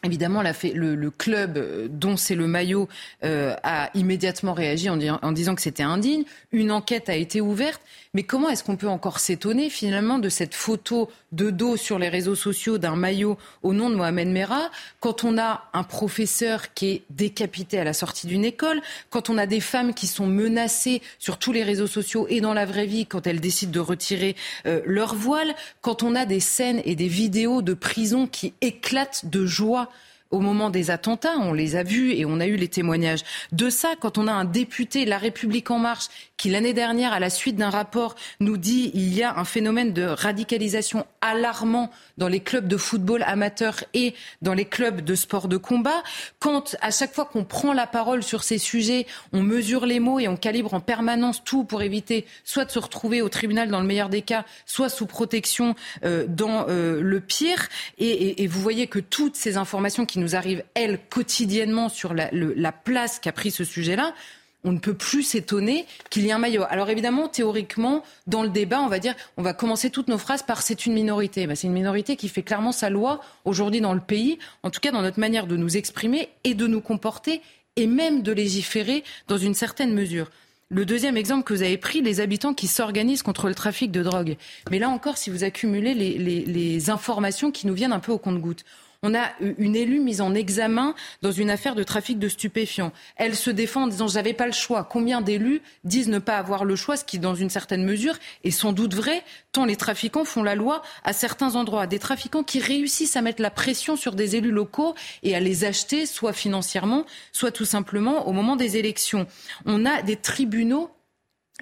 Évidemment, 0.03 0.43
le, 0.43 1.11
club 1.11 1.59
euh, 1.59 1.89
dont 1.91 2.17
c'est 2.17 2.35
le 2.35 2.47
maillot 2.47 2.89
euh, 3.23 3.55
a 3.63 3.91
immédiatement 3.95 4.55
réagi 4.55 4.89
en 4.89 5.33
disant 5.33 5.55
que 5.55 5.63
c'était 5.63 5.83
indigne. 5.83 6.25
Une 6.53 6.73
enquête 6.73 7.09
a 7.09 7.17
été 7.17 7.41
ouverte. 7.41 7.83
Mais 8.13 8.25
comment 8.25 8.49
est-ce 8.49 8.65
qu'on 8.65 8.75
peut 8.75 8.89
encore 8.89 9.21
s'étonner 9.21 9.71
finalement 9.71 10.19
de 10.19 10.29
cette 10.29 10.57
photo 10.57 11.09
de 11.31 11.51
dos 11.51 11.77
sur 11.77 11.97
les 11.97 12.09
réseaux 12.09 12.35
sociaux 12.35 12.77
d'un 12.77 12.97
maillot 12.97 13.39
au 13.63 13.73
nom 13.73 13.89
de 13.89 13.95
Mohamed 13.95 14.27
Merah 14.27 14.69
quand 14.99 15.23
on 15.23 15.39
a 15.39 15.71
un 15.75 15.85
professeur 15.85 16.75
qui 16.75 16.91
est 16.91 17.03
décapité 17.11 17.79
à 17.79 17.85
la 17.85 17.93
sortie 17.93 18.27
d'une 18.27 18.45
école, 18.45 18.83
quand 19.11 19.31
on 19.31 19.39
a 19.39 19.47
des 19.47 19.61
femmes 19.61 19.95
qui 19.95 20.09
sont 20.09 20.27
menacées 20.27 21.03
sur 21.21 21.39
tous 21.39 21.53
les 21.53 21.63
réseaux 21.63 21.87
sociaux 21.87 22.27
et 22.29 22.41
dans 22.41 22.53
la 22.53 22.67
vraie 22.67 22.87
vie 22.87 23.07
quand 23.07 23.29
elles 23.29 23.41
décident 23.41 23.71
de 23.71 23.79
retirer 23.79 24.35
euh, 24.67 24.83
leur 24.87 25.15
voile, 25.15 25.55
quand 25.81 26.03
on 26.03 26.17
a 26.17 26.27
des 26.27 26.41
scènes 26.41 26.83
et 26.85 26.97
des 26.97 27.07
vidéos 27.07 27.63
de 27.63 27.75
prison 27.75 28.27
qui 28.27 28.55
éclatent 28.61 29.27
de 29.27 29.47
joie 29.47 29.89
au 30.31 30.41
moment 30.41 30.71
des 30.71 30.91
attentats, 30.91 31.37
on 31.39 31.53
les 31.53 31.77
a 31.77 31.83
vus 31.83 32.13
et 32.13 32.25
on 32.25 32.41
a 32.41 32.47
eu 32.47 32.57
les 32.57 32.69
témoignages 32.69 33.23
de 33.53 33.69
ça. 33.69 33.95
Quand 34.01 34.19
on 34.19 34.27
a 34.27 34.33
un 34.33 34.45
député 34.45 35.05
La 35.05 35.19
République 35.19 35.71
en 35.71 35.79
marche 35.79 36.07
qui 36.37 36.51
l'année 36.51 36.73
dernière, 36.73 37.13
à 37.13 37.21
la 37.21 37.31
suite 37.31 37.57
d'un 37.57 37.71
rapport, 37.71 38.15
nous 38.39 38.57
dit 38.57 38.91
il 38.95 39.13
y 39.13 39.23
a 39.23 39.39
un 39.39 39.45
phénomène 39.45 39.93
de 39.93 40.05
radicalisation 40.05 41.07
alarmant 41.21 41.91
dans 42.17 42.29
les 42.29 42.41
clubs 42.41 42.69
de 42.69 42.77
football 42.77 43.23
amateurs 43.27 43.85
et 43.93 44.15
dans 44.41 44.55
les 44.55 44.65
clubs 44.65 45.01
de 45.01 45.15
sport 45.15 45.49
de 45.49 45.57
combat. 45.57 46.03
Quand 46.39 46.77
à 46.81 46.91
chaque 46.91 47.13
fois 47.15 47.25
qu'on 47.25 47.45
prend 47.45 47.73
la 47.73 47.87
parole 47.87 48.23
sur 48.23 48.45
ces 48.45 48.59
sujets, 48.59 49.07
on 49.33 49.43
mesure 49.43 49.85
les 49.85 50.01
mots 50.01 50.21
et 50.21 50.29
on 50.29 50.37
calibre 50.37 50.75
en 50.75 50.81
permanence 50.81 51.43
tout 51.45 51.65
pour 51.65 51.83
éviter 51.83 52.25
soit 52.45 52.65
de 52.65 52.71
se 52.71 52.79
retrouver 52.79 53.21
au 53.21 53.29
tribunal 53.29 53.69
dans 53.69 53.81
le 53.81 53.87
meilleur 53.87 54.09
des 54.09 54.23
cas, 54.23 54.45
soit 54.65 54.89
sous 54.89 55.07
protection 55.07 55.75
euh, 56.05 56.27
dans 56.29 56.67
euh, 56.69 57.01
le 57.01 57.21
pire. 57.21 57.69
Et, 57.99 58.43
et, 58.43 58.47
vous 58.47 58.61
voyez 58.61 58.87
que 58.87 58.99
toutes 58.99 59.37
ces 59.37 59.57
informations 59.57 60.07
qui 60.07 60.20
nous 60.21 60.37
arrivent, 60.37 60.65
elles, 60.75 60.99
quotidiennement 61.11 61.89
sur 61.89 62.15
la, 62.15 62.73
place 62.73 63.19
qu'a 63.19 63.33
pris 63.33 63.51
ce 63.51 63.65
sujet-là, 63.65 64.15
on 64.63 64.73
ne 64.73 64.79
peut 64.79 64.95
plus 64.95 65.23
s'étonner 65.23 65.87
qu'il 66.11 66.25
y 66.25 66.29
ait 66.29 66.33
un 66.33 66.39
maillot. 66.39 66.65
Alors 66.69 66.91
évidemment, 66.91 67.29
théoriquement, 67.29 68.03
dans 68.27 68.43
le 68.43 68.51
débat, 68.51 68.81
on 68.81 68.89
va 68.89 68.99
dire, 68.99 69.15
on 69.37 69.43
va 69.43 69.55
commencer 69.55 69.91
toutes 69.91 70.09
nos 70.09 70.19
phrases 70.19 70.43
par 70.43 70.63
c'est 70.63 70.87
une 70.87 70.93
minorité. 70.93 71.47
Ben, 71.47 71.57
c'est 71.57 71.67
une 71.67 71.73
minorité 71.73 72.17
qui 72.17 72.29
fait 72.29 72.43
clairement 72.43 72.73
sa 72.73 72.91
loi 72.91 73.21
aujourd'hui 73.45 73.81
dans 73.81 73.95
le 73.95 74.01
pays, 74.01 74.39
en 74.63 74.71
tout 74.71 74.81
cas 74.81 74.91
dans 74.91 75.03
notre 75.03 75.19
manière 75.19 75.47
de 75.47 75.57
nous 75.57 75.77
exprimer 75.77 76.29
et 76.45 76.55
de 76.55 76.67
nous 76.67 76.81
comporter 76.81 77.41
et 77.77 77.87
même 77.87 78.23
de 78.23 78.33
légiférer 78.33 79.03
dans 79.29 79.39
une 79.39 79.55
certaine 79.55 79.95
mesure. 79.95 80.31
Le 80.69 80.85
deuxième 80.85 81.17
exemple 81.17 81.43
que 81.43 81.55
vous 81.55 81.63
avez 81.63 81.79
pris, 81.79 82.01
les 82.01 82.21
habitants 82.21 82.55
qui 82.55 82.69
s'organisent 82.69 83.23
contre 83.23 83.49
le 83.49 83.55
trafic 83.57 83.91
de 83.91 84.05
drogue. 84.05 84.37
Mais 84.71 84.79
là 84.79 84.89
encore, 84.89 85.17
si 85.17 85.29
vous 85.31 85.43
accumulez 85.43 85.95
les, 85.95 86.17
les 86.17 86.91
informations 86.91 87.51
qui 87.51 87.67
nous 87.67 87.75
viennent 87.75 87.93
un 87.93 87.99
peu 87.99 88.13
au 88.13 88.19
compte-gouttes, 88.19 88.65
on 89.03 89.15
a 89.15 89.31
une 89.41 89.77
élue 89.77 90.01
mise 90.01 90.21
en 90.21 90.35
examen 90.35 90.95
dans 91.23 91.33
une 91.33 91.49
affaire 91.49 91.75
de 91.75 91.83
trafic 91.83 92.19
de 92.19 92.29
stupéfiants. 92.29 92.93
Elle 93.17 93.35
se 93.35 93.51
défend 93.51 93.85
en 93.85 93.87
disant 93.87 94.09
j'avais 94.09 94.35
pas 94.35 94.47
le 94.47 94.53
choix. 94.53 94.85
Combien 94.85 95.23
d'élus 95.23 95.63
disent 95.85 96.09
ne 96.09 96.19
pas 96.19 96.37
avoir 96.37 96.67
le 96.67 96.77
choix, 96.77 96.99
ce 96.99 97.05
qui, 97.05 97.19
dans 97.19 97.35
une 97.35 97.49
certaine 97.49 97.85
mesure, 97.85 98.19
est 98.45 98.51
sans 98.51 98.73
doute 98.73 98.95
vrai, 98.95 99.23
tant 99.53 99.65
les 99.65 99.77
trafiquants 99.77 100.27
font 100.27 100.43
la 100.43 100.55
loi 100.55 100.83
à 101.03 101.15
certains 101.15 101.57
endroits. 101.57 101.87
Des 101.87 101.99
trafiquants 101.99 102.43
qui 102.43 102.61
réussissent 102.61 103.17
à 103.17 103.23
mettre 103.23 103.41
la 103.41 103.51
pression 103.51 103.97
sur 103.97 104.15
des 104.15 104.37
élus 104.37 104.51
locaux 104.51 104.95
et 105.23 105.35
à 105.35 105.41
les 105.41 105.65
acheter, 105.65 106.05
soit 106.05 106.35
financièrement, 106.35 107.07
soit 107.33 107.53
tout 107.53 107.65
simplement 107.65 108.29
au 108.29 108.33
moment 108.33 108.57
des 108.57 108.77
élections. 108.77 109.27
On 109.65 109.87
a 109.87 110.03
des 110.03 110.17
tribunaux 110.17 110.91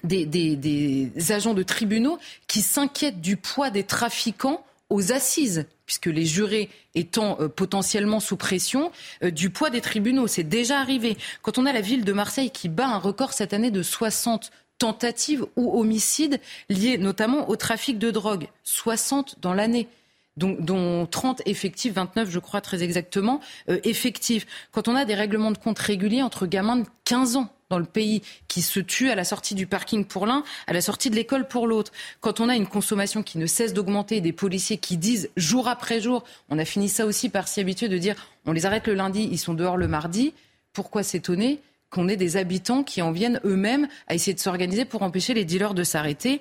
des, 0.05 0.27
des, 0.27 1.33
agents 1.33 1.55
de 1.55 1.62
tribunaux 1.64 2.18
qui 2.46 2.62
s'inquiètent 2.62 3.20
du 3.20 3.37
poids 3.37 3.70
des 3.70 3.83
trafiquants 3.83 4.64
aux 4.90 5.12
assises, 5.12 5.66
puisque 5.87 6.07
les 6.07 6.24
jurés 6.24 6.70
étant 6.94 7.38
euh, 7.40 7.48
potentiellement 7.48 8.20
sous 8.20 8.37
pression, 8.37 8.90
euh, 9.22 9.31
du 9.31 9.51
poids 9.51 9.70
des 9.70 9.81
tribunaux. 9.81 10.27
C'est 10.27 10.44
déjà 10.44 10.81
arrivé. 10.81 11.16
Quand 11.42 11.59
on 11.59 11.66
a 11.66 11.72
la 11.72 11.81
ville 11.81 12.05
de 12.05 12.12
Marseille 12.12 12.51
qui 12.51 12.68
bat 12.68 12.87
un 12.87 12.98
record 12.98 13.33
cette 13.33 13.53
année 13.53 13.70
de 13.70 13.83
60 13.83 14.51
tentatives 14.79 15.44
ou 15.57 15.79
homicides 15.79 16.40
liés 16.68 16.98
notamment 16.98 17.48
au 17.51 17.57
trafic 17.57 17.98
de 17.98 18.11
drogue, 18.11 18.48
60 18.64 19.37
dans 19.40 19.55
l'année. 19.55 19.88
Dont, 20.37 20.57
dont, 20.61 21.05
30 21.05 21.42
effectifs, 21.46 21.94
29 21.94 22.31
je 22.31 22.38
crois 22.38 22.61
très 22.61 22.85
exactement, 22.85 23.40
euh, 23.68 23.81
effectifs. 23.83 24.46
Quand 24.70 24.87
on 24.87 24.94
a 24.94 25.05
des 25.05 25.16
règlements 25.16 25.51
de 25.51 25.59
compte 25.59 25.81
réguliers 25.81 26.22
entre 26.22 26.46
gamins 26.46 26.77
de 26.77 26.87
15 27.07 27.35
ans, 27.35 27.53
dans 27.70 27.78
le 27.78 27.85
pays 27.85 28.22
qui 28.48 28.62
se 28.62 28.81
tue 28.81 29.11
à 29.11 29.14
la 29.14 29.24
sortie 29.24 29.54
du 29.54 29.66
parking 29.66 30.04
pour 30.04 30.26
l'un, 30.26 30.42
à 30.66 30.72
la 30.72 30.81
sortie 30.81 31.11
de 31.11 31.16
l'école 31.16 31.46
pour 31.46 31.66
l'autre. 31.66 31.92
Quand 32.20 32.40
on 32.40 32.48
a 32.48 32.57
une 32.57 32.66
consommation 32.66 33.22
qui 33.22 33.38
ne 33.38 33.46
cesse 33.46 33.74
d'augmenter, 33.74 34.20
des 34.20 34.33
policiers 34.33 34.78
qui 34.78 34.96
disent 34.96 35.31
jour 35.37 35.68
après 35.68 36.00
jour, 36.00 36.24
on 36.48 36.59
a 36.59 36.64
fini 36.64 36.88
ça 36.88 37.07
aussi 37.07 37.28
par 37.28 37.48
s'y 37.48 37.61
habituer 37.61 37.88
de 37.88 37.98
dire 37.98 38.16
on 38.46 38.52
les 38.52 38.66
arrête 38.66 38.87
le 38.87 38.94
lundi, 38.94 39.28
ils 39.31 39.38
sont 39.38 39.54
dehors 39.54 39.76
le 39.76 39.88
mardi. 39.88 40.33
Pourquoi 40.72 41.02
s'étonner 41.02 41.61
qu'on 41.90 42.09
ait 42.09 42.16
des 42.16 42.37
habitants 42.37 42.83
qui 42.83 43.02
en 43.02 43.12
viennent 43.12 43.40
eux-mêmes 43.44 43.88
à 44.07 44.14
essayer 44.14 44.35
de 44.35 44.40
s'organiser 44.40 44.85
pour 44.85 45.02
empêcher 45.02 45.35
les 45.35 45.44
dealers 45.44 45.74
de 45.74 45.85
s'arrêter? 45.85 46.40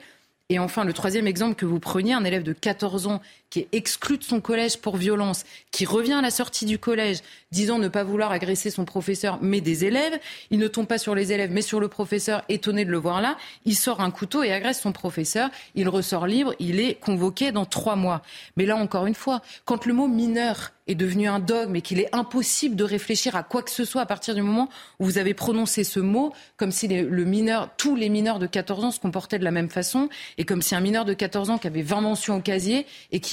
Et 0.50 0.60
enfin, 0.60 0.86
le 0.86 0.94
troisième 0.94 1.28
exemple 1.28 1.56
que 1.56 1.66
vous 1.66 1.80
preniez, 1.80 2.13
un 2.13 2.24
élève 2.24 2.44
de 2.44 2.54
14 2.54 3.08
ans 3.08 3.22
qui 3.50 3.60
est 3.60 3.68
exclu 3.72 4.18
de 4.18 4.24
son 4.24 4.42
collège 4.42 4.78
pour 4.78 4.98
violence, 4.98 5.44
qui 5.72 5.86
revient 5.86 6.14
à 6.14 6.22
la 6.22 6.32
sortie 6.32 6.66
du 6.66 6.80
collège 6.80 7.20
disant 7.52 7.80
ne 7.80 7.88
pas 7.88 8.04
vouloir 8.04 8.32
agresser 8.32 8.70
son 8.70 8.86
professeur, 8.86 9.40
mais 9.42 9.62
des 9.62 9.86
élèves. 9.86 10.20
Il 10.52 10.60
ne 10.60 10.68
tombe 10.68 10.88
pas 10.88 10.98
sur 10.98 11.16
les 11.16 11.32
élèves, 11.32 11.52
mais 11.52 11.62
sur 11.62 11.80
le 11.80 11.88
professeur, 11.88 12.44
étonné 12.50 12.86
de 12.86 12.92
le 12.92 12.98
voir 12.98 13.22
là. 13.22 13.38
Il 13.66 13.76
sort 13.76 14.02
un 14.02 14.12
couteau 14.12 14.44
et 14.44 14.52
agresse 14.52 14.82
son 14.82 14.92
professeur. 14.92 15.50
Il 15.76 15.88
ressort 15.90 16.28
libre. 16.28 16.54
Il 16.60 16.80
est 16.80 16.96
convoqué 16.96 17.52
dans 17.52 17.66
trois 17.66 17.96
mois. 17.96 18.22
Mais 18.58 18.66
là, 18.66 18.76
encore 18.76 19.06
une 19.06 19.16
fois, 19.16 19.42
quand 19.66 19.86
le 19.86 19.94
mot 19.94 20.08
mineur 20.08 20.74
est 20.88 20.96
devenu 20.96 21.28
un 21.28 21.40
dogme 21.40 21.76
et 21.76 21.82
qu'il 21.82 22.00
est 22.00 22.14
impossible 22.16 22.76
de 22.76 22.84
réfléchir 22.84 23.36
à 23.36 23.44
quoi 23.44 23.62
que 23.62 23.72
ce 23.72 23.84
soit 23.84 24.02
à 24.02 24.06
partir 24.06 24.36
du 24.36 24.42
moment 24.42 24.70
où 25.00 25.06
vous 25.06 25.18
avez 25.18 25.34
prononcé 25.34 25.84
ce 25.84 26.00
mot, 26.00 26.34
comme 26.56 26.72
si 26.72 26.88
le 26.88 27.26
mineur, 27.26 27.70
tous 27.76 27.96
les 27.96 28.08
mineurs 28.08 28.40
de 28.40 28.48
14 28.48 28.86
ans 28.86 28.92
se 28.92 29.00
comportaient 29.00 29.40
de 29.40 29.44
la 29.44 29.52
même 29.52 29.70
façon, 29.70 30.08
et 30.38 30.46
comme 30.46 30.62
si 30.62 30.76
un 30.76 30.80
mineur 30.80 31.04
de 31.04 31.14
14 31.14 31.50
ans 31.50 31.58
qui 31.58 31.68
avait 31.68 31.82
20 31.82 32.02
mentions 32.02 32.38
au 32.38 32.42
casier 32.42 32.86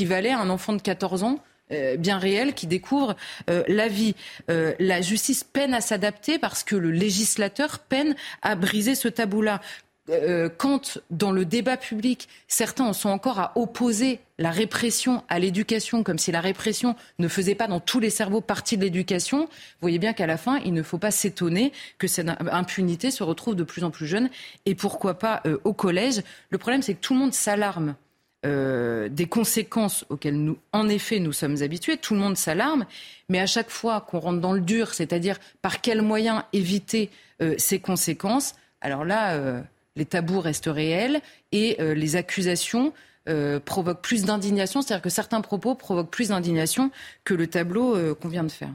équivalait 0.05 0.33
à 0.33 0.39
un 0.39 0.51
enfant 0.51 0.75
de 0.75 0.83
14 0.83 1.23
ans 1.23 1.39
euh, 1.73 1.97
bien 1.97 2.19
réel 2.19 2.53
qui 2.53 2.67
découvre 2.67 3.17
euh, 3.49 3.65
la 3.69 3.89
vie. 3.89 4.15
Euh, 4.51 4.75
la 4.79 5.01
justice 5.01 5.45
peine 5.45 5.73
à 5.73 5.81
s'adapter 5.81 6.39
parce 6.39 6.63
que 6.63 6.77
le 6.77 6.91
législateur 6.91 7.79
peine 7.79 8.15
à 8.43 8.55
briser 8.55 8.95
ce 8.95 9.09
tabou-là. 9.09 9.63
quand 10.59 10.99
dans 11.09 11.33
le 11.33 11.47
débat 11.47 11.79
public, 11.79 12.29
certains 12.49 12.85
en 12.85 12.93
sont 12.93 13.09
encore 13.09 13.39
à 13.39 13.53
opposer 13.55 14.21
la 14.37 14.51
répression 14.51 15.25
à 15.31 15.39
l'éducation, 15.39 16.03
comme 16.03 16.19
si 16.19 16.31
la 16.31 16.43
répression 16.43 16.95
ne 17.19 17.29
faisait 17.29 17.55
pas 17.55 17.69
dans 17.69 17.81
tous 17.81 18.01
les 18.01 18.11
cerveaux 18.11 18.43
partie 18.43 18.77
de 18.77 18.83
l'éducation, 18.83 19.39
vous 19.39 19.81
voyez 19.81 19.99
bien 19.99 20.13
qu'à 20.13 20.27
la 20.27 20.37
fin, 20.37 20.59
il 20.67 20.75
ne 20.75 20.83
faut 20.83 20.99
pas 20.99 21.11
s'étonner 21.11 21.73
que 21.97 22.07
cette 22.07 22.29
impunité 22.53 23.11
se 23.11 23.23
retrouve 23.23 23.55
de 23.55 23.65
plus 23.65 23.83
en 23.83 23.91
plus 23.91 24.07
jeune, 24.07 24.29
et 24.67 24.75
pourquoi 24.75 25.15
pas 25.19 25.43
au 25.65 25.73
collège. 25.73 26.21
Le 26.51 26.59
problème, 26.59 26.83
c'est 26.83 26.93
que 26.93 27.01
tout 27.01 27.15
le 27.15 27.21
monde 27.21 27.33
s'alarme 27.33 27.95
euh, 28.45 29.09
des 29.09 29.27
conséquences 29.27 30.05
auxquelles 30.11 30.37
nous, 30.37 30.59
en 30.73 30.89
effet, 30.89 31.19
nous 31.19 31.33
sommes 31.33 31.63
habitués. 31.63 31.97
Tout 31.97 32.15
le 32.15 32.21
monde 32.21 32.37
s'alarme, 32.37 32.85
mais 33.29 33.41
à 33.41 33.47
chaque 33.47 33.71
fois 33.71 34.01
qu'on 34.03 34.19
rentre 34.19 34.41
dans 34.41 34.53
le 34.53 34.61
dur, 34.61 34.93
c'est-à-dire 34.93 35.39
par 35.63 35.81
quels 35.81 36.03
moyens 36.03 36.43
éviter 36.53 37.11
euh, 37.41 37.55
ces 37.59 37.79
conséquences, 37.81 38.55
alors 38.81 39.05
là, 39.05 39.35
euh, 39.35 39.63
les 39.97 40.05
tabous 40.05 40.41
restent 40.41 40.67
réels 40.67 41.21
et 41.53 41.77
les 41.79 42.17
accusations 42.17 42.93
provoquent 43.65 44.03
plus 44.03 44.25
d'indignation, 44.25 44.83
c'est-à-dire 44.83 45.03
que 45.03 45.09
certains 45.09 45.41
propos 45.41 45.77
provoquent 45.77 46.11
plus 46.11 46.31
d'indignation 46.31 46.91
que 47.23 47.33
le 47.33 47.47
tableau 47.47 48.15
qu'on 48.17 48.29
vient 48.29 48.43
de 48.43 48.51
faire. 48.51 48.73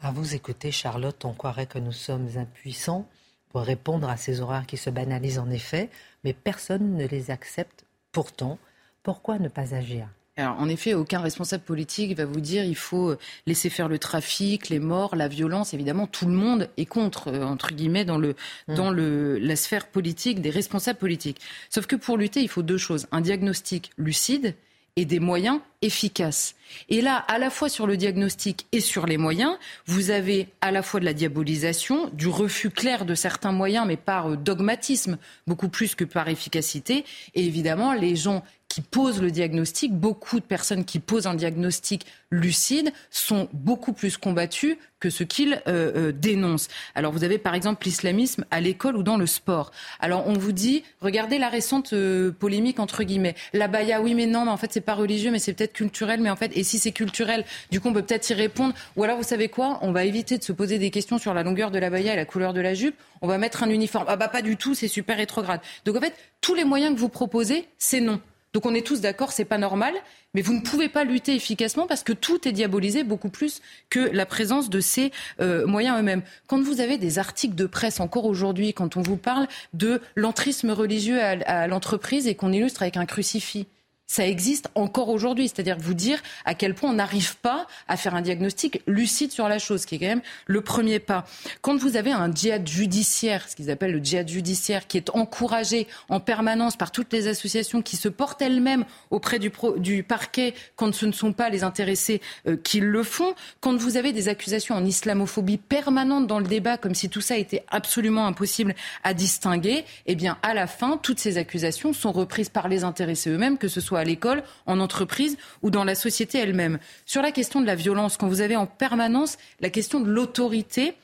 À 0.00 0.10
vous 0.10 0.34
écouter, 0.34 0.72
Charlotte, 0.72 1.24
on 1.24 1.32
croirait 1.34 1.66
que 1.66 1.78
nous 1.78 1.92
sommes 1.92 2.28
impuissants 2.36 3.06
pour 3.50 3.60
répondre 3.60 4.08
à 4.08 4.16
ces 4.16 4.40
horreurs 4.40 4.66
qui 4.66 4.76
se 4.76 4.90
banalisent 4.90 5.38
en 5.38 5.50
effet, 5.50 5.88
mais 6.24 6.32
personne 6.32 6.96
ne 6.96 7.06
les 7.06 7.30
accepte 7.30 7.84
pourtant. 8.10 8.58
Pourquoi 9.02 9.38
ne 9.38 9.48
pas 9.48 9.74
agir? 9.74 10.08
Alors, 10.36 10.58
en 10.58 10.68
effet, 10.68 10.94
aucun 10.94 11.20
responsable 11.20 11.64
politique 11.64 12.16
va 12.16 12.24
vous 12.24 12.40
dire 12.40 12.64
il 12.64 12.76
faut 12.76 13.14
laisser 13.46 13.68
faire 13.68 13.88
le 13.88 13.98
trafic, 13.98 14.68
les 14.68 14.78
morts, 14.78 15.16
la 15.16 15.28
violence. 15.28 15.74
Évidemment, 15.74 16.06
tout 16.06 16.26
le 16.26 16.32
monde 16.32 16.70
est 16.76 16.86
contre, 16.86 17.28
euh, 17.28 17.44
entre 17.44 17.74
guillemets, 17.74 18.04
dans, 18.04 18.16
le, 18.16 18.36
mmh. 18.68 18.74
dans 18.74 18.90
le, 18.90 19.38
la 19.38 19.56
sphère 19.56 19.88
politique, 19.88 20.40
des 20.40 20.50
responsables 20.50 20.98
politiques. 20.98 21.40
Sauf 21.68 21.86
que 21.86 21.96
pour 21.96 22.16
lutter, 22.16 22.40
il 22.40 22.48
faut 22.48 22.62
deux 22.62 22.78
choses. 22.78 23.06
Un 23.12 23.20
diagnostic 23.20 23.90
lucide 23.98 24.54
et 24.96 25.04
des 25.04 25.20
moyens 25.20 25.60
efficaces. 25.82 26.54
Et 26.88 27.00
là, 27.00 27.16
à 27.16 27.38
la 27.38 27.50
fois 27.50 27.68
sur 27.68 27.86
le 27.86 27.96
diagnostic 27.96 28.66
et 28.72 28.80
sur 28.80 29.06
les 29.06 29.16
moyens, 29.16 29.56
vous 29.86 30.10
avez 30.10 30.48
à 30.60 30.70
la 30.70 30.82
fois 30.82 31.00
de 31.00 31.04
la 31.04 31.14
diabolisation, 31.14 32.10
du 32.12 32.28
refus 32.28 32.70
clair 32.70 33.04
de 33.04 33.14
certains 33.14 33.52
moyens, 33.52 33.86
mais 33.86 33.96
par 33.96 34.30
euh, 34.30 34.36
dogmatisme, 34.36 35.18
beaucoup 35.46 35.68
plus 35.68 35.94
que 35.94 36.04
par 36.04 36.28
efficacité, 36.28 37.04
et 37.34 37.44
évidemment 37.44 37.92
les 37.94 38.16
gens 38.16 38.44
qui 38.70 38.82
posent 38.82 39.20
le 39.20 39.32
diagnostic, 39.32 39.92
beaucoup 39.92 40.38
de 40.38 40.44
personnes 40.44 40.84
qui 40.84 41.00
posent 41.00 41.26
un 41.26 41.34
diagnostic 41.34 42.06
lucide 42.30 42.92
sont 43.10 43.48
beaucoup 43.52 43.92
plus 43.92 44.16
combattues 44.16 44.78
que 45.00 45.10
ce 45.10 45.24
qu'ils 45.24 45.54
euh, 45.66 45.92
euh, 45.96 46.12
dénoncent. 46.12 46.68
Alors 46.94 47.10
vous 47.10 47.24
avez 47.24 47.38
par 47.38 47.56
exemple 47.56 47.84
l'islamisme 47.84 48.44
à 48.52 48.60
l'école 48.60 48.96
ou 48.96 49.02
dans 49.02 49.16
le 49.16 49.26
sport. 49.26 49.72
Alors 49.98 50.28
on 50.28 50.34
vous 50.34 50.52
dit, 50.52 50.84
regardez 51.00 51.38
la 51.38 51.48
récente 51.48 51.92
euh, 51.94 52.30
polémique 52.30 52.78
entre 52.78 53.02
guillemets, 53.02 53.34
la 53.52 53.66
baya, 53.66 54.00
oui 54.00 54.14
mais 54.14 54.26
non, 54.26 54.44
mais 54.44 54.52
en 54.52 54.56
fait 54.56 54.72
c'est 54.72 54.80
pas 54.80 54.94
religieux, 54.94 55.32
mais 55.32 55.40
c'est 55.40 55.52
peut-être 55.52 55.72
culturel, 55.72 56.20
mais 56.20 56.30
en 56.30 56.36
fait 56.36 56.56
et 56.56 56.62
si 56.62 56.78
c'est 56.78 56.92
culturel, 56.92 57.44
du 57.72 57.80
coup 57.80 57.88
on 57.88 57.92
peut 57.92 58.02
peut-être 58.02 58.30
y 58.30 58.34
répondre. 58.34 58.72
Ou 58.94 59.02
alors 59.02 59.16
vous 59.16 59.24
savez 59.24 59.48
quoi, 59.48 59.80
on 59.82 59.90
va 59.90 60.04
éviter 60.04 60.38
de 60.38 60.44
se 60.44 60.52
poser 60.52 60.78
des 60.78 60.90
questions 60.92 61.18
sur 61.18 61.34
la 61.34 61.42
longueur 61.42 61.72
de 61.72 61.80
la 61.80 61.90
baya 61.90 62.12
et 62.12 62.16
la 62.16 62.24
couleur 62.24 62.52
de 62.52 62.60
la 62.60 62.74
jupe. 62.74 62.94
On 63.20 63.26
va 63.26 63.36
mettre 63.36 63.64
un 63.64 63.68
uniforme. 63.68 64.04
Ah 64.06 64.14
bah 64.14 64.28
pas 64.28 64.42
du 64.42 64.56
tout, 64.56 64.76
c'est 64.76 64.86
super 64.86 65.16
rétrograde. 65.16 65.60
Donc 65.84 65.96
en 65.96 66.00
fait 66.00 66.14
tous 66.40 66.54
les 66.54 66.64
moyens 66.64 66.94
que 66.94 67.00
vous 67.00 67.08
proposez, 67.08 67.66
c'est 67.78 68.00
non. 68.00 68.20
Donc 68.52 68.66
on 68.66 68.74
est 68.74 68.84
tous 68.84 69.00
d'accord, 69.00 69.32
c'est 69.32 69.44
pas 69.44 69.58
normal, 69.58 69.94
mais 70.34 70.42
vous 70.42 70.54
ne 70.54 70.60
pouvez 70.60 70.88
pas 70.88 71.04
lutter 71.04 71.34
efficacement 71.34 71.86
parce 71.86 72.02
que 72.02 72.12
tout 72.12 72.48
est 72.48 72.52
diabolisé 72.52 73.04
beaucoup 73.04 73.28
plus 73.28 73.60
que 73.90 74.00
la 74.00 74.26
présence 74.26 74.70
de 74.70 74.80
ces 74.80 75.12
euh, 75.40 75.66
moyens 75.66 76.00
eux-mêmes. 76.00 76.22
Quand 76.48 76.60
vous 76.60 76.80
avez 76.80 76.98
des 76.98 77.18
articles 77.18 77.54
de 77.54 77.66
presse 77.66 78.00
encore 78.00 78.26
aujourd'hui, 78.26 78.74
quand 78.74 78.96
on 78.96 79.02
vous 79.02 79.16
parle 79.16 79.46
de 79.72 80.00
l'entrisme 80.16 80.70
religieux 80.70 81.20
à 81.20 81.66
l'entreprise 81.68 82.26
et 82.26 82.34
qu'on 82.34 82.52
illustre 82.52 82.82
avec 82.82 82.96
un 82.96 83.06
crucifix, 83.06 83.66
ça 84.10 84.26
existe 84.26 84.68
encore 84.74 85.08
aujourd'hui. 85.08 85.46
C'est-à-dire 85.46 85.76
vous 85.78 85.94
dire 85.94 86.20
à 86.44 86.54
quel 86.54 86.74
point 86.74 86.90
on 86.90 86.94
n'arrive 86.94 87.36
pas 87.36 87.68
à 87.86 87.96
faire 87.96 88.16
un 88.16 88.22
diagnostic 88.22 88.82
lucide 88.88 89.30
sur 89.30 89.48
la 89.48 89.60
chose, 89.60 89.86
qui 89.86 89.94
est 89.94 89.98
quand 90.00 90.06
même 90.06 90.22
le 90.46 90.62
premier 90.62 90.98
pas. 90.98 91.24
Quand 91.60 91.76
vous 91.76 91.96
avez 91.96 92.10
un 92.10 92.32
djihad 92.32 92.66
judiciaire, 92.66 93.48
ce 93.48 93.54
qu'ils 93.54 93.70
appellent 93.70 93.92
le 93.92 94.02
djihad 94.02 94.28
judiciaire, 94.28 94.88
qui 94.88 94.96
est 94.96 95.10
encouragé 95.10 95.86
en 96.08 96.18
permanence 96.18 96.76
par 96.76 96.90
toutes 96.90 97.12
les 97.12 97.28
associations 97.28 97.82
qui 97.82 97.96
se 97.96 98.08
portent 98.08 98.42
elles-mêmes 98.42 98.84
auprès 99.12 99.38
du, 99.38 100.02
parquet 100.02 100.54
quand 100.74 100.92
ce 100.92 101.06
ne 101.06 101.12
sont 101.12 101.32
pas 101.32 101.48
les 101.48 101.62
intéressés 101.62 102.20
euh, 102.48 102.56
qui 102.56 102.80
le 102.80 103.04
font, 103.04 103.36
quand 103.60 103.76
vous 103.76 103.96
avez 103.96 104.12
des 104.12 104.26
accusations 104.28 104.74
en 104.74 104.84
islamophobie 104.84 105.58
permanentes 105.58 106.26
dans 106.26 106.40
le 106.40 106.48
débat, 106.48 106.78
comme 106.78 106.96
si 106.96 107.10
tout 107.10 107.20
ça 107.20 107.36
était 107.36 107.62
absolument 107.70 108.26
impossible 108.26 108.74
à 109.04 109.14
distinguer, 109.14 109.84
eh 110.06 110.16
bien, 110.16 110.36
à 110.42 110.52
la 110.52 110.66
fin, 110.66 110.96
toutes 110.96 111.20
ces 111.20 111.38
accusations 111.38 111.92
sont 111.92 112.10
reprises 112.10 112.48
par 112.48 112.66
les 112.66 112.82
intéressés 112.82 113.30
eux-mêmes, 113.30 113.56
que 113.56 113.68
ce 113.68 113.80
soit 113.80 113.99
à 114.00 114.04
l'école, 114.04 114.42
en 114.66 114.80
entreprise 114.80 115.36
ou 115.62 115.70
dans 115.70 115.84
la 115.84 115.94
société 115.94 116.38
elle-même. 116.38 116.78
Sur 117.06 117.22
la 117.22 117.32
question 117.32 117.60
de 117.60 117.66
la 117.66 117.74
violence, 117.74 118.16
quand 118.16 118.28
vous 118.28 118.40
avez 118.40 118.56
en 118.56 118.66
permanence 118.66 119.38
la 119.60 119.70
question 119.70 120.00
de 120.00 120.10
l'autorité, 120.10 120.94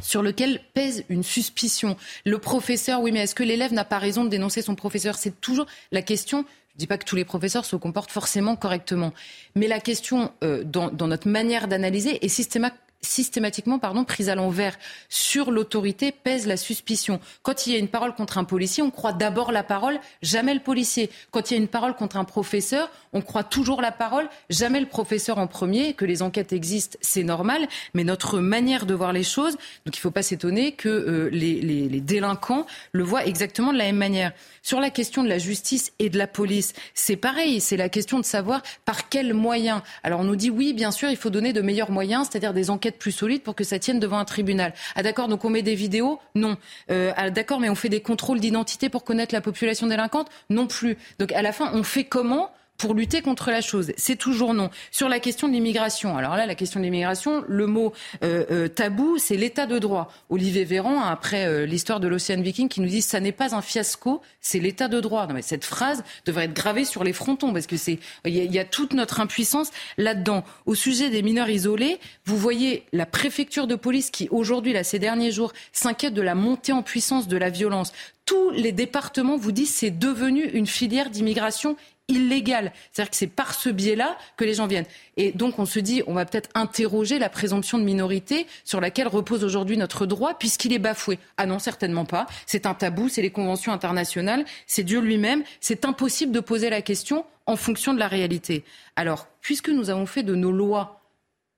sur 0.00 0.22
lequel 0.22 0.60
pèse 0.72 1.04
une 1.08 1.24
suspicion. 1.24 1.96
Le 2.24 2.38
professeur, 2.38 3.00
oui, 3.00 3.10
mais 3.10 3.20
est-ce 3.20 3.34
que 3.34 3.42
l'élève 3.42 3.72
n'a 3.72 3.84
pas 3.84 3.98
raison 3.98 4.24
de 4.24 4.28
dénoncer 4.28 4.62
son 4.62 4.76
professeur? 4.76 5.16
C'est 5.16 5.40
toujours 5.40 5.66
la 5.90 6.02
question. 6.02 6.44
Je 6.68 6.74
ne 6.76 6.78
dis 6.78 6.86
pas 6.86 6.96
que 6.96 7.04
tous 7.04 7.16
les 7.16 7.24
professeurs 7.24 7.64
se 7.64 7.74
comportent 7.74 8.12
forcément 8.12 8.54
correctement, 8.54 9.12
mais 9.56 9.66
la 9.66 9.80
question 9.80 10.32
euh, 10.44 10.62
dans, 10.64 10.90
dans, 10.90 11.08
notre 11.08 11.28
manière 11.28 11.66
d'analyser 11.66 12.24
est 12.24 12.28
systématique 12.28 12.78
systématiquement 13.02 13.78
pardon, 13.78 14.04
prise 14.04 14.28
à 14.28 14.34
l'envers. 14.34 14.78
Sur 15.08 15.50
l'autorité 15.50 16.12
pèse 16.12 16.46
la 16.46 16.56
suspicion. 16.56 17.20
Quand 17.42 17.66
il 17.66 17.72
y 17.72 17.76
a 17.76 17.78
une 17.78 17.88
parole 17.88 18.14
contre 18.14 18.38
un 18.38 18.44
policier, 18.44 18.82
on 18.82 18.90
croit 18.90 19.12
d'abord 19.12 19.52
la 19.52 19.62
parole, 19.62 19.98
jamais 20.22 20.54
le 20.54 20.60
policier. 20.60 21.10
Quand 21.30 21.50
il 21.50 21.54
y 21.54 21.56
a 21.56 21.60
une 21.60 21.68
parole 21.68 21.94
contre 21.94 22.16
un 22.16 22.24
professeur, 22.24 22.90
on 23.12 23.22
croit 23.22 23.44
toujours 23.44 23.80
la 23.80 23.92
parole, 23.92 24.28
jamais 24.50 24.80
le 24.80 24.86
professeur 24.86 25.38
en 25.38 25.46
premier. 25.46 25.94
Que 25.94 26.04
les 26.04 26.22
enquêtes 26.22 26.52
existent, 26.52 26.98
c'est 27.00 27.22
normal, 27.22 27.66
mais 27.94 28.04
notre 28.04 28.38
manière 28.38 28.86
de 28.86 28.94
voir 28.94 29.12
les 29.12 29.22
choses, 29.22 29.54
donc 29.84 29.96
il 29.96 29.98
ne 29.98 30.02
faut 30.02 30.10
pas 30.10 30.22
s'étonner 30.22 30.72
que 30.72 30.88
euh, 30.88 31.28
les, 31.30 32.00
délinquants 32.00 32.66
le 32.92 33.04
voient 33.04 33.26
exactement 33.26 33.72
de 33.72 33.78
la 33.78 33.84
même 33.84 33.96
manière. 33.96 34.32
Sur 34.62 34.80
la 34.80 34.90
question 34.90 35.22
de 35.22 35.28
la 35.28 35.38
justice 35.38 35.92
et 35.98 36.10
de 36.10 36.18
la 36.18 36.26
police, 36.26 36.72
c'est 36.94 37.16
pareil, 37.16 37.60
c'est 37.60 37.76
la 37.76 37.88
question 37.88 38.18
de 38.18 38.24
savoir 38.24 38.62
par 38.84 39.08
quels 39.08 39.34
moyens. 39.34 39.82
Alors 40.02 40.20
on 40.20 40.24
nous 40.24 40.36
dit 40.36 40.50
oui, 40.50 40.72
bien 40.72 40.90
sûr, 40.90 41.10
il 41.10 41.16
faut 41.16 41.30
donner 41.30 41.52
de 41.52 41.60
meilleurs 41.60 41.90
moyens, 41.90 42.28
c'est-à-dire 42.30 42.52
des 42.52 42.70
enquêtes 42.70 42.89
plus 42.98 43.12
solides 43.12 43.42
pour 43.42 43.54
que 43.54 43.64
ça 43.64 43.78
tienne 43.78 44.00
devant 44.00 44.18
un 44.18 44.24
tribunal. 44.24 44.74
Ah 44.94 45.02
d'accord, 45.02 45.28
donc 45.28 45.44
on 45.44 45.50
met 45.50 45.62
des 45.62 45.74
vidéos 45.74 46.18
Non. 46.34 46.56
Euh, 46.90 47.12
ah, 47.16 47.30
d'accord, 47.30 47.60
mais 47.60 47.68
on 47.68 47.74
fait 47.74 47.88
des 47.88 48.00
contrôles 48.00 48.40
d'identité 48.40 48.88
pour 48.88 49.04
connaître 49.04 49.34
la 49.34 49.40
population 49.40 49.86
délinquante 49.86 50.28
Non 50.48 50.66
plus. 50.66 50.96
Donc 51.18 51.32
à 51.32 51.42
la 51.42 51.52
fin, 51.52 51.70
on 51.74 51.82
fait 51.82 52.04
comment 52.04 52.50
pour 52.80 52.94
lutter 52.94 53.20
contre 53.20 53.50
la 53.50 53.60
chose 53.60 53.92
C'est 53.98 54.16
toujours 54.16 54.54
non. 54.54 54.70
Sur 54.90 55.10
la 55.10 55.20
question 55.20 55.48
de 55.48 55.52
l'immigration, 55.52 56.16
alors 56.16 56.34
là, 56.34 56.46
la 56.46 56.54
question 56.54 56.80
de 56.80 56.84
l'immigration, 56.86 57.44
le 57.46 57.66
mot 57.66 57.92
euh, 58.24 58.44
euh, 58.50 58.68
tabou, 58.68 59.18
c'est 59.18 59.36
l'état 59.36 59.66
de 59.66 59.78
droit. 59.78 60.10
Olivier 60.30 60.64
Véran, 60.64 61.02
après 61.02 61.44
euh, 61.44 61.66
l'histoire 61.66 62.00
de 62.00 62.08
l'Océan 62.08 62.40
Viking, 62.40 62.70
qui 62.70 62.80
nous 62.80 62.88
dit 62.88 63.02
ça 63.02 63.20
n'est 63.20 63.32
pas 63.32 63.54
un 63.54 63.60
fiasco, 63.60 64.22
c'est 64.40 64.60
l'état 64.60 64.88
de 64.88 64.98
droit. 64.98 65.26
Non, 65.26 65.34
mais 65.34 65.42
cette 65.42 65.66
phrase 65.66 66.02
devrait 66.24 66.46
être 66.46 66.54
gravée 66.54 66.86
sur 66.86 67.04
les 67.04 67.12
frontons 67.12 67.52
parce 67.52 67.66
que 67.66 67.76
c'est 67.76 67.98
il 68.24 68.34
y, 68.34 68.46
y, 68.46 68.58
a 68.58 68.64
toute 68.64 68.94
notre 68.94 69.20
impuissance 69.20 69.70
là-dedans. 69.98 70.42
Au 70.64 70.74
sujet 70.74 71.10
des 71.10 71.20
mineurs 71.20 71.50
isolés, 71.50 71.98
vous 72.24 72.38
voyez 72.38 72.84
la 72.94 73.04
préfecture 73.04 73.66
de 73.66 73.74
police 73.74 74.10
qui 74.10 74.26
aujourd'hui, 74.30 74.72
là, 74.72 74.84
ces 74.84 74.98
derniers 74.98 75.32
jours, 75.32 75.52
s'inquiète 75.72 76.14
de 76.14 76.22
la 76.22 76.34
montée 76.34 76.72
en 76.72 76.82
puissance 76.82 77.28
de 77.28 77.36
la 77.36 77.50
violence 77.50 77.92
tous 78.30 78.50
les 78.50 78.70
départements 78.70 79.36
vous 79.36 79.50
disent 79.50 79.74
c'est 79.74 79.90
devenu 79.90 80.44
une 80.44 80.68
filière 80.68 81.10
d'immigration 81.10 81.76
illégale. 82.06 82.72
C'est-à-dire 82.92 83.10
que 83.10 83.16
c'est 83.16 83.26
par 83.26 83.54
ce 83.54 83.68
biais-là 83.68 84.16
que 84.36 84.44
les 84.44 84.54
gens 84.54 84.68
viennent. 84.68 84.86
Et 85.16 85.32
donc 85.32 85.58
on 85.58 85.66
se 85.66 85.80
dit, 85.80 86.04
on 86.06 86.14
va 86.14 86.24
peut-être 86.24 86.48
interroger 86.54 87.18
la 87.18 87.28
présomption 87.28 87.76
de 87.76 87.82
minorité 87.82 88.46
sur 88.62 88.80
laquelle 88.80 89.08
repose 89.08 89.42
aujourd'hui 89.42 89.76
notre 89.76 90.06
droit, 90.06 90.34
puisqu'il 90.34 90.72
est 90.72 90.78
bafoué. 90.78 91.18
Ah 91.38 91.46
non, 91.46 91.58
certainement 91.58 92.04
pas. 92.04 92.28
C'est 92.46 92.66
un 92.66 92.74
tabou, 92.74 93.08
c'est 93.08 93.20
les 93.20 93.32
conventions 93.32 93.72
internationales, 93.72 94.44
c'est 94.68 94.84
Dieu 94.84 95.00
lui-même. 95.00 95.42
C'est 95.60 95.84
impossible 95.84 96.30
de 96.30 96.38
poser 96.38 96.70
la 96.70 96.82
question 96.82 97.24
en 97.46 97.56
fonction 97.56 97.94
de 97.94 97.98
la 97.98 98.06
réalité. 98.06 98.62
Alors, 98.94 99.26
puisque 99.40 99.70
nous 99.70 99.90
avons 99.90 100.06
fait 100.06 100.22
de 100.22 100.36
nos 100.36 100.52
lois 100.52 101.00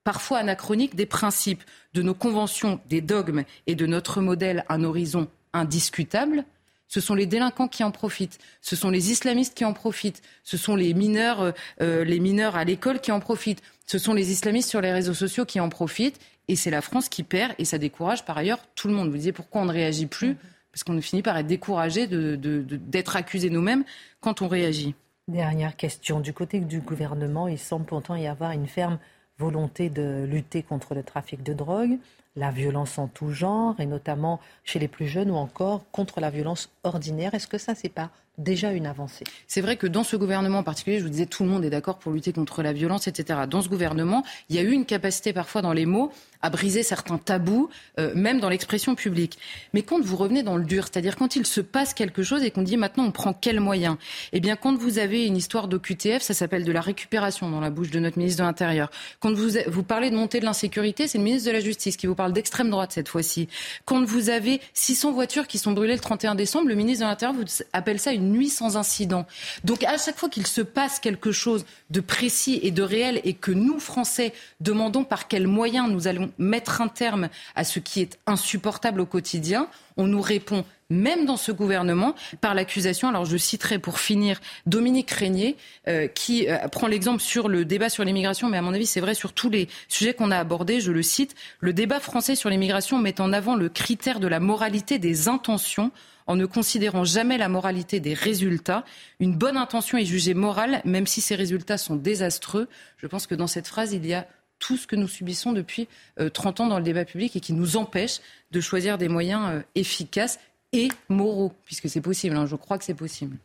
parfois 0.04 0.38
anachroniques 0.38 0.94
des 0.94 1.04
principes, 1.04 1.64
de 1.92 2.00
nos 2.00 2.14
conventions 2.14 2.80
des 2.88 3.02
dogmes 3.02 3.42
et 3.66 3.74
de 3.74 3.84
notre 3.84 4.22
modèle 4.22 4.64
un 4.70 4.84
horizon 4.84 5.28
indiscutable, 5.52 6.46
ce 6.92 7.00
sont 7.00 7.14
les 7.14 7.24
délinquants 7.24 7.68
qui 7.68 7.82
en 7.84 7.90
profitent, 7.90 8.38
ce 8.60 8.76
sont 8.76 8.90
les 8.90 9.10
islamistes 9.10 9.54
qui 9.54 9.64
en 9.64 9.72
profitent, 9.72 10.20
ce 10.44 10.58
sont 10.58 10.76
les 10.76 10.92
mineurs, 10.92 11.40
euh, 11.40 11.52
euh, 11.80 12.04
les 12.04 12.20
mineurs 12.20 12.54
à 12.54 12.64
l'école 12.64 13.00
qui 13.00 13.10
en 13.12 13.18
profitent, 13.18 13.62
ce 13.86 13.96
sont 13.96 14.12
les 14.12 14.30
islamistes 14.30 14.68
sur 14.68 14.82
les 14.82 14.92
réseaux 14.92 15.14
sociaux 15.14 15.46
qui 15.46 15.58
en 15.58 15.70
profitent, 15.70 16.20
et 16.48 16.54
c'est 16.54 16.70
la 16.70 16.82
France 16.82 17.08
qui 17.08 17.22
perd, 17.22 17.54
et 17.56 17.64
ça 17.64 17.78
décourage 17.78 18.26
par 18.26 18.36
ailleurs 18.36 18.58
tout 18.74 18.88
le 18.88 18.94
monde. 18.94 19.08
Vous 19.08 19.16
disiez 19.16 19.32
pourquoi 19.32 19.62
on 19.62 19.64
ne 19.64 19.72
réagit 19.72 20.04
plus? 20.04 20.36
Parce 20.70 20.84
qu'on 20.84 21.00
finit 21.00 21.22
par 21.22 21.38
être 21.38 21.46
découragé 21.46 22.06
d'être 22.06 22.38
de, 22.38 23.16
accusés 23.16 23.48
nous-mêmes 23.48 23.84
quand 24.20 24.42
on 24.42 24.48
réagit. 24.48 24.94
Dernière 25.28 25.76
question. 25.76 26.20
Du 26.20 26.34
côté 26.34 26.60
du 26.60 26.80
gouvernement, 26.80 27.48
il 27.48 27.58
semble 27.58 27.86
pourtant 27.86 28.16
y 28.16 28.26
avoir 28.26 28.50
une 28.50 28.66
ferme 28.66 28.98
volonté 29.38 29.88
de 29.88 30.26
lutter 30.28 30.62
contre 30.62 30.94
le 30.94 31.02
trafic 31.02 31.42
de 31.42 31.54
drogue 31.54 31.98
la 32.36 32.50
violence 32.50 32.98
en 32.98 33.08
tout 33.08 33.30
genre, 33.30 33.78
et 33.78 33.86
notamment 33.86 34.40
chez 34.64 34.78
les 34.78 34.88
plus 34.88 35.06
jeunes 35.06 35.30
ou 35.30 35.36
encore 35.36 35.84
contre 35.92 36.20
la 36.20 36.30
violence 36.30 36.70
ordinaire. 36.82 37.34
Est-ce 37.34 37.46
que 37.46 37.58
ça, 37.58 37.74
c'est 37.74 37.88
pas 37.88 38.10
déjà 38.38 38.72
une 38.72 38.86
avancée? 38.86 39.24
C'est 39.46 39.60
vrai 39.60 39.76
que 39.76 39.86
dans 39.86 40.04
ce 40.04 40.16
gouvernement 40.16 40.58
en 40.58 40.62
particulier, 40.62 40.98
je 40.98 41.04
vous 41.04 41.10
disais, 41.10 41.26
tout 41.26 41.42
le 41.42 41.50
monde 41.50 41.64
est 41.64 41.70
d'accord 41.70 41.98
pour 41.98 42.12
lutter 42.12 42.32
contre 42.32 42.62
la 42.62 42.72
violence, 42.72 43.06
etc. 43.06 43.40
Dans 43.48 43.60
ce 43.60 43.68
gouvernement, 43.68 44.24
il 44.48 44.56
y 44.56 44.58
a 44.58 44.62
eu 44.62 44.72
une 44.72 44.86
capacité 44.86 45.32
parfois 45.32 45.62
dans 45.62 45.72
les 45.72 45.86
mots 45.86 46.10
à 46.42 46.50
briser 46.50 46.82
certains 46.82 47.18
tabous, 47.18 47.68
euh, 47.98 48.12
même 48.14 48.40
dans 48.40 48.48
l'expression 48.48 48.94
publique. 48.94 49.38
Mais 49.72 49.82
quand 49.82 50.00
vous 50.00 50.16
revenez 50.16 50.42
dans 50.42 50.56
le 50.56 50.64
dur, 50.64 50.84
c'est-à-dire 50.84 51.16
quand 51.16 51.36
il 51.36 51.46
se 51.46 51.60
passe 51.60 51.94
quelque 51.94 52.22
chose 52.22 52.42
et 52.42 52.50
qu'on 52.50 52.62
dit 52.62 52.76
maintenant 52.76 53.04
on 53.04 53.12
prend 53.12 53.32
quels 53.32 53.60
moyens? 53.60 53.96
Eh 54.32 54.40
bien, 54.40 54.56
quand 54.56 54.76
vous 54.76 54.98
avez 54.98 55.26
une 55.26 55.36
histoire 55.36 55.68
d'OQTF, 55.68 56.22
ça 56.22 56.34
s'appelle 56.34 56.64
de 56.64 56.72
la 56.72 56.80
récupération 56.80 57.48
dans 57.50 57.60
la 57.60 57.70
bouche 57.70 57.90
de 57.90 58.00
notre 58.00 58.18
ministre 58.18 58.42
de 58.42 58.46
l'Intérieur. 58.46 58.90
Quand 59.20 59.32
vous, 59.32 59.50
vous 59.68 59.82
parlez 59.82 60.10
de 60.10 60.16
montée 60.16 60.40
de 60.40 60.44
l'insécurité, 60.44 61.06
c'est 61.06 61.18
le 61.18 61.24
ministre 61.24 61.48
de 61.48 61.52
la 61.52 61.60
Justice 61.60 61.96
qui 61.96 62.06
vous 62.06 62.14
parle 62.14 62.32
d'extrême 62.32 62.70
droite 62.70 62.92
cette 62.92 63.08
fois-ci. 63.08 63.48
Quand 63.84 64.04
vous 64.04 64.30
avez 64.30 64.60
600 64.74 65.12
voitures 65.12 65.46
qui 65.46 65.58
sont 65.58 65.72
brûlées 65.72 65.94
le 65.94 66.00
31 66.00 66.34
décembre, 66.34 66.68
le 66.68 66.74
ministre 66.74 67.04
de 67.04 67.10
l'Intérieur 67.10 67.36
vous 67.38 67.44
appelle 67.72 68.00
ça 68.00 68.12
une 68.12 68.32
nuit 68.32 68.48
sans 68.48 68.76
incident. 68.76 69.26
Donc 69.64 69.84
à 69.84 69.96
chaque 69.98 70.18
fois 70.18 70.28
qu'il 70.28 70.46
se 70.46 70.60
passe 70.60 70.98
quelque 70.98 71.32
chose 71.32 71.64
de 71.90 72.00
précis 72.00 72.58
et 72.62 72.70
de 72.70 72.82
réel 72.82 73.20
et 73.24 73.34
que 73.34 73.52
nous, 73.52 73.78
Français, 73.78 74.32
demandons 74.60 75.04
par 75.04 75.28
quels 75.28 75.46
moyens 75.46 75.90
nous 75.90 76.08
allons 76.08 76.31
mettre 76.38 76.80
un 76.80 76.88
terme 76.88 77.28
à 77.54 77.64
ce 77.64 77.78
qui 77.78 78.00
est 78.00 78.18
insupportable 78.26 79.00
au 79.00 79.06
quotidien, 79.06 79.68
on 79.96 80.06
nous 80.06 80.20
répond 80.20 80.64
même 80.92 81.24
dans 81.24 81.36
ce 81.36 81.50
gouvernement, 81.50 82.14
par 82.40 82.54
l'accusation. 82.54 83.08
Alors 83.08 83.24
je 83.24 83.36
citerai 83.36 83.78
pour 83.78 83.98
finir 83.98 84.40
Dominique 84.66 85.10
Régnier, 85.10 85.56
euh, 85.88 86.06
qui 86.06 86.48
euh, 86.48 86.68
prend 86.68 86.86
l'exemple 86.86 87.20
sur 87.20 87.48
le 87.48 87.64
débat 87.64 87.88
sur 87.88 88.04
l'immigration, 88.04 88.48
mais 88.48 88.58
à 88.58 88.62
mon 88.62 88.74
avis 88.74 88.86
c'est 88.86 89.00
vrai 89.00 89.14
sur 89.14 89.32
tous 89.32 89.50
les 89.50 89.68
sujets 89.88 90.14
qu'on 90.14 90.30
a 90.30 90.38
abordés. 90.38 90.80
Je 90.80 90.92
le 90.92 91.02
cite, 91.02 91.34
le 91.60 91.72
débat 91.72 91.98
français 91.98 92.36
sur 92.36 92.50
l'immigration 92.50 92.98
met 92.98 93.20
en 93.20 93.32
avant 93.32 93.56
le 93.56 93.68
critère 93.68 94.20
de 94.20 94.28
la 94.28 94.38
moralité 94.38 94.98
des 94.98 95.28
intentions 95.28 95.90
en 96.26 96.36
ne 96.36 96.46
considérant 96.46 97.04
jamais 97.04 97.36
la 97.36 97.48
moralité 97.48 97.98
des 97.98 98.14
résultats. 98.14 98.84
Une 99.18 99.34
bonne 99.34 99.56
intention 99.56 99.98
est 99.98 100.04
jugée 100.04 100.34
morale, 100.34 100.80
même 100.84 101.06
si 101.06 101.20
ces 101.20 101.34
résultats 101.34 101.78
sont 101.78 101.96
désastreux. 101.96 102.68
Je 102.98 103.06
pense 103.08 103.26
que 103.26 103.34
dans 103.34 103.48
cette 103.48 103.66
phrase, 103.66 103.92
il 103.92 104.06
y 104.06 104.14
a 104.14 104.26
tout 104.62 104.76
ce 104.76 104.86
que 104.86 104.94
nous 104.94 105.08
subissons 105.08 105.52
depuis 105.52 105.88
30 106.16 106.60
euh, 106.60 106.62
ans 106.62 106.68
dans 106.68 106.78
le 106.78 106.84
débat 106.84 107.04
public 107.04 107.34
et 107.34 107.40
qui 107.40 107.52
nous 107.52 107.76
empêche 107.76 108.20
de 108.52 108.60
choisir 108.60 108.96
des 108.96 109.08
moyens 109.08 109.50
euh, 109.50 109.62
efficaces 109.74 110.38
et 110.72 110.88
moraux, 111.08 111.52
puisque 111.64 111.88
c'est 111.88 112.00
possible, 112.00 112.36
hein, 112.36 112.46
je 112.46 112.54
crois 112.54 112.78
que 112.78 112.84
c'est 112.84 112.94
possible. 112.94 113.36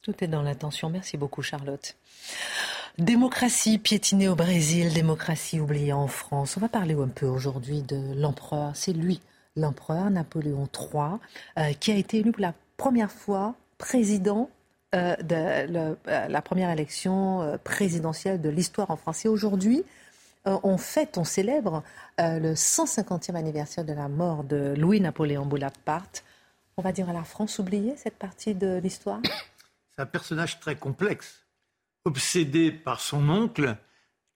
Tout 0.00 0.14
est 0.24 0.28
dans 0.28 0.40
l'intention. 0.40 0.88
Merci 0.88 1.18
beaucoup, 1.18 1.42
Charlotte. 1.42 1.94
Démocratie 2.96 3.76
piétinée 3.76 4.28
au 4.28 4.34
Brésil, 4.34 4.94
démocratie 4.94 5.60
oubliée 5.60 5.92
en 5.92 6.08
France. 6.08 6.56
On 6.56 6.60
va 6.60 6.68
parler 6.68 6.94
un 6.94 7.08
peu 7.08 7.26
aujourd'hui 7.26 7.82
de 7.82 8.14
l'empereur. 8.16 8.72
C'est 8.74 8.94
lui, 8.94 9.20
l'empereur 9.56 10.08
Napoléon 10.10 10.68
III, 10.74 11.18
euh, 11.58 11.72
qui 11.74 11.92
a 11.92 11.96
été 11.96 12.18
élu 12.18 12.32
pour 12.32 12.40
la 12.40 12.54
première 12.78 13.12
fois 13.12 13.54
président 13.76 14.48
euh, 14.94 15.16
de 15.16 15.34
euh, 15.34 15.94
la 16.28 16.42
première 16.42 16.70
élection 16.70 17.58
présidentielle 17.64 18.40
de 18.40 18.48
l'histoire 18.48 18.90
en 18.90 18.96
France. 18.96 19.24
Et 19.24 19.28
aujourd'hui, 19.28 19.84
on 20.46 20.78
fête, 20.78 21.18
on 21.18 21.24
célèbre 21.24 21.82
le 22.18 22.54
150e 22.54 23.34
anniversaire 23.34 23.84
de 23.84 23.92
la 23.92 24.08
mort 24.08 24.42
de 24.42 24.74
Louis-Napoléon 24.76 25.44
Bonaparte. 25.44 26.24
On 26.78 26.82
va 26.82 26.92
dire 26.92 27.10
à 27.10 27.12
la 27.12 27.24
France 27.24 27.58
oubliée 27.58 27.94
cette 27.96 28.16
partie 28.16 28.54
de 28.54 28.78
l'histoire 28.82 29.20
C'est 29.96 30.02
un 30.02 30.06
personnage 30.06 30.58
très 30.60 30.76
complexe, 30.76 31.44
obsédé 32.06 32.72
par 32.72 33.00
son 33.00 33.28
oncle, 33.28 33.76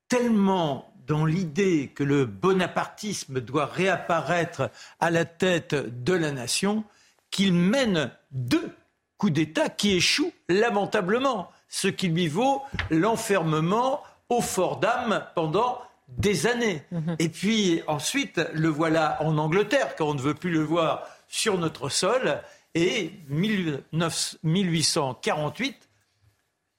tellement 0.09 0.93
dans 1.07 1.25
l'idée 1.25 1.89
que 1.95 2.05
le 2.05 2.25
bonapartisme 2.25 3.41
doit 3.41 3.67
réapparaître 3.67 4.71
à 5.01 5.11
la 5.11 5.25
tête 5.25 5.75
de 5.75 6.13
la 6.13 6.33
nation, 6.33 6.85
qu'il 7.31 7.53
mène 7.53 8.11
deux 8.31 8.75
coups 9.19 9.33
d'État 9.33 9.69
qui 9.69 9.97
échouent 9.97 10.33
lamentablement, 10.49 11.51
ce 11.69 11.89
qui 11.89 12.07
lui 12.09 12.29
vaut 12.29 12.62
l'enfermement 12.91 14.01
au 14.29 14.41
fort 14.41 14.79
d'âme 14.79 15.27
pendant 15.35 15.83
des 16.09 16.47
années. 16.47 16.83
Mhm. 16.91 17.17
Et 17.19 17.29
puis 17.29 17.83
ensuite, 17.87 18.41
le 18.53 18.69
voilà 18.69 19.23
en 19.23 19.37
Angleterre, 19.39 19.95
car 19.97 20.09
on 20.09 20.15
ne 20.15 20.21
veut 20.21 20.35
plus 20.35 20.51
le 20.51 20.62
voir 20.62 21.07
sur 21.29 21.57
notre 21.59 21.89
sol. 21.89 22.43
Et 22.75 23.12
1848, 23.29 25.89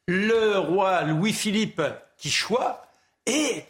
le 0.08 0.58
roi 0.58 1.04
Louis-Philippe 1.04 1.82
qui 2.18 2.30
choisit 2.30 2.76
et 3.26 3.64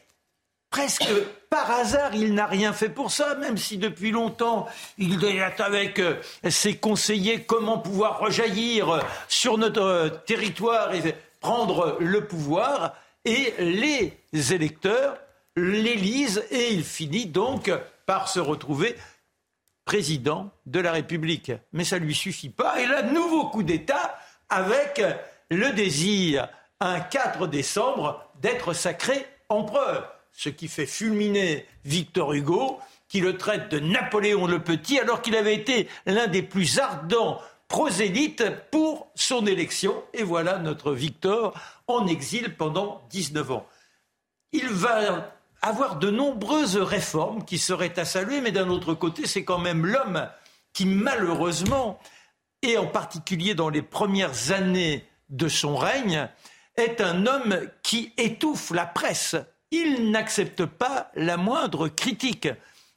presque 0.76 1.08
par 1.50 1.72
hasard, 1.72 2.14
il 2.16 2.34
n'a 2.34 2.48
rien 2.48 2.74
fait 2.74 2.90
pour 2.90 3.10
ça, 3.10 3.36
même 3.36 3.56
si 3.56 3.78
depuis 3.78 4.12
longtemps, 4.12 4.68
il 4.98 5.24
est 5.24 5.62
avec 5.62 6.00
euh, 6.00 6.16
ses 6.50 6.76
conseillers 6.76 7.44
comment 7.44 7.78
pouvoir 7.78 8.20
rejaillir 8.20 9.00
sur 9.30 9.58
notre 9.58 9.82
euh, 9.82 10.10
territoire 10.10 10.94
et 10.94 11.16
prendre 11.40 11.96
le 12.02 12.26
pouvoir. 12.28 12.94
Et 13.24 13.54
les 13.58 14.18
électeurs 14.52 15.18
l'élisent 15.56 16.44
et 16.52 16.74
il 16.74 16.84
finit 16.84 17.28
donc 17.28 17.72
par 18.06 18.28
se 18.28 18.42
retrouver 18.42 18.98
président 19.86 20.52
de 20.66 20.82
la 20.82 20.92
République. 20.92 21.54
Mais 21.72 21.86
ça 21.86 22.00
ne 22.00 22.04
lui 22.04 22.16
suffit 22.16 22.50
pas. 22.50 22.82
Et 22.82 22.86
là, 22.86 23.02
nouveau 23.02 23.46
coup 23.48 23.64
d'État 23.64 24.20
avec 24.50 25.02
le 25.50 25.72
désir, 25.72 26.50
un 26.82 27.00
4 27.00 27.48
décembre, 27.48 28.30
d'être 28.42 28.74
sacré 28.74 29.26
empereur 29.48 30.12
ce 30.36 30.50
qui 30.50 30.68
fait 30.68 30.86
fulminer 30.86 31.66
Victor 31.86 32.34
Hugo, 32.34 32.80
qui 33.08 33.22
le 33.22 33.38
traite 33.38 33.70
de 33.70 33.80
Napoléon 33.80 34.48
le 34.48 34.64
Petit, 34.64 35.00
alors 35.00 35.22
qu'il 35.22 35.36
avait 35.36 35.56
été 35.56 35.88
l'un 36.06 36.28
des 36.28 36.42
plus 36.42 36.80
ardents 36.80 37.40
prosélytes 37.68 38.44
pour 38.72 39.12
son 39.16 39.48
élection. 39.48 40.04
Et 40.14 40.24
voilà 40.24 40.58
notre 40.58 40.92
Victor 40.92 41.54
en 41.88 42.06
exil 42.08 42.56
pendant 42.56 43.02
19 43.10 43.52
ans. 43.52 43.68
Il 44.52 44.68
va 44.68 45.34
avoir 45.62 45.98
de 45.98 46.10
nombreuses 46.10 46.78
réformes 46.78 47.44
qui 47.46 47.58
seraient 47.58 47.98
à 47.98 48.06
saluer, 48.06 48.42
mais 48.42 48.52
d'un 48.52 48.70
autre 48.70 48.94
côté, 48.94 49.26
c'est 49.28 49.44
quand 49.44 49.58
même 49.60 49.86
l'homme 49.86 50.30
qui, 50.74 50.86
malheureusement, 50.86 52.00
et 52.62 52.78
en 52.78 52.88
particulier 52.88 53.56
dans 53.56 53.70
les 53.70 53.82
premières 53.82 54.52
années 54.52 55.08
de 55.30 55.48
son 55.48 55.76
règne, 55.76 56.30
est 56.76 57.00
un 57.00 57.26
homme 57.26 57.62
qui 57.84 58.14
étouffe 58.18 58.72
la 58.72 58.86
presse 58.86 59.36
il 59.76 60.12
n'accepte 60.12 60.66
pas 60.66 61.12
la 61.16 61.36
moindre 61.36 61.90
critique. 61.90 62.48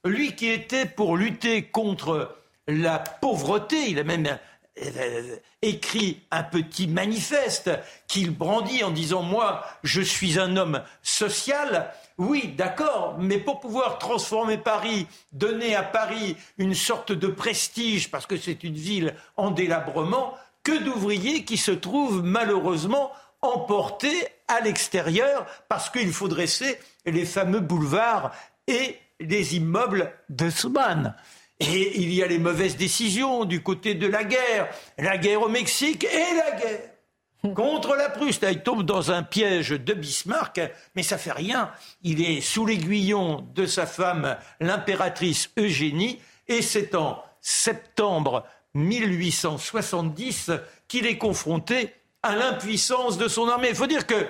Lui 0.05 0.37
qui 0.37 0.49
était 0.49 0.87
pour 0.87 1.17
lutter 1.17 1.65
contre 1.65 2.37
la 2.69 2.99
pauvreté, 2.99 3.91
il 3.91 3.99
a 3.99 4.05
même 4.05 4.39
euh, 4.81 5.37
écrit 5.61 6.21
un 6.31 6.45
petit 6.45 6.87
manifeste 6.87 7.71
qu'il 8.07 8.31
brandit 8.31 8.85
en 8.85 8.93
disant 8.93 9.23
moi 9.23 9.65
je 9.83 10.01
suis 10.01 10.39
un 10.39 10.57
homme 10.57 10.83
social. 11.03 11.93
Oui, 12.17 12.55
d'accord, 12.57 13.17
mais 13.19 13.39
pour 13.39 13.59
pouvoir 13.59 13.99
transformer 13.99 14.57
Paris, 14.57 15.09
donner 15.33 15.75
à 15.75 15.83
Paris 15.83 16.37
une 16.59 16.75
sorte 16.75 17.11
de 17.11 17.27
prestige, 17.27 18.11
parce 18.11 18.27
que 18.27 18.37
c'est 18.37 18.63
une 18.63 18.75
ville 18.75 19.15
en 19.37 19.51
délabrement, 19.51 20.35
que 20.63 20.79
d'ouvriers 20.85 21.45
qui 21.45 21.57
se 21.57 21.71
trouvent 21.71 22.23
malheureusement 22.23 23.13
emportés 23.41 24.29
à 24.49 24.61
l'extérieur 24.61 25.47
parce 25.69 25.91
qu'il 25.91 26.13
faut 26.13 26.29
dresser 26.29 26.79
les 27.07 27.25
fameux 27.25 27.61
boulevards 27.61 28.33
et 28.67 28.97
les 29.21 29.57
immeubles 29.57 30.13
de 30.29 30.51
Souban. 30.51 31.15
Et 31.61 32.01
il 32.01 32.13
y 32.13 32.23
a 32.23 32.27
les 32.27 32.39
mauvaises 32.39 32.77
décisions 32.77 33.45
du 33.45 33.63
côté 33.63 33.95
de 33.95 34.07
la 34.07 34.25
guerre, 34.25 34.69
la 34.97 35.19
guerre 35.19 35.43
au 35.43 35.49
Mexique 35.49 36.05
et 36.05 36.35
la 36.37 36.57
guerre 36.57 36.99
contre 37.55 37.95
la 37.97 38.09
Prusse. 38.09 38.41
il 38.43 38.63
tombe 38.63 38.85
dans 38.85 39.11
un 39.11 39.23
piège 39.23 39.71
de 39.71 39.95
Bismarck, 39.95 40.61
mais 40.95 41.03
ça 41.03 41.19
fait 41.19 41.33
rien. 41.33 41.71
Il 42.03 42.25
est 42.25 42.41
sous 42.41 42.67
l'aiguillon 42.67 43.47
de 43.55 43.67
sa 43.67 43.87
femme, 43.87 44.37
l'impératrice 44.61 45.51
Eugénie, 45.59 46.21
et 46.47 46.63
c'est 46.63 46.95
en 46.95 47.23
septembre 47.41 48.45
1870 48.75 50.51
qu'il 50.87 51.07
est 51.07 51.19
confronté 51.19 51.95
à 52.23 52.37
l'impuissance 52.37 53.19
de 53.19 53.29
son 53.29 53.49
armée. 53.49 53.69
Il 53.71 53.75
faut 53.75 53.87
dire 53.87 54.07
que 54.07 54.27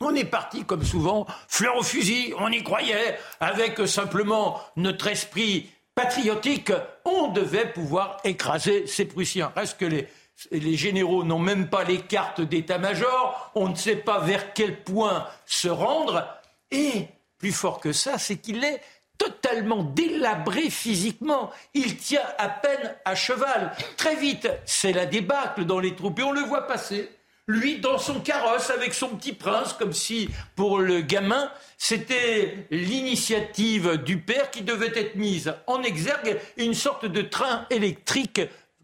on 0.00 0.14
est 0.14 0.24
parti, 0.24 0.64
comme 0.64 0.84
souvent, 0.84 1.26
fleur 1.46 1.76
au 1.76 1.82
fusil, 1.82 2.34
on 2.38 2.50
y 2.50 2.64
croyait, 2.64 3.18
avec 3.38 3.86
simplement 3.86 4.60
notre 4.76 5.06
esprit 5.06 5.70
patriotique, 5.94 6.72
on 7.04 7.28
devait 7.28 7.72
pouvoir 7.72 8.16
écraser 8.24 8.86
ces 8.86 9.04
Prussiens. 9.04 9.52
Reste 9.54 9.78
que 9.78 9.84
les, 9.84 10.08
les 10.50 10.76
généraux 10.76 11.22
n'ont 11.22 11.38
même 11.38 11.68
pas 11.68 11.84
les 11.84 12.00
cartes 12.00 12.40
d'état-major, 12.40 13.52
on 13.54 13.68
ne 13.68 13.76
sait 13.76 13.96
pas 13.96 14.18
vers 14.18 14.54
quel 14.54 14.82
point 14.82 15.26
se 15.46 15.68
rendre, 15.68 16.26
et 16.70 17.06
plus 17.38 17.52
fort 17.52 17.80
que 17.80 17.92
ça, 17.92 18.18
c'est 18.18 18.38
qu'il 18.38 18.64
est 18.64 18.80
totalement 19.22 19.84
délabré 19.84 20.70
physiquement. 20.70 21.50
Il 21.74 21.96
tient 21.96 22.26
à 22.38 22.48
peine 22.48 22.94
à 23.04 23.14
cheval. 23.14 23.72
Très 23.96 24.16
vite, 24.16 24.48
c'est 24.64 24.92
la 24.92 25.06
débâcle 25.06 25.64
dans 25.64 25.78
les 25.78 25.94
troupes 25.94 26.18
et 26.18 26.24
on 26.24 26.32
le 26.32 26.40
voit 26.40 26.66
passer. 26.66 27.08
Lui, 27.48 27.78
dans 27.80 27.98
son 27.98 28.20
carrosse, 28.20 28.70
avec 28.70 28.94
son 28.94 29.08
petit 29.10 29.32
prince, 29.32 29.72
comme 29.72 29.92
si, 29.92 30.28
pour 30.54 30.78
le 30.78 31.00
gamin, 31.00 31.50
c'était 31.76 32.66
l'initiative 32.70 33.96
du 33.96 34.18
père 34.18 34.50
qui 34.50 34.62
devait 34.62 34.92
être 34.94 35.16
mise 35.16 35.52
en 35.66 35.82
exergue, 35.82 36.38
une 36.56 36.74
sorte 36.74 37.04
de 37.04 37.22
train 37.22 37.66
électrique 37.70 38.40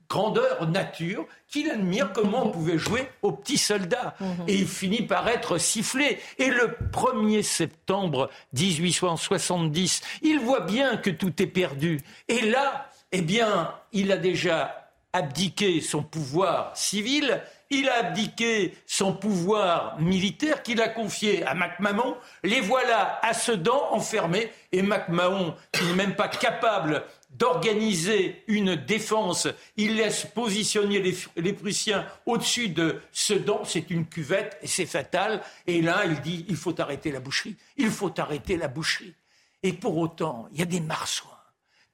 grandeur 0.08 0.68
nature 0.68 1.26
qu'il 1.48 1.70
admire 1.70 2.12
comment 2.12 2.46
on 2.46 2.50
pouvait 2.50 2.78
jouer 2.78 3.08
aux 3.22 3.32
petits 3.32 3.58
soldats. 3.58 4.14
Et 4.46 4.54
il 4.54 4.68
finit 4.68 5.02
par 5.02 5.28
être 5.28 5.58
sifflé. 5.58 6.18
Et 6.38 6.48
le 6.48 6.76
1er 6.92 7.42
septembre 7.42 8.30
1870, 8.54 10.02
il 10.22 10.40
voit 10.40 10.60
bien 10.60 10.96
que 10.96 11.10
tout 11.10 11.42
est 11.42 11.46
perdu. 11.46 12.00
Et 12.28 12.42
là, 12.42 12.90
eh 13.12 13.22
bien, 13.22 13.74
il 13.92 14.12
a 14.12 14.16
déjà 14.16 14.90
abdiqué 15.12 15.80
son 15.80 16.02
pouvoir 16.02 16.76
civil 16.76 17.40
il 17.70 17.88
a 17.88 18.06
abdiqué 18.06 18.74
son 18.86 19.12
pouvoir 19.12 20.00
militaire 20.00 20.62
qu'il 20.62 20.80
a 20.80 20.88
confié 20.88 21.44
à 21.44 21.54
MacMahon. 21.54 22.16
Les 22.42 22.60
voilà 22.60 23.20
à 23.22 23.34
Sedan 23.34 23.88
enfermés. 23.90 24.50
Et 24.72 24.82
MacMahon, 24.82 25.54
qui 25.72 25.84
n'est 25.84 25.94
même 25.94 26.14
pas 26.14 26.28
capable 26.28 27.04
d'organiser 27.38 28.42
une 28.48 28.74
défense, 28.74 29.48
il 29.76 29.96
laisse 29.96 30.26
positionner 30.26 31.00
les, 31.36 31.52
Prussiens 31.52 32.06
au-dessus 32.26 32.68
de 32.68 33.00
Sedan. 33.12 33.62
C'est 33.64 33.90
une 33.90 34.06
cuvette 34.06 34.58
et 34.62 34.66
c'est 34.66 34.86
fatal. 34.86 35.42
Et 35.66 35.80
là, 35.80 36.04
il 36.04 36.20
dit 36.20 36.44
il 36.48 36.56
faut 36.56 36.78
arrêter 36.80 37.12
la 37.12 37.20
boucherie. 37.20 37.56
Il 37.76 37.90
faut 37.90 38.12
arrêter 38.18 38.56
la 38.56 38.68
boucherie. 38.68 39.14
Et 39.62 39.72
pour 39.72 39.96
autant, 39.96 40.48
il 40.52 40.58
y 40.58 40.62
a 40.62 40.66
des 40.66 40.80
marsouins. 40.80 41.30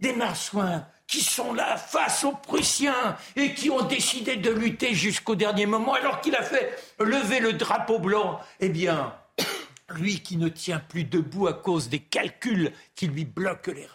Des 0.01 0.13
marsouins 0.13 0.87
qui 1.07 1.21
sont 1.21 1.53
là 1.53 1.77
face 1.77 2.25
aux 2.25 2.33
Prussiens 2.33 3.17
et 3.37 3.55
qui 3.55 3.71
ont 3.71 3.83
décidé 3.83 4.37
de 4.37 4.51
lutter 4.51 4.95
jusqu'au 4.95 5.35
dernier 5.35 5.67
moment 5.67 5.95
alors 5.95 6.21
qu'il 6.21 6.35
a 6.35 6.43
fait 6.43 6.77
lever 6.99 7.41
le 7.41 7.53
drapeau 7.53 7.99
blanc. 7.99 8.41
Eh 8.61 8.71
bien, 8.71 9.15
lui 9.91 10.21
qui 10.21 10.39
ne 10.39 10.49
tient 10.49 10.81
plus 10.81 11.05
debout 11.05 11.47
à 11.47 11.53
cause 11.53 11.89
des 11.89 12.01
calculs 12.01 12.73
qui 12.95 13.07
lui 13.07 13.25
bloquent 13.25 13.73
les. 13.73 13.87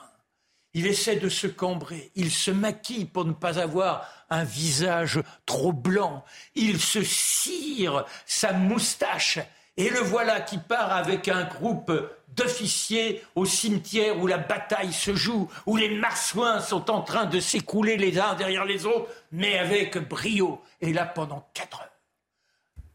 Il 0.79 0.87
essaie 0.87 1.17
de 1.17 1.27
se 1.27 1.45
cambrer, 1.45 2.09
il 2.15 2.31
se 2.31 2.51
maquille 2.51 3.03
pour 3.03 3.25
ne 3.25 3.33
pas 3.33 3.59
avoir 3.59 4.07
un 4.29 4.45
visage 4.45 5.19
trop 5.45 5.73
blanc, 5.73 6.23
il 6.55 6.79
se 6.79 7.03
cire 7.03 8.05
sa 8.25 8.53
moustache 8.53 9.39
et 9.75 9.89
le 9.89 9.99
voilà 9.99 10.39
qui 10.39 10.57
part 10.57 10.93
avec 10.93 11.27
un 11.27 11.43
groupe 11.43 11.91
d'officiers 12.29 13.21
au 13.35 13.43
cimetière 13.43 14.17
où 14.19 14.25
la 14.25 14.37
bataille 14.37 14.93
se 14.93 15.13
joue, 15.13 15.51
où 15.65 15.75
les 15.75 15.89
marsouins 15.89 16.61
sont 16.61 16.89
en 16.89 17.01
train 17.01 17.25
de 17.25 17.41
s'écouler 17.41 17.97
les 17.97 18.17
uns 18.17 18.35
derrière 18.35 18.63
les 18.63 18.85
autres, 18.85 19.09
mais 19.33 19.59
avec 19.59 19.97
brio. 19.97 20.61
Et 20.79 20.93
là, 20.93 21.05
pendant 21.05 21.45
quatre 21.53 21.81
heures. 21.81 21.89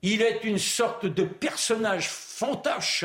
Il 0.01 0.23
est 0.23 0.43
une 0.45 0.59
sorte 0.59 1.05
de 1.05 1.25
personnage 1.25 2.09
fantoche. 2.09 3.05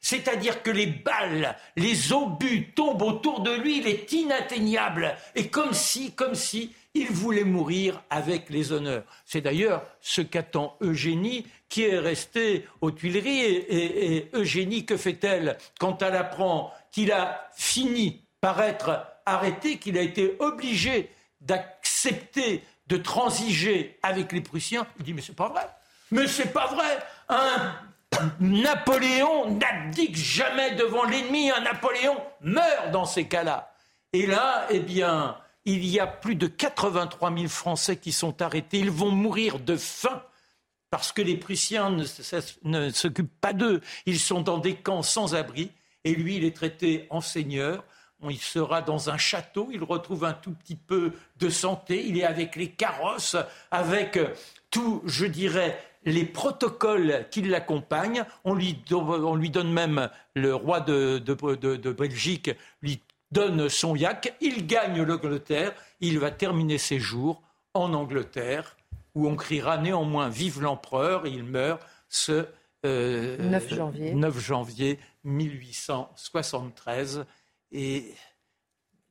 C'est-à-dire 0.00 0.62
que 0.62 0.70
les 0.70 0.86
balles, 0.86 1.56
les 1.76 2.12
obus 2.12 2.72
tombent 2.74 3.02
autour 3.02 3.40
de 3.40 3.52
lui, 3.52 3.78
il 3.78 3.88
est 3.88 4.12
inatteignable. 4.12 5.16
Et 5.34 5.48
comme 5.48 5.72
si, 5.72 6.12
comme 6.12 6.34
si, 6.34 6.72
il 6.96 7.08
voulait 7.08 7.44
mourir 7.44 8.02
avec 8.08 8.48
les 8.48 8.72
honneurs. 8.72 9.04
C'est 9.24 9.42
d'ailleurs 9.42 9.84
ce 10.00 10.22
qu'attend 10.22 10.76
Eugénie, 10.80 11.46
qui 11.68 11.82
est 11.82 11.98
restée 11.98 12.66
aux 12.80 12.90
Tuileries. 12.90 13.40
Et, 13.40 14.30
Eugénie, 14.32 14.86
que 14.86 14.96
fait-elle 14.96 15.58
quand 15.78 16.02
elle 16.02 16.16
apprend 16.16 16.72
qu'il 16.92 17.12
a 17.12 17.50
fini 17.54 18.22
par 18.40 18.62
être 18.62 19.06
arrêté, 19.26 19.78
qu'il 19.78 19.98
a 19.98 20.02
été 20.02 20.36
obligé 20.38 21.10
d'accepter 21.40 22.62
de 22.86 22.96
transiger 22.96 23.98
avec 24.02 24.32
les 24.32 24.40
Prussiens? 24.40 24.86
Il 24.98 25.04
dit 25.04 25.12
mais 25.12 25.22
c'est 25.22 25.36
pas 25.36 25.48
vrai. 25.48 25.68
Mais 26.10 26.26
c'est 26.28 26.52
pas 26.52 26.68
vrai. 26.68 26.98
Napoléon 28.40 29.50
n'abdique 29.56 30.16
jamais 30.16 30.74
devant 30.74 31.04
l'ennemi. 31.04 31.50
Un 31.50 31.60
Napoléon 31.60 32.16
meurt 32.40 32.90
dans 32.90 33.04
ces 33.04 33.26
cas-là. 33.26 33.72
Et 34.12 34.26
là, 34.26 34.66
eh 34.70 34.80
bien, 34.80 35.36
il 35.64 35.84
y 35.84 36.00
a 36.00 36.06
plus 36.06 36.36
de 36.36 36.46
83 36.46 37.34
000 37.34 37.48
Français 37.48 37.96
qui 37.96 38.12
sont 38.12 38.40
arrêtés. 38.40 38.78
Ils 38.78 38.90
vont 38.90 39.10
mourir 39.10 39.58
de 39.58 39.76
faim 39.76 40.22
parce 40.90 41.12
que 41.12 41.22
les 41.22 41.36
Prussiens 41.36 41.90
ne, 42.62 42.90
s'occupent 42.90 43.40
pas 43.40 43.52
d'eux. 43.52 43.80
Ils 44.06 44.20
sont 44.20 44.40
dans 44.40 44.58
des 44.58 44.76
camps 44.76 45.02
sans 45.02 45.34
abri. 45.34 45.70
Et 46.04 46.14
lui, 46.14 46.36
il 46.36 46.44
est 46.44 46.56
traité 46.56 47.06
en 47.10 47.20
seigneur. 47.20 47.84
Il 48.30 48.40
sera 48.40 48.80
dans 48.80 49.10
un 49.10 49.18
château, 49.18 49.68
il 49.72 49.84
retrouve 49.84 50.24
un 50.24 50.32
tout 50.32 50.52
petit 50.52 50.76
peu 50.76 51.12
de 51.38 51.50
santé, 51.50 52.06
il 52.06 52.16
est 52.18 52.24
avec 52.24 52.56
les 52.56 52.70
carrosses, 52.70 53.36
avec 53.70 54.18
tout, 54.70 55.02
je 55.04 55.26
dirais, 55.26 55.78
les 56.06 56.24
protocoles 56.24 57.26
qui 57.30 57.42
l'accompagnent. 57.42 58.24
On 58.44 58.54
lui, 58.54 58.82
on 58.90 59.34
lui 59.34 59.50
donne 59.50 59.70
même 59.70 60.08
le 60.34 60.54
roi 60.54 60.80
de, 60.80 61.18
de 61.18 61.92
Belgique, 61.92 62.50
lui 62.80 63.02
donne 63.30 63.68
son 63.68 63.94
yak, 63.96 64.34
il 64.40 64.66
gagne 64.66 65.02
l'Angleterre, 65.02 65.74
il 66.00 66.18
va 66.18 66.30
terminer 66.30 66.78
ses 66.78 66.98
jours 66.98 67.42
en 67.74 67.92
Angleterre, 67.92 68.78
où 69.14 69.28
on 69.28 69.36
criera 69.36 69.76
néanmoins 69.78 70.30
Vive 70.30 70.62
l'empereur, 70.62 71.26
il 71.26 71.44
meurt 71.44 71.82
ce 72.08 72.46
9, 72.84 72.86
euh, 72.86 73.60
janvier. 73.68 74.14
9 74.14 74.38
janvier 74.38 74.98
1873. 75.24 77.26
Et 77.72 78.14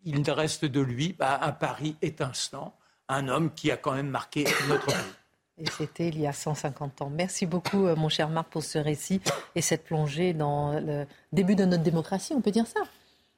il 0.04 0.32
reste 0.32 0.66
de 0.66 0.80
lui 0.80 1.14
bah, 1.14 1.38
un 1.42 1.52
Paris 1.52 1.98
étincelant, 2.02 2.76
un 3.10 3.28
homme 3.28 3.54
qui 3.54 3.70
a 3.72 3.78
quand 3.78 3.94
même 3.94 4.10
marqué 4.10 4.46
notre 4.70 4.88
vie. 4.88 5.14
Et 5.58 5.66
c'était 5.78 6.10
il 6.10 6.20
y 6.20 6.28
a 6.28 6.34
150 6.34 7.02
ans. 7.02 7.10
Merci 7.10 7.46
beaucoup, 7.46 7.86
euh, 7.88 7.96
mon 7.96 8.10
cher 8.10 8.30
Marc, 8.30 8.50
pour 8.50 8.64
ce 8.64 8.78
récit 8.78 9.22
et 9.56 9.62
cette 9.62 9.86
plongée 9.86 10.34
dans 10.34 10.74
le 10.80 11.06
début 11.32 11.56
de 11.56 11.66
notre 11.66 11.84
démocratie, 11.84 12.34
on 12.36 12.42
peut 12.42 12.52
dire 12.52 12.68
ça 12.68 12.82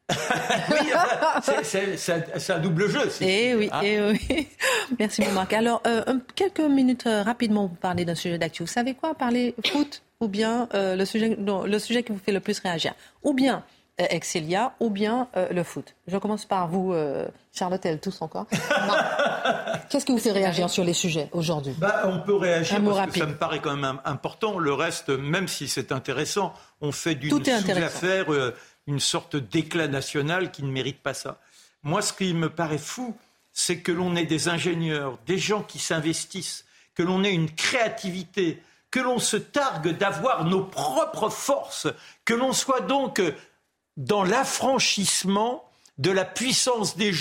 oui, 0.72 1.58
c'est 1.64 2.54
un 2.54 2.60
double 2.60 2.88
jeu. 2.90 3.10
Et 3.22 3.50
eh 3.50 3.56
oui, 3.56 3.70
hein. 3.72 3.82
eh 3.84 4.02
oui. 4.02 4.48
Merci, 5.00 5.22
mon 5.22 5.34
Marc. 5.34 5.52
Alors, 5.52 5.82
euh, 5.86 6.02
quelques 6.34 6.62
minutes 6.62 7.08
euh, 7.08 7.24
rapidement 7.24 7.68
pour 7.68 7.78
parler 7.78 8.06
d'un 8.06 8.16
sujet 8.16 8.38
d'actu. 8.38 8.64
Vous 8.64 8.68
savez 8.68 8.94
quoi? 8.94 9.16
Parler 9.16 9.54
foot 9.66 10.02
ou 10.22 10.30
bien 10.30 10.70
euh, 10.74 10.96
le, 10.96 11.04
sujet, 11.04 11.38
le 11.38 11.80
sujet 11.80 12.04
qui 12.04 12.14
vous 12.14 12.20
fait 12.20 12.32
le 12.32 12.40
plus 12.40 12.58
réagir 12.60 12.94
Ou 13.24 13.34
bien 13.34 13.64
Excelia 13.98 14.74
ou 14.80 14.90
bien 14.90 15.28
le 15.36 15.64
foot 15.64 15.96
Je 16.08 16.18
commence 16.18 16.46
par 16.46 16.68
vous, 16.68 16.94
Charlotte, 17.54 17.86
elle 17.86 18.00
tous 18.00 18.22
encore. 18.22 18.46
Qu'est-ce 19.90 20.06
qui 20.06 20.12
vous 20.12 20.18
fait 20.18 20.32
réagir 20.32 20.70
sur 20.70 20.84
les 20.84 20.94
sujets 20.94 21.30
aujourd'hui? 21.32 21.74
Bah, 21.78 22.04
On 22.06 22.20
peut 22.20 22.36
réagir 22.36 22.82
parce 22.84 23.12
que 23.12 23.20
ça 23.20 23.26
me 23.26 23.36
paraît 23.36 23.60
quand 23.60 23.76
même 23.76 24.00
important. 24.06 24.60
Le 24.60 24.74
reste, 24.74 25.10
même 25.10 25.48
si 25.48 25.68
c'est 25.68 25.92
intéressant, 25.92 26.54
on 26.82 26.92
fait 26.92 27.16
d'une 27.16 27.32
sous-affaire 27.32 28.26
une 28.86 29.00
sorte 29.00 29.36
d'éclat 29.36 29.88
national 29.88 30.52
qui 30.52 30.64
ne 30.64 30.72
mérite 30.72 31.02
pas 31.02 31.14
ça. 31.14 31.40
Moi, 31.84 32.02
ce 32.02 32.14
qui 32.14 32.34
me 32.34 32.50
paraît 32.50 32.78
fou, 32.78 33.16
c'est 33.54 33.80
que 33.80 33.92
l'on 33.92 34.16
ait 34.16 34.26
des 34.26 34.50
ingénieurs, 34.50 35.18
des 35.26 35.38
gens 35.38 35.64
qui 35.64 35.80
s'investissent, 35.80 36.66
que 36.96 37.04
l'on 37.04 37.24
ait 37.24 37.34
une 37.34 37.50
créativité, 37.52 38.62
que 38.92 39.00
l'on 39.00 39.20
se 39.20 39.38
targue 39.38 39.98
d'avoir 39.98 40.46
nos 40.46 40.64
propres 40.64 41.30
forces, 41.30 41.88
que 42.24 42.34
l'on 42.34 42.54
soit 42.54 42.82
donc 42.82 43.22
dans 43.98 44.24
l'affranchissement 44.24 45.64
de 45.98 46.12
la 46.12 46.24
puissance 46.24 46.96
des, 46.96 47.12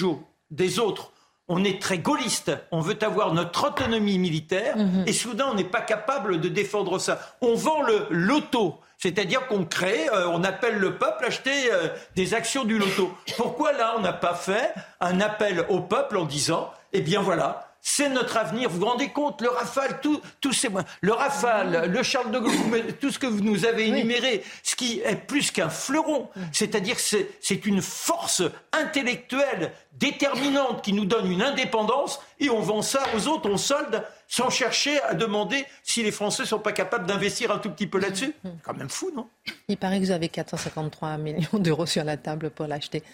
des 0.51 0.79
autres. 0.79 1.13
On 1.49 1.65
est 1.65 1.81
très 1.81 1.99
gaulliste, 1.99 2.53
on 2.73 2.81
veut 2.81 2.99
avoir 3.03 3.33
notre 3.33 3.69
autonomie 3.69 4.19
militaire, 4.19 4.77
mhm. 4.77 5.05
et 5.07 5.13
soudain 5.13 5.47
on 5.51 5.55
n'est 5.55 5.65
pas 5.65 5.81
capable 5.81 6.41
de 6.41 6.49
défendre 6.49 6.99
ça. 6.99 7.21
On 7.41 7.55
vend 7.55 7.83
le 7.83 8.07
loto, 8.11 8.81
c'est-à-dire 8.99 9.47
qu'on 9.47 9.65
crée, 9.65 10.09
euh, 10.13 10.29
on 10.29 10.43
appelle 10.43 10.77
le 10.77 10.97
peuple 10.97 11.25
à 11.25 11.29
acheter 11.29 11.73
euh, 11.73 11.89
des 12.17 12.35
actions 12.35 12.65
du 12.65 12.79
loto. 12.79 13.13
Pourquoi 13.37 13.73
là, 13.73 13.95
on 13.97 14.01
n'a 14.01 14.13
pas 14.13 14.35
fait 14.35 14.75
un 15.01 15.21
appel 15.21 15.65
au 15.69 15.81
peuple 15.81 16.17
en 16.17 16.25
disant, 16.25 16.73
eh 16.93 17.01
bien 17.01 17.23
voilà, 17.23 17.66
c'est 17.89 18.09
notre 18.09 18.37
avenir. 18.37 18.69
Vous 18.69 18.81
vous 18.81 18.87
rendez 18.87 19.11
compte, 19.11 19.41
le 19.41 19.49
Rafale, 19.49 20.01
tout, 20.03 20.21
tous 20.41 20.53
ces 20.53 20.69
le 21.03 21.13
Rafale, 21.13 21.89
le 21.89 22.03
Charles 22.03 22.33
de 22.33 22.41
Gaulle, 22.41 22.95
tout 23.01 23.13
ce 23.13 23.19
que 23.21 23.29
vous 23.29 23.43
nous 23.43 23.65
avez 23.65 23.87
énuméré, 23.87 24.43
ce 24.65 24.75
qui 24.75 25.01
est 25.05 25.15
plus 25.15 25.53
qu'un 25.53 25.69
fleuron, 25.69 26.29
c'est-à-dire 26.53 26.97
que 26.97 27.03
c'est 27.41 27.65
une 27.65 27.81
force 27.81 28.43
intellectuelle 28.73 29.71
déterminante 29.93 30.83
qui 30.83 30.93
nous 30.93 31.05
donne 31.05 31.31
une 31.31 31.43
indépendance 31.43 32.21
et 32.41 32.51
on 32.51 32.61
vend 32.61 32.83
ça 32.83 33.05
aux 33.17 33.29
autres, 33.29 33.49
on 33.49 33.57
solde 33.57 34.03
sans 34.27 34.51
chercher 34.51 35.01
à 35.03 35.15
demander 35.15 35.65
si 35.85 36.03
les 36.03 36.11
Français 36.11 36.43
ne 36.43 36.49
sont 36.49 36.59
pas 36.59 36.73
capables 36.73 37.07
d'investir 37.07 37.53
un 37.53 37.59
tout 37.59 37.71
petit 37.71 37.87
peu 37.87 38.01
là-dessus. 38.01 38.35
C'est 38.43 38.51
quand 38.65 38.75
même 38.75 38.91
fou, 38.91 39.13
non? 39.15 39.29
Il 39.69 39.77
paraît 39.77 40.01
que 40.01 40.05
vous 40.05 40.11
avez 40.11 40.29
453 40.29 41.19
millions 41.19 41.49
d'euros 41.61 41.87
sur 41.87 42.03
la 42.03 42.17
table 42.17 42.51
pour 42.51 42.67
l'acheter. 42.67 43.05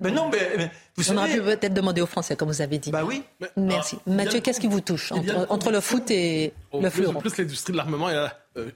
Mais 0.00 0.10
non, 0.10 0.30
mais, 0.30 0.70
vous 0.96 1.10
On 1.10 1.16
aurait 1.16 1.34
pu 1.34 1.42
peut-être 1.42 1.74
demander 1.74 2.00
aux 2.00 2.06
Français, 2.06 2.36
comme 2.36 2.48
vous 2.48 2.62
avez 2.62 2.78
dit. 2.78 2.90
Bah 2.90 3.04
oui. 3.04 3.22
Merci. 3.56 3.96
Ah, 4.06 4.10
Mathieu, 4.10 4.40
qu'est-ce 4.40 4.60
qui 4.60 4.68
vous 4.68 4.80
touche 4.80 5.12
entre, 5.12 5.70
le 5.70 5.80
foot 5.80 6.10
et 6.10 6.52
le 6.72 6.88
plus, 6.88 7.06
Plus 7.18 7.36
l'industrie 7.36 7.72
de 7.72 7.78
l'armement, 7.78 8.08
euh, 8.08 8.28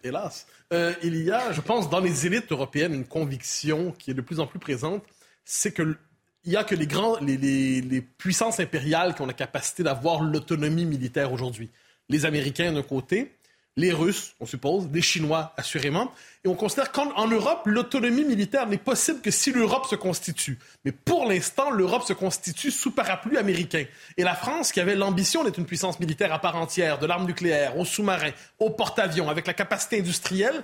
hélas. 0.02 0.46
Euh, 0.72 0.92
il 1.02 1.22
y 1.22 1.30
a, 1.30 1.52
je 1.52 1.60
pense, 1.60 1.90
dans 1.90 2.00
les 2.00 2.26
élites 2.26 2.50
européennes, 2.50 2.94
une 2.94 3.04
conviction 3.04 3.92
qui 3.98 4.10
est 4.10 4.14
de 4.14 4.20
plus 4.20 4.40
en 4.40 4.46
plus 4.46 4.58
présente, 4.58 5.02
c'est 5.44 5.72
que 5.72 5.96
il 6.44 6.52
y 6.52 6.56
a 6.56 6.64
que 6.64 6.74
les, 6.74 6.88
grands, 6.88 7.20
les, 7.20 7.36
les, 7.36 8.00
puissances 8.00 8.58
impériales 8.58 9.14
qui 9.14 9.22
ont 9.22 9.26
la 9.26 9.32
capacité 9.32 9.84
d'avoir 9.84 10.22
l'autonomie 10.22 10.86
militaire 10.86 11.32
aujourd'hui. 11.32 11.70
Les 12.08 12.26
Américains 12.26 12.72
d'un 12.72 12.82
côté, 12.82 13.36
les 13.76 13.92
Russes, 13.92 14.34
on 14.40 14.46
suppose, 14.46 14.88
les 14.92 15.00
Chinois, 15.00 15.52
assurément. 15.56 16.12
Et 16.44 16.48
on 16.48 16.54
considère 16.54 16.92
qu'en 16.92 17.26
Europe, 17.28 17.62
l'autonomie 17.66 18.24
militaire 18.24 18.66
n'est 18.66 18.76
possible 18.76 19.20
que 19.20 19.30
si 19.30 19.52
l'Europe 19.52 19.86
se 19.86 19.94
constitue. 19.94 20.58
Mais 20.84 20.92
pour 20.92 21.26
l'instant, 21.26 21.70
l'Europe 21.70 22.02
se 22.02 22.12
constitue 22.12 22.70
sous 22.70 22.90
parapluie 22.90 23.38
américain. 23.38 23.84
Et 24.16 24.24
la 24.24 24.34
France, 24.34 24.72
qui 24.72 24.80
avait 24.80 24.96
l'ambition 24.96 25.44
d'être 25.44 25.58
une 25.58 25.66
puissance 25.66 26.00
militaire 26.00 26.32
à 26.32 26.40
part 26.40 26.56
entière, 26.56 26.98
de 26.98 27.06
l'arme 27.06 27.26
nucléaire, 27.26 27.78
aux 27.78 27.84
sous-marins, 27.84 28.32
aux 28.58 28.70
porte-avions, 28.70 29.30
avec 29.30 29.46
la 29.46 29.54
capacité 29.54 30.00
industrielle, 30.00 30.62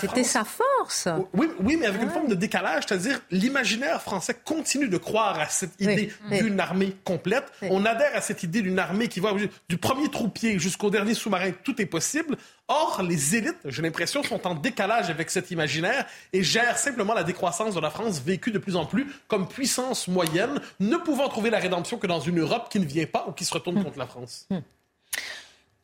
c'était 0.00 0.24
sa 0.24 0.44
force. 0.44 1.08
Oui, 1.34 1.48
oui 1.60 1.76
mais 1.78 1.86
avec 1.86 2.02
une 2.02 2.10
forme 2.10 2.28
de 2.28 2.34
décalage, 2.34 2.84
c'est-à-dire 2.86 3.20
l'imaginaire 3.30 4.02
français 4.02 4.36
continue 4.44 4.88
de 4.88 4.98
croire 4.98 5.38
à 5.40 5.48
cette 5.48 5.80
idée 5.80 6.12
d'une 6.30 6.60
armée 6.60 6.96
complète. 7.04 7.44
On 7.62 7.84
adhère 7.84 8.14
à 8.14 8.20
cette 8.20 8.42
idée 8.42 8.62
d'une 8.62 8.78
armée 8.78 9.08
qui 9.08 9.20
va 9.20 9.32
du 9.68 9.78
premier 9.78 10.08
troupier 10.10 10.58
jusqu'au 10.58 10.90
dernier 10.90 11.14
sous-marin, 11.14 11.52
tout 11.64 11.80
est 11.80 11.86
possible. 11.86 12.36
Or, 12.68 13.02
les 13.02 13.36
élites, 13.36 13.58
j'ai 13.64 13.82
l'impression, 13.82 14.22
sont 14.22 14.46
en 14.46 14.54
décalage 14.54 15.10
avec 15.10 15.30
cet 15.30 15.50
imaginaire 15.50 16.06
et 16.32 16.42
gèrent 16.42 16.78
simplement 16.78 17.12
la 17.12 17.24
décroissance 17.24 17.74
de 17.74 17.80
la 17.80 17.90
France 17.90 18.20
vécue 18.20 18.50
de 18.50 18.58
plus 18.58 18.76
en 18.76 18.86
plus 18.86 19.06
comme 19.28 19.48
puissance 19.48 20.08
moyenne, 20.08 20.60
ne 20.80 20.96
pouvant 20.96 21.28
trouver 21.28 21.50
la 21.50 21.58
rédemption 21.58 21.98
que 21.98 22.06
dans 22.06 22.20
une 22.20 22.40
Europe 22.40 22.68
qui 22.70 22.80
ne 22.80 22.86
vient 22.86 23.06
pas 23.06 23.26
ou 23.28 23.32
qui 23.32 23.44
se 23.44 23.52
retourne 23.52 23.78
hmm. 23.78 23.84
contre 23.84 23.98
la 23.98 24.06
France. 24.06 24.46
Hmm. 24.50 24.60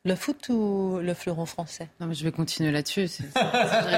Le 0.09 0.15
foot 0.15 0.49
ou 0.49 0.97
le 1.03 1.13
fleuron 1.13 1.45
français? 1.45 1.87
Non, 1.99 2.07
mais 2.07 2.15
je 2.15 2.23
vais 2.23 2.31
continuer 2.31 2.71
là-dessus. 2.71 3.07
C'est 3.07 3.23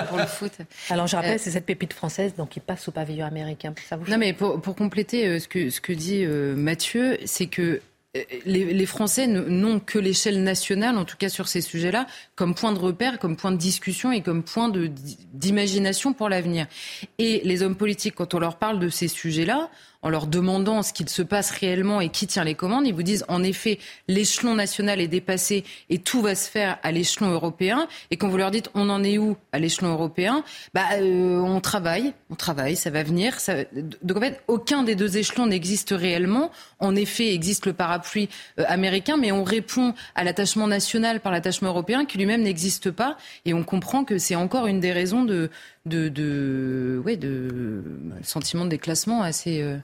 pour 0.09 0.17
le 0.17 0.25
foot. 0.25 0.51
Alors, 0.89 1.07
je 1.07 1.15
rappelle, 1.15 1.35
euh, 1.35 1.41
c'est 1.41 1.51
cette 1.51 1.65
pépite 1.65 1.93
française 1.93 2.35
donc 2.35 2.49
qui 2.49 2.59
passe 2.59 2.85
au 2.89 2.91
pavillon 2.91 3.25
américain. 3.25 3.73
Ça 3.87 3.95
vous 3.95 4.11
non, 4.11 4.17
mais 4.17 4.33
pour, 4.33 4.59
pour 4.59 4.75
compléter 4.75 5.25
euh, 5.25 5.39
ce 5.39 5.47
que, 5.47 5.69
ce 5.69 5.79
que 5.79 5.93
dit 5.93 6.25
euh, 6.25 6.53
Mathieu, 6.53 7.17
c'est 7.23 7.45
que 7.45 7.79
les, 8.45 8.73
les, 8.73 8.85
Français 8.85 9.25
n'ont 9.25 9.79
que 9.79 9.97
l'échelle 9.97 10.43
nationale, 10.43 10.97
en 10.97 11.05
tout 11.05 11.15
cas 11.15 11.29
sur 11.29 11.47
ces 11.47 11.61
sujets-là, 11.61 12.07
comme 12.35 12.55
point 12.55 12.73
de 12.73 12.79
repère, 12.79 13.17
comme 13.19 13.37
point 13.37 13.53
de 13.53 13.57
discussion 13.57 14.11
et 14.11 14.21
comme 14.21 14.43
point 14.43 14.69
d'imagination 14.69 16.11
pour 16.11 16.27
l'avenir. 16.27 16.67
Et 17.19 17.39
les 17.45 17.63
hommes 17.63 17.77
politiques, 17.77 18.15
quand 18.15 18.33
on 18.33 18.39
leur 18.39 18.57
parle 18.57 18.79
de 18.79 18.89
ces 18.89 19.07
sujets-là, 19.07 19.69
en 20.01 20.09
leur 20.09 20.27
demandant 20.27 20.83
ce 20.83 20.93
qu'il 20.93 21.09
se 21.09 21.21
passe 21.21 21.51
réellement 21.51 22.01
et 22.01 22.09
qui 22.09 22.27
tient 22.27 22.43
les 22.43 22.55
commandes. 22.55 22.87
Ils 22.87 22.93
vous 22.93 23.03
disent 23.03 23.25
en 23.27 23.43
effet 23.43 23.79
l'échelon 24.07 24.55
national 24.55 24.99
est 24.99 25.07
dépassé 25.07 25.63
et 25.89 25.99
tout 25.99 26.21
va 26.21 26.35
se 26.35 26.49
faire 26.49 26.77
à 26.83 26.91
l'échelon 26.91 27.29
européen. 27.31 27.87
Et 28.09 28.17
quand 28.17 28.29
vous 28.29 28.37
leur 28.37 28.51
dites 28.51 28.69
on 28.73 28.89
en 28.89 29.03
est 29.03 29.17
où 29.17 29.37
à 29.51 29.59
l'échelon 29.59 29.89
européen, 29.91 30.43
bah 30.73 30.85
euh, 30.95 31.39
on 31.39 31.59
travaille, 31.61 32.13
on 32.29 32.35
travaille, 32.35 32.75
ça 32.75 32.89
va 32.89 33.03
venir. 33.03 33.39
Ça... 33.39 33.55
Donc 34.01 34.17
en 34.17 34.21
fait 34.21 34.41
aucun 34.47 34.83
des 34.83 34.95
deux 34.95 35.17
échelons 35.17 35.45
n'existe 35.45 35.91
réellement. 35.91 36.51
En 36.79 36.95
effet 36.95 37.33
existe 37.33 37.65
le 37.65 37.73
parapluie 37.73 38.29
euh, 38.59 38.63
américain, 38.67 39.17
mais 39.17 39.31
on 39.31 39.43
répond 39.43 39.93
à 40.15 40.23
l'attachement 40.23 40.67
national 40.67 41.19
par 41.19 41.31
l'attachement 41.31 41.69
européen 41.69 42.05
qui 42.05 42.17
lui-même 42.17 42.41
n'existe 42.41 42.91
pas. 42.91 43.17
Et 43.45 43.53
on 43.53 43.63
comprend 43.63 44.03
que 44.03 44.17
c'est 44.17 44.35
encore 44.35 44.67
une 44.67 44.79
des 44.79 44.91
raisons 44.91 45.23
de 45.23 45.49
de, 45.85 46.09
de, 46.09 47.01
ouais, 47.03 47.17
de 47.17 47.83
sentiment 48.21 48.65
de 48.65 48.69
déclassement 48.69 49.23
assez. 49.23 49.61
Euh, 49.61 49.77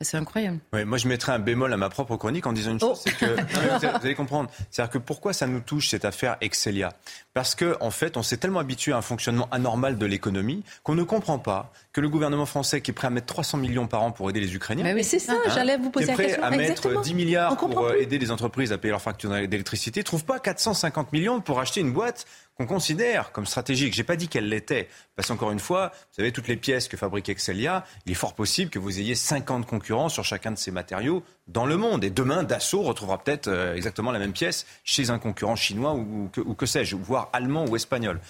c'est 0.00 0.16
incroyable. 0.16 0.58
Moi, 0.72 0.98
je 0.98 1.08
mettrais 1.08 1.32
un 1.32 1.38
bémol 1.38 1.72
à 1.72 1.76
ma 1.76 1.90
propre 1.90 2.16
chronique 2.16 2.46
en 2.46 2.52
disant 2.52 2.72
une 2.72 2.80
chose, 2.80 2.98
oh. 2.98 3.02
c'est 3.04 3.16
que 3.16 3.26
vous, 3.98 4.04
allez 4.04 4.14
comprendre. 4.14 4.50
C'est-à-dire 4.70 4.92
que 4.92 4.98
pourquoi 4.98 5.32
ça 5.32 5.46
nous 5.46 5.60
touche 5.60 5.88
cette 5.88 6.04
affaire 6.04 6.36
Excelia? 6.40 6.92
Parce 7.32 7.54
que 7.54 7.76
en 7.80 7.90
fait, 7.90 8.16
on 8.16 8.22
s'est 8.22 8.38
tellement 8.38 8.58
habitué 8.58 8.92
à 8.92 8.96
un 8.96 9.02
fonctionnement 9.02 9.48
anormal 9.52 9.98
de 9.98 10.06
l'économie 10.06 10.64
qu'on 10.82 10.94
ne 10.94 11.04
comprend 11.04 11.38
pas 11.38 11.72
que 11.92 12.00
le 12.00 12.08
gouvernement 12.08 12.46
français 12.46 12.80
qui 12.80 12.90
est 12.90 12.94
prêt 12.94 13.06
à 13.06 13.10
mettre 13.10 13.26
300 13.26 13.58
millions 13.58 13.86
par 13.86 14.02
an 14.02 14.10
pour 14.10 14.28
aider 14.30 14.40
les 14.40 14.54
Ukrainiens, 14.54 14.84
mais 14.84 14.94
oui, 14.94 15.04
c'est 15.04 15.18
ça. 15.18 15.34
Hein, 15.34 15.50
j'allais 15.54 15.76
vous 15.76 15.90
poser 15.90 16.06
la 16.06 16.16
question. 16.16 16.26
Qui 16.26 16.34
est 16.34 16.38
prêt 16.38 16.46
à 16.46 16.50
mettre 16.50 17.00
10 17.00 17.14
milliards 17.14 17.56
pour 17.56 17.86
euh, 17.86 17.94
aider 17.94 18.18
les 18.18 18.30
entreprises 18.30 18.72
à 18.72 18.78
payer 18.78 18.90
leurs 18.90 19.02
factures 19.02 19.30
d'électricité, 19.30 20.02
trouve 20.02 20.24
pas 20.24 20.38
450 20.40 21.12
millions 21.12 21.40
pour 21.40 21.60
acheter 21.60 21.80
une 21.80 21.92
boîte 21.92 22.26
qu'on 22.56 22.66
considère 22.66 23.32
comme 23.32 23.46
stratégique. 23.46 23.94
J'ai 23.94 24.04
pas 24.04 24.16
dit 24.16 24.28
qu'elle 24.28 24.48
l'était, 24.48 24.88
parce 25.16 25.28
qu'encore 25.28 25.50
une 25.50 25.60
fois, 25.60 25.92
vous 25.94 26.16
savez, 26.16 26.32
toutes 26.32 26.48
les 26.48 26.56
pièces 26.56 26.88
que 26.88 26.96
fabrique 26.96 27.28
Excelia, 27.28 27.84
il 28.06 28.12
est 28.12 28.16
fort 28.16 28.34
possible 28.34 28.70
que 28.70 28.78
vous 28.78 28.98
ayez 28.98 29.14
50 29.14 29.66
concurrents 29.66 30.08
sur 30.08 30.24
chacun 30.24 30.50
de 30.50 30.58
ces 30.58 30.70
matériaux 30.70 31.22
dans 31.52 31.66
le 31.66 31.76
monde. 31.76 32.04
Et 32.04 32.10
demain, 32.10 32.42
Dassault 32.42 32.82
retrouvera 32.82 33.18
peut-être 33.18 33.48
euh, 33.48 33.74
exactement 33.74 34.12
la 34.12 34.18
même 34.18 34.32
pièce 34.32 34.66
chez 34.84 35.10
un 35.10 35.18
concurrent 35.18 35.56
chinois 35.56 35.94
ou, 35.94 36.30
que, 36.30 36.66
sais-je, 36.66 36.96
voire 36.96 37.28
allemand 37.32 37.66
ou 37.66 37.76
espagnol. 37.76 38.20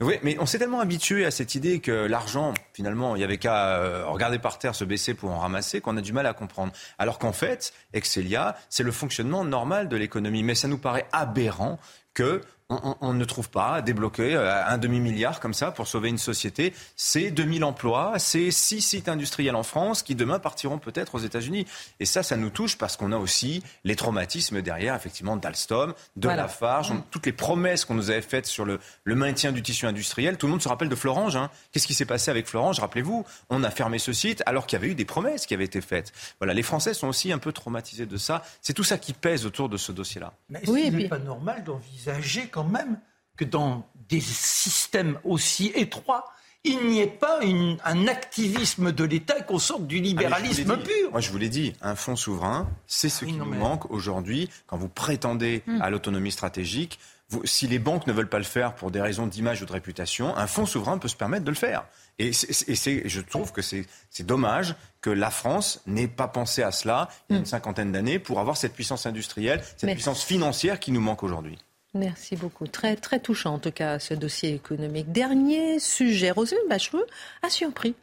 mais 0.00 0.36
on 0.40 0.46
s'est 0.46 0.58
tellement 0.58 0.80
habitué 0.80 1.24
à 1.24 1.30
cette 1.30 1.54
idée 1.54 1.80
que 1.80 1.92
l'argent, 1.92 2.54
finalement, 2.72 3.14
il 3.16 3.18
n'y 3.18 3.24
avait 3.24 3.38
qu'à 3.38 3.76
euh, 3.76 4.06
regarder 4.06 4.38
par 4.38 4.58
terre, 4.58 4.74
se 4.74 4.84
baisser 4.84 5.14
pour 5.14 5.30
en 5.30 5.38
ramasser, 5.38 5.80
qu'on 5.80 5.96
a 5.96 6.00
du 6.00 6.12
mal 6.12 6.26
à 6.26 6.32
comprendre. 6.32 6.72
Alors 6.98 7.18
qu'en 7.18 7.32
fait, 7.32 7.72
Excelia, 7.92 8.56
c'est 8.68 8.82
le 8.82 8.92
fonctionnement 8.92 9.44
normal 9.44 9.88
de 9.88 9.96
l'économie. 9.96 10.42
Mais 10.42 10.54
ça 10.54 10.68
nous 10.68 10.78
paraît 10.78 11.06
aberrant 11.12 11.78
que 12.14 12.40
on, 12.70 13.12
ne 13.14 13.24
trouve 13.24 13.50
pas 13.50 13.74
à 13.74 13.82
débloquer 13.82 14.36
euh, 14.36 14.64
un 14.64 14.78
demi-milliard 14.78 15.40
comme 15.40 15.54
ça 15.54 15.72
pour 15.72 15.88
sauver 15.88 16.08
une 16.08 16.18
société. 16.18 16.72
C'est 16.94 17.30
2000 17.30 17.64
emplois, 17.64 18.14
c'est 18.18 18.50
six 18.50 18.80
sites 18.80 19.08
industriels 19.08 19.56
en 19.56 19.64
France 19.64 20.02
qui 20.02 20.14
demain 20.14 20.38
partiront 20.38 20.78
peut-être 20.78 21.16
aux 21.16 21.18
États-Unis. 21.18 21.66
Et 21.98 22.04
ça, 22.04 22.22
ça 22.22 22.36
nous 22.36 22.50
touche 22.50 22.78
parce 22.78 22.96
qu'on 22.96 23.12
a 23.12 23.16
aussi 23.16 23.62
les 23.84 23.96
traumatismes 23.96 24.62
derrière, 24.62 24.94
effectivement, 24.94 25.36
d'Alstom, 25.36 25.94
de 26.16 26.28
Lafarge, 26.28 26.92
mm. 26.92 27.02
toutes 27.10 27.26
les 27.26 27.32
promesses 27.32 27.84
qu'on 27.84 27.94
nous 27.94 28.10
avait 28.10 28.22
faites 28.22 28.46
sur 28.46 28.64
le, 28.64 28.78
maintien 29.06 29.52
du 29.52 29.62
tissu 29.62 29.86
industriel. 29.86 30.38
Tout 30.38 30.46
le 30.46 30.52
monde 30.52 30.62
se 30.62 30.68
rappelle 30.68 30.88
de 30.88 30.94
Florange. 30.94 31.36
Hein. 31.36 31.50
Qu'est-ce 31.72 31.86
qui 31.86 31.94
s'est 31.94 32.06
passé 32.06 32.30
avec 32.30 32.46
Florange? 32.46 32.78
Rappelez-vous, 32.78 33.26
on 33.50 33.64
a 33.64 33.70
fermé 33.70 33.98
ce 33.98 34.12
site 34.12 34.42
alors 34.46 34.66
qu'il 34.66 34.78
y 34.78 34.82
avait 34.82 34.92
eu 34.92 34.94
des 34.94 35.04
promesses 35.04 35.44
qui 35.44 35.54
avaient 35.54 35.64
été 35.64 35.80
faites. 35.80 36.12
Voilà, 36.38 36.54
les 36.54 36.62
Français 36.62 36.94
sont 36.94 37.08
aussi 37.08 37.32
un 37.32 37.38
peu 37.38 37.52
traumatisés 37.52 38.06
de 38.06 38.16
ça. 38.16 38.42
C'est 38.62 38.72
tout 38.72 38.84
ça 38.84 38.96
qui 38.96 39.12
pèse 39.12 39.44
autour 39.44 39.68
de 39.68 39.76
ce 39.76 39.92
dossier-là. 39.92 40.32
Mais 40.48 40.60
est-ce 40.60 40.70
oui, 40.70 40.90
n'est 40.90 41.08
pas 41.08 41.18
normal 41.18 41.64
d'envisager 41.64 42.48
quand 42.48 42.59
même 42.64 42.98
que 43.36 43.44
dans 43.44 43.86
des 44.08 44.20
systèmes 44.20 45.18
aussi 45.24 45.72
étroits, 45.74 46.26
il 46.64 46.86
n'y 46.88 47.00
ait 47.00 47.06
pas 47.06 47.40
un 47.84 48.06
activisme 48.06 48.92
de 48.92 49.04
l'État 49.04 49.38
et 49.38 49.44
qu'on 49.44 49.58
sorte 49.58 49.86
du 49.86 49.98
libéralisme 50.00 50.76
pur. 50.76 51.10
Moi, 51.10 51.20
je 51.20 51.30
vous 51.30 51.38
l'ai 51.38 51.48
dit, 51.48 51.74
un 51.80 51.94
fonds 51.94 52.16
souverain, 52.16 52.68
c'est 52.86 53.08
ce 53.08 53.24
qui 53.24 53.32
nous 53.32 53.46
manque 53.46 53.90
aujourd'hui 53.90 54.50
quand 54.66 54.76
vous 54.76 54.88
prétendez 54.88 55.62
hmm. 55.66 55.80
à 55.80 55.88
l'autonomie 55.88 56.32
stratégique. 56.32 56.98
si 57.44 57.66
les 57.66 57.78
banques 57.78 58.06
ne 58.06 58.12
veulent 58.12 58.28
pas 58.28 58.38
le 58.38 58.44
faire 58.44 58.74
pour 58.74 58.90
des 58.90 59.00
raisons 59.00 59.26
d'image 59.26 59.62
ou 59.62 59.64
de 59.64 59.72
réputation, 59.72 60.36
un 60.36 60.46
fonds 60.46 60.66
souverain 60.66 60.98
peut 60.98 61.08
se 61.08 61.16
permettre 61.16 61.44
de 61.44 61.50
le 61.50 61.56
faire. 61.56 61.86
Et, 62.18 62.32
je 62.32 63.20
trouve 63.20 63.52
que 63.52 63.62
c'est 63.62 63.86
dommage 64.20 64.74
que 65.00 65.08
la 65.08 65.30
France 65.30 65.80
n'ait 65.86 66.08
pas 66.08 66.28
pensé 66.28 66.62
à 66.62 66.72
cela 66.72 67.08
il 67.30 67.32
y 67.32 67.36
a 67.36 67.38
une 67.38 67.44
hmm. 67.44 67.46
cinquantaine 67.46 67.92
d'années 67.92 68.18
pour 68.18 68.38
avoir 68.38 68.58
cette 68.58 68.74
puissance 68.74 69.06
industrielle, 69.06 69.62
cette 69.78 69.92
puissance 69.92 70.22
financière 70.22 70.78
qui 70.78 70.92
nous 70.92 71.00
manque 71.00 71.22
aujourd'hui. 71.22 71.56
Merci 71.94 72.36
beaucoup. 72.36 72.68
Très, 72.68 72.94
très 72.96 73.18
touchant 73.18 73.54
en 73.54 73.58
tout 73.58 73.72
cas 73.72 73.98
ce 73.98 74.14
dossier 74.14 74.54
économique. 74.54 75.10
Dernier 75.10 75.80
sujet, 75.80 76.30
Roselyne 76.30 76.68
Bachelot 76.68 77.04
a 77.42 77.50
surpris. 77.50 77.94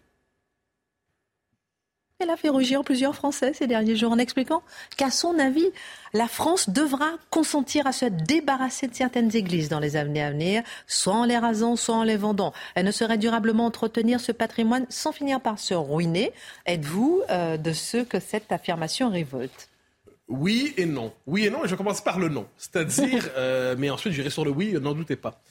Elle 2.19 2.31
a 2.31 2.35
fait 2.35 2.49
rougir 2.49 2.83
plusieurs 2.83 3.13
Français 3.13 3.53
ces 3.53 3.67
derniers 3.67 3.95
jours 3.95 4.11
en 4.11 4.17
expliquant 4.17 4.63
qu'à 4.97 5.11
son 5.11 5.38
avis, 5.38 5.69
la 6.13 6.27
France 6.27 6.67
devra 6.67 7.11
consentir 7.29 7.85
à 7.85 7.91
se 7.91 8.05
débarrasser 8.05 8.88
de 8.88 8.95
certaines 8.95 9.35
églises 9.35 9.69
dans 9.69 9.79
les 9.79 9.95
années 9.95 10.23
à 10.23 10.31
venir, 10.31 10.63
soit 10.88 11.13
en 11.13 11.25
les 11.25 11.38
rasant, 11.38 11.75
soit 11.75 11.95
en 11.95 12.03
les 12.03 12.17
vendant. 12.17 12.53
Elle 12.73 12.88
ne 12.88 12.91
saurait 12.91 13.19
durablement 13.19 13.67
entretenir 13.67 14.19
ce 14.19 14.31
patrimoine 14.31 14.88
sans 14.89 15.11
finir 15.11 15.39
par 15.39 15.59
se 15.59 15.75
ruiner. 15.75 16.33
Êtes-vous 16.65 17.21
euh, 17.29 17.55
de 17.55 17.71
ceux 17.71 18.03
que 18.03 18.19
cette 18.19 18.51
affirmation 18.51 19.11
révolte? 19.11 19.69
Oui 20.28 20.73
et 20.78 20.86
non. 20.86 21.13
Oui 21.25 21.45
et 21.45 21.49
non, 21.49 21.63
et 21.63 21.67
je 21.67 21.71
vais 21.71 21.78
commencer 21.78 22.03
par 22.03 22.19
le 22.19 22.30
non. 22.30 22.47
C'est-à-dire, 22.57 23.30
euh, 23.38 23.75
mais 23.78 23.89
ensuite 23.89 24.13
j'irai 24.13 24.30
sur 24.30 24.45
le 24.45 24.51
oui, 24.51 24.73
n'en 24.73 24.93
doutez 24.93 25.15
pas. 25.15 25.41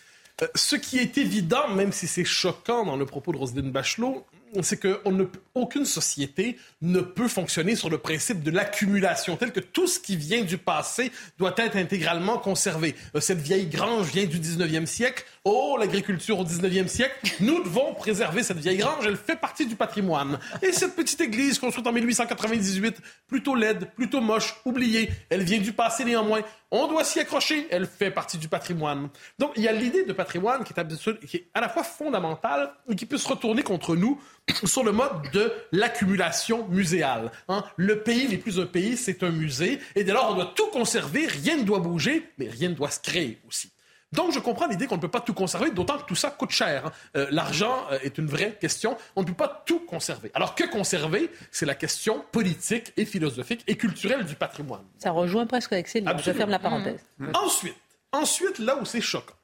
Euh, 0.43 0.47
ce 0.55 0.77
qui 0.77 0.99
est 0.99 1.17
évident, 1.17 1.69
même 1.69 1.93
si 1.93 2.07
c'est 2.07 2.25
choquant 2.25 2.85
dans 2.85 2.97
le 2.97 3.07
propos 3.07 3.33
de 3.33 3.39
Roselyne 3.39 3.71
Bachelot, 3.71 4.27
c'est 4.63 4.79
qu'aucune 4.81 5.85
société 5.85 6.57
ne 6.83 7.01
peut 7.01 7.29
fonctionner 7.29 7.75
sur 7.75 7.91
le 7.91 7.99
principe 7.99 8.43
de 8.43 8.51
l'accumulation, 8.51 9.37
tel 9.37 9.53
que 9.53 9.61
tout 9.61 9.87
ce 9.87 9.99
qui 9.99 10.17
vient 10.17 10.43
du 10.43 10.59
passé 10.59 11.11
doit 11.39 11.55
être 11.57 11.77
intégralement 11.77 12.39
conservé. 12.39 12.95
Euh, 13.15 13.21
cette 13.21 13.41
vieille 13.41 13.67
grange 13.67 14.07
vient 14.07 14.27
du 14.27 14.39
19e 14.39 14.87
siècle. 14.87 15.25
Oh, 15.49 15.77
l'agriculture 15.79 16.41
au 16.41 16.45
19e 16.45 16.89
siècle. 16.89 17.15
Nous 17.39 17.63
devons 17.63 17.95
préserver 17.95 18.43
cette 18.43 18.57
vieille 18.57 18.79
grange. 18.79 19.07
Elle 19.07 19.17
fait 19.17 19.37
partie 19.37 19.65
du 19.65 19.77
patrimoine. 19.77 20.41
Et 20.61 20.73
cette 20.73 20.97
petite 20.97 21.21
église 21.21 21.61
construite 21.61 21.87
en 21.87 21.93
1898, 21.93 23.01
plutôt 23.29 23.55
laide, 23.55 23.89
plutôt 23.95 24.21
moche, 24.21 24.57
oubliée, 24.65 25.09
elle 25.31 25.45
vient 25.45 25.61
du 25.61 25.73
passé 25.73 26.05
néanmoins. 26.05 26.41
On 26.73 26.89
doit 26.89 27.05
s'y 27.05 27.21
accrocher. 27.21 27.69
Elle 27.71 27.87
fait 27.87 28.11
partie 28.11 28.39
du 28.39 28.49
patrimoine. 28.49 29.09
Donc, 29.39 29.53
il 29.55 29.63
y 29.63 29.69
a 29.69 29.73
l'idée 29.73 30.03
de 30.03 30.13
patrimoine 30.13 30.65
qui 30.65 30.73
est, 30.73 31.49
à 31.55 31.61
la 31.61 31.69
fois 31.69 31.85
fondamentale 31.85 32.73
et 32.91 32.97
qui 32.97 33.07
peut 33.07 33.17
se 33.17 33.29
retourner 33.29 33.63
contre 33.63 33.95
nous 33.95 34.21
sur 34.65 34.83
le 34.83 34.91
mode 34.91 35.31
de 35.33 35.53
l'accumulation 35.71 36.67
muséale. 36.67 37.31
Hein. 37.49 37.63
Le 37.77 38.01
pays 38.01 38.27
n'est 38.27 38.39
plus 38.39 38.59
un 38.59 38.67
pays, 38.67 38.97
c'est 38.97 39.23
un 39.23 39.31
musée. 39.31 39.79
Et 39.95 40.03
dès 40.03 40.13
lors, 40.13 40.33
on 40.33 40.35
doit 40.35 40.53
tout 40.57 40.71
conserver, 40.73 41.27
rien 41.29 41.57
ne 41.57 41.63
doit 41.63 41.79
bouger, 41.79 42.33
mais 42.37 42.49
rien 42.49 42.71
ne 42.71 42.75
doit 42.75 42.91
se 42.91 42.99
créer 42.99 43.39
aussi. 43.47 43.71
Donc, 44.17 44.33
je 44.33 44.41
comprends 44.41 44.67
l'idée 44.67 44.87
qu'on 44.87 44.97
ne 44.97 45.01
peut 45.01 45.09
pas 45.09 45.21
tout 45.21 45.35
conserver, 45.35 45.71
d'autant 45.71 45.99
que 45.99 46.05
tout 46.05 46.15
ça 46.15 46.31
coûte 46.31 46.51
cher. 46.51 46.87
Hein. 46.87 46.93
Euh, 47.17 47.27
l'argent 47.31 47.87
euh, 47.93 47.99
est 48.03 48.17
une 48.17 48.27
vraie 48.27 48.57
question. 48.59 48.97
On 49.15 49.21
ne 49.21 49.27
peut 49.27 49.35
pas 49.35 49.63
tout 49.67 49.81
conserver. 49.81 50.31
Alors, 50.35 50.55
que 50.55 50.65
conserver 50.65 51.31
C'est 51.53 51.67
la 51.67 51.75
question 51.75 52.25
politique 52.33 52.93
et 52.97 53.05
philosophique 53.05 53.63
et 53.67 53.77
culturelle 53.77 54.25
du 54.25 54.35
patrimoine. 54.35 54.85
Ça 54.99 55.11
rejoint 55.11 55.47
presque 55.47 55.73
avec 55.75 55.87
Céline. 55.87 56.11
Je 56.25 56.33
ferme 56.33 56.51
la 56.51 56.59
parenthèse. 56.59 57.01
Ensuite, 57.35 57.77
ensuite, 58.11 58.59
là 58.59 58.77
où 58.81 58.87
c'est 58.87 59.03
choquant, 59.03 59.35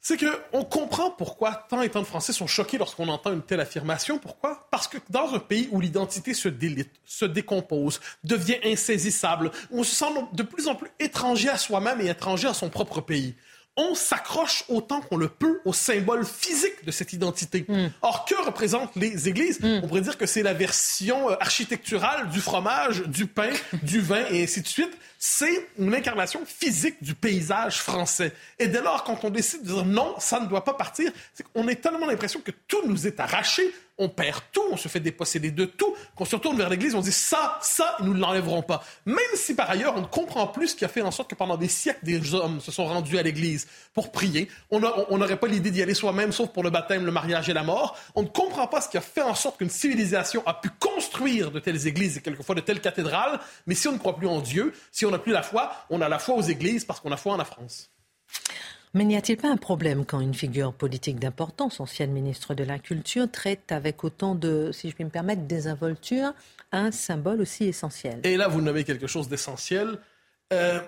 c'est 0.00 0.18
qu'on 0.18 0.64
comprend 0.64 1.10
pourquoi 1.10 1.66
tant 1.70 1.80
et 1.80 1.88
tant 1.88 2.00
de 2.00 2.06
Français 2.06 2.34
sont 2.34 2.46
choqués 2.46 2.76
lorsqu'on 2.76 3.08
entend 3.08 3.32
une 3.32 3.40
telle 3.40 3.60
affirmation. 3.60 4.18
Pourquoi? 4.18 4.68
Parce 4.70 4.86
que 4.86 4.98
dans 5.08 5.32
un 5.32 5.38
pays 5.38 5.66
où 5.72 5.80
l'identité 5.80 6.34
se 6.34 6.48
délite, 6.48 6.90
se 7.06 7.24
décompose, 7.24 8.00
devient 8.22 8.58
insaisissable, 8.64 9.50
où 9.70 9.80
on 9.80 9.82
se 9.82 9.94
sent 9.94 10.04
de 10.34 10.42
plus 10.42 10.68
en 10.68 10.74
plus 10.74 10.90
étranger 11.00 11.48
à 11.48 11.56
soi-même 11.56 12.02
et 12.02 12.08
étranger 12.10 12.48
à 12.48 12.52
son 12.52 12.68
propre 12.68 13.00
pays, 13.00 13.34
on 13.76 13.94
s'accroche 13.94 14.64
autant 14.68 15.00
qu'on 15.00 15.16
le 15.16 15.28
peut 15.28 15.60
au 15.64 15.72
symbole 15.72 16.24
physique 16.24 16.84
de 16.84 16.90
cette 16.90 17.12
identité. 17.12 17.64
Hmm. 17.68 17.88
Or, 18.02 18.24
que 18.24 18.34
représentent 18.44 18.94
les 18.96 19.28
églises? 19.28 19.60
Hmm. 19.60 19.80
On 19.82 19.88
pourrait 19.88 20.00
dire 20.00 20.16
que 20.16 20.26
c'est 20.26 20.42
la 20.42 20.54
version 20.54 21.30
euh, 21.30 21.36
architecturale 21.40 22.28
du 22.30 22.40
fromage, 22.40 23.02
du 23.02 23.26
pain, 23.26 23.50
du 23.82 24.00
vin 24.00 24.24
et 24.30 24.44
ainsi 24.44 24.62
de 24.62 24.68
suite 24.68 24.96
c'est 25.26 25.68
une 25.78 25.94
incarnation 25.94 26.44
physique 26.44 27.02
du 27.02 27.14
paysage 27.14 27.78
français. 27.78 28.30
Et 28.58 28.68
dès 28.68 28.82
lors, 28.82 29.04
quand 29.04 29.24
on 29.24 29.30
décide 29.30 29.62
de 29.62 29.68
dire 29.68 29.84
non, 29.86 30.14
ça 30.18 30.38
ne 30.38 30.44
doit 30.44 30.64
pas 30.64 30.74
partir, 30.74 31.10
c'est 31.32 31.42
qu'on 31.50 31.66
a 31.66 31.74
tellement 31.74 32.04
l'impression 32.04 32.42
que 32.42 32.50
tout 32.68 32.86
nous 32.86 33.06
est 33.06 33.18
arraché, 33.18 33.74
on 33.98 34.08
perd 34.08 34.40
tout, 34.52 34.64
on 34.72 34.76
se 34.76 34.88
fait 34.88 35.00
déposséder 35.00 35.50
de 35.50 35.64
tout, 35.64 35.94
qu'on 36.16 36.24
se 36.24 36.34
retourne 36.34 36.56
vers 36.56 36.68
l'Église, 36.68 36.94
on 36.94 37.00
dit 37.00 37.12
ça, 37.12 37.58
ça, 37.62 37.96
ils 38.00 38.06
nous 38.06 38.14
l'enlèveront 38.14 38.62
pas. 38.62 38.82
Même 39.06 39.18
si 39.34 39.54
par 39.54 39.70
ailleurs, 39.70 39.94
on 39.96 40.00
ne 40.00 40.06
comprend 40.06 40.46
plus 40.48 40.68
ce 40.68 40.74
qui 40.74 40.84
a 40.84 40.88
fait 40.88 41.02
en 41.02 41.10
sorte 41.10 41.30
que 41.30 41.34
pendant 41.34 41.56
des 41.56 41.68
siècles, 41.68 42.04
des 42.04 42.34
hommes 42.34 42.60
se 42.60 42.72
sont 42.72 42.86
rendus 42.86 43.18
à 43.18 43.22
l'Église 43.22 43.68
pour 43.92 44.10
prier. 44.10 44.48
On 44.70 44.80
n'aurait 44.80 45.38
pas 45.38 45.46
l'idée 45.46 45.70
d'y 45.70 45.82
aller 45.82 45.94
soi-même, 45.94 46.32
sauf 46.32 46.50
pour 46.50 46.64
le 46.64 46.70
baptême, 46.70 47.06
le 47.06 47.12
mariage 47.12 47.48
et 47.48 47.52
la 47.52 47.62
mort. 47.62 47.96
On 48.14 48.22
ne 48.22 48.28
comprend 48.28 48.66
pas 48.66 48.80
ce 48.80 48.88
qui 48.88 48.96
a 48.96 49.00
fait 49.00 49.22
en 49.22 49.34
sorte 49.34 49.58
qu'une 49.58 49.70
civilisation 49.70 50.42
a 50.46 50.54
pu 50.54 50.70
construire 50.80 51.50
de 51.50 51.60
telles 51.60 51.86
églises 51.86 52.16
et 52.16 52.20
quelquefois 52.20 52.54
de 52.54 52.60
telles 52.60 52.80
cathédrales. 52.80 53.38
Mais 53.66 53.74
si 53.74 53.86
on 53.88 53.92
ne 53.92 53.98
croit 53.98 54.16
plus 54.16 54.28
en 54.28 54.40
Dieu, 54.40 54.74
si 54.90 55.06
on 55.06 55.10
n'a 55.10 55.18
plus 55.18 55.32
la 55.32 55.42
foi, 55.42 55.72
on 55.90 56.00
a 56.00 56.08
la 56.08 56.18
foi 56.18 56.34
aux 56.34 56.42
églises 56.42 56.84
parce 56.84 57.00
qu'on 57.00 57.12
a 57.12 57.16
foi 57.16 57.34
en 57.34 57.36
la 57.36 57.44
France. 57.44 57.90
Mais 58.94 59.04
n'y 59.04 59.16
a-t-il 59.16 59.36
pas 59.36 59.48
un 59.48 59.56
problème 59.56 60.04
quand 60.04 60.20
une 60.20 60.34
figure 60.34 60.72
politique 60.72 61.18
d'importance, 61.18 61.80
ancienne 61.80 62.12
ministre 62.12 62.54
de 62.54 62.62
la 62.62 62.78
Culture, 62.78 63.28
traite 63.30 63.72
avec 63.72 64.04
autant 64.04 64.36
de, 64.36 64.70
si 64.72 64.88
je 64.88 64.94
puis 64.94 65.04
me 65.04 65.10
permettre, 65.10 65.42
désinvolture 65.42 66.32
un 66.70 66.92
symbole 66.92 67.40
aussi 67.40 67.64
essentiel? 67.64 68.20
Et 68.22 68.36
là, 68.36 68.46
vous 68.46 68.60
nommez 68.60 68.84
quelque 68.84 69.08
chose 69.08 69.28
d'essentiel. 69.28 69.98
Euh, 70.52 70.80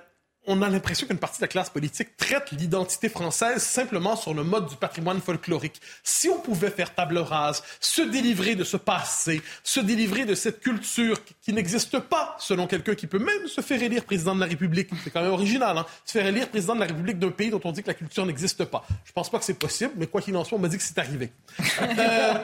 on 0.47 0.63
a 0.63 0.69
l'impression 0.69 1.07
qu'une 1.07 1.19
partie 1.19 1.39
de 1.39 1.45
la 1.45 1.49
classe 1.49 1.71
politique 1.71 2.17
traite 2.17 2.53
l'identité 2.53 3.09
française 3.09 3.63
simplement 3.63 4.17
sur 4.17 4.33
le 4.33 4.45
mode 4.45 4.67
du 4.67 4.77
patrimoine 4.77 5.21
folklorique. 5.21 5.81
Si 6.05 6.29
on 6.29 6.39
pouvait 6.39 6.71
faire 6.71 6.95
table 6.95 7.19
rase, 7.19 7.63
se 7.81 8.03
délivrer 8.03 8.55
de 8.55 8.65
ce 8.65 8.77
passé, 8.77 9.43
se 9.65 9.81
délivrer 9.81 10.25
de 10.25 10.35
cette 10.35 10.61
culture 10.61 11.19
qui, 11.43 11.53
n'existe 11.53 11.99
pas, 11.99 12.37
selon 12.39 12.67
quelqu'un 12.67 12.95
qui 12.95 13.07
peut 13.07 13.19
même 13.19 13.47
se 13.49 13.61
faire 13.61 13.83
élire 13.83 14.05
président 14.05 14.35
de 14.35 14.41
la 14.41 14.47
République, 14.47 14.89
c'est 15.03 15.11
quand 15.11 15.23
même 15.23 15.33
original, 15.33 15.79
hein, 15.79 15.87
se 16.05 16.13
faire 16.13 16.27
élire 16.27 16.49
président 16.49 16.75
de 16.75 16.81
la 16.81 16.87
République 16.87 17.19
d'un 17.19 17.31
pays 17.31 17.51
dont 17.51 17.61
on 17.65 17.73
dit 17.73 17.83
que 17.83 17.89
la 17.89 17.95
culture 17.95 18.25
n'existe 18.27 18.65
pas. 18.65 18.87
Je 19.05 19.13
pense 19.13 19.31
pas 19.31 19.39
que 19.39 19.45
c'est 19.45 19.59
possible, 19.59 19.93
mais 19.97 20.07
quoi 20.07 20.21
qu'il 20.21 20.37
en 20.37 20.45
soit, 20.45 20.59
on 20.59 20.61
m'a 20.61 20.69
dit 20.69 20.77
que 20.77 20.83
c'est 20.83 20.99
arrivé. 20.99 21.33
Euh, 21.81 22.35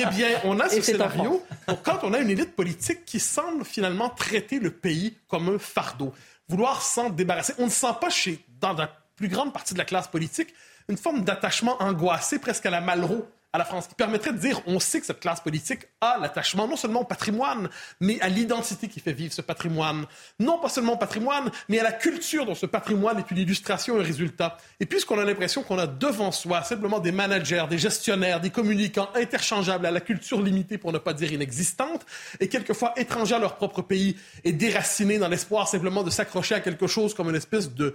eh 0.00 0.06
bien, 0.06 0.28
on 0.44 0.58
a 0.60 0.68
ce 0.68 0.80
scénario 0.80 1.42
quand 1.84 2.00
on 2.02 2.12
a 2.12 2.18
une 2.18 2.30
élite 2.30 2.54
politique 2.54 3.04
qui 3.04 3.20
semble 3.20 3.64
finalement 3.64 4.08
traiter 4.08 4.58
le 4.58 4.70
pays 4.70 5.16
comme 5.28 5.48
un 5.48 5.58
fardeau 5.58 6.12
vouloir 6.48 6.82
s'en 6.82 7.10
débarrasser. 7.10 7.54
On 7.58 7.66
ne 7.66 7.70
sent 7.70 7.94
pas 8.00 8.10
chez, 8.10 8.44
dans 8.60 8.72
la 8.72 8.90
plus 9.16 9.28
grande 9.28 9.52
partie 9.52 9.74
de 9.74 9.78
la 9.78 9.84
classe 9.84 10.08
politique 10.08 10.52
une 10.88 10.96
forme 10.96 11.24
d'attachement 11.24 11.82
angoissé, 11.82 12.38
presque 12.38 12.66
à 12.66 12.70
la 12.70 12.80
Malraux 12.80 13.26
à 13.56 13.58
la 13.58 13.64
France, 13.64 13.86
qui 13.86 13.94
permettrait 13.94 14.32
de 14.32 14.38
dire 14.38 14.60
on 14.66 14.78
sait 14.78 15.00
que 15.00 15.06
cette 15.06 15.20
classe 15.20 15.40
politique 15.40 15.86
a 16.02 16.18
l'attachement 16.20 16.68
non 16.68 16.76
seulement 16.76 17.00
au 17.00 17.04
patrimoine, 17.04 17.70
mais 18.00 18.20
à 18.20 18.28
l'identité 18.28 18.86
qui 18.86 19.00
fait 19.00 19.14
vivre 19.14 19.32
ce 19.32 19.40
patrimoine. 19.40 20.04
Non 20.38 20.58
pas 20.58 20.68
seulement 20.68 20.92
au 20.92 20.98
patrimoine, 20.98 21.50
mais 21.70 21.78
à 21.78 21.82
la 21.82 21.92
culture 21.92 22.44
dont 22.44 22.54
ce 22.54 22.66
patrimoine 22.66 23.18
est 23.18 23.30
une 23.30 23.38
illustration, 23.38 23.98
un 23.98 24.02
résultat. 24.02 24.58
Et 24.78 24.84
puisqu'on 24.84 25.18
a 25.18 25.24
l'impression 25.24 25.62
qu'on 25.62 25.78
a 25.78 25.86
devant 25.86 26.32
soi 26.32 26.62
simplement 26.64 26.98
des 26.98 27.12
managers, 27.12 27.64
des 27.70 27.78
gestionnaires, 27.78 28.40
des 28.40 28.50
communicants 28.50 29.08
interchangeables 29.14 29.86
à 29.86 29.90
la 29.90 30.02
culture 30.02 30.42
limitée 30.42 30.76
pour 30.76 30.92
ne 30.92 30.98
pas 30.98 31.14
dire 31.14 31.32
inexistante, 31.32 32.04
et 32.40 32.48
quelquefois 32.48 32.92
étrangers 32.96 33.36
à 33.36 33.38
leur 33.38 33.56
propre 33.56 33.80
pays 33.80 34.16
et 34.44 34.52
déracinés 34.52 35.18
dans 35.18 35.28
l'espoir 35.28 35.66
simplement 35.66 36.02
de 36.02 36.10
s'accrocher 36.10 36.54
à 36.54 36.60
quelque 36.60 36.86
chose 36.86 37.14
comme 37.14 37.30
une 37.30 37.36
espèce 37.36 37.72
de, 37.72 37.94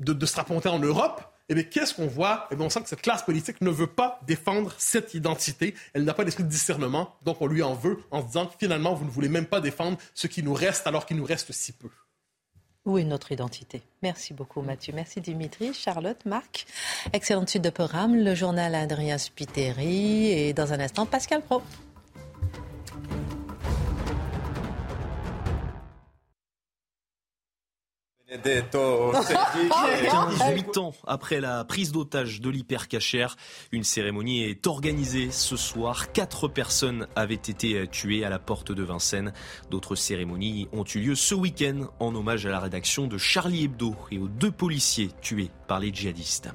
de, 0.00 0.14
de 0.14 0.26
strapontin 0.26 0.70
en 0.70 0.78
Europe, 0.78 1.33
eh 1.48 1.54
bien, 1.54 1.64
qu'est-ce 1.64 1.94
qu'on 1.94 2.06
voit? 2.06 2.48
Eh 2.50 2.56
bien, 2.56 2.66
on 2.66 2.70
sent 2.70 2.82
que 2.82 2.88
cette 2.88 3.02
classe 3.02 3.22
politique 3.22 3.60
ne 3.60 3.70
veut 3.70 3.86
pas 3.86 4.20
défendre 4.26 4.72
cette 4.78 5.14
identité. 5.14 5.74
Elle 5.92 6.04
n'a 6.04 6.14
pas 6.14 6.24
d'esprit 6.24 6.44
de 6.44 6.48
discernement, 6.48 7.16
donc 7.22 7.40
on 7.40 7.46
lui 7.46 7.62
en 7.62 7.74
veut 7.74 7.98
en 8.10 8.22
se 8.22 8.26
disant 8.26 8.46
que 8.46 8.54
finalement, 8.58 8.94
vous 8.94 9.04
ne 9.04 9.10
voulez 9.10 9.28
même 9.28 9.46
pas 9.46 9.60
défendre 9.60 9.98
ce 10.14 10.26
qui 10.26 10.42
nous 10.42 10.54
reste 10.54 10.86
alors 10.86 11.04
qu'il 11.06 11.16
nous 11.16 11.24
reste 11.24 11.52
si 11.52 11.72
peu. 11.72 11.90
Où 12.86 12.98
est 12.98 13.04
notre 13.04 13.32
identité? 13.32 13.82
Merci 14.02 14.34
beaucoup 14.34 14.60
Mathieu. 14.60 14.92
Merci 14.94 15.22
Dimitri, 15.22 15.72
Charlotte, 15.72 16.22
Marc. 16.26 16.66
Excellente 17.14 17.48
suite 17.48 17.62
de 17.62 17.70
programme. 17.70 18.14
Le 18.14 18.34
journal 18.34 18.74
Adrien 18.74 19.16
Spiteri 19.16 20.30
et 20.30 20.52
dans 20.52 20.74
un 20.74 20.80
instant 20.80 21.06
Pascal 21.06 21.40
Pro. 21.40 21.62
18 28.42 28.74
ans 30.78 30.94
après 31.06 31.40
la 31.40 31.64
prise 31.64 31.92
d'otage 31.92 32.40
de 32.40 32.50
l'hypercachère, 32.50 33.36
une 33.72 33.84
cérémonie 33.84 34.44
est 34.44 34.66
organisée 34.66 35.30
ce 35.30 35.56
soir. 35.56 36.12
Quatre 36.12 36.48
personnes 36.48 37.06
avaient 37.16 37.34
été 37.34 37.86
tuées 37.88 38.24
à 38.24 38.30
la 38.30 38.38
porte 38.38 38.72
de 38.72 38.82
Vincennes. 38.82 39.32
D'autres 39.70 39.94
cérémonies 39.94 40.68
ont 40.72 40.84
eu 40.84 40.98
lieu 40.98 41.14
ce 41.14 41.34
week-end 41.34 41.88
en 42.00 42.14
hommage 42.14 42.46
à 42.46 42.50
la 42.50 42.60
rédaction 42.60 43.06
de 43.06 43.18
Charlie 43.18 43.64
Hebdo 43.64 43.94
et 44.10 44.18
aux 44.18 44.28
deux 44.28 44.50
policiers 44.50 45.10
tués 45.20 45.50
par 45.66 45.80
les 45.80 45.92
djihadistes. 45.92 46.48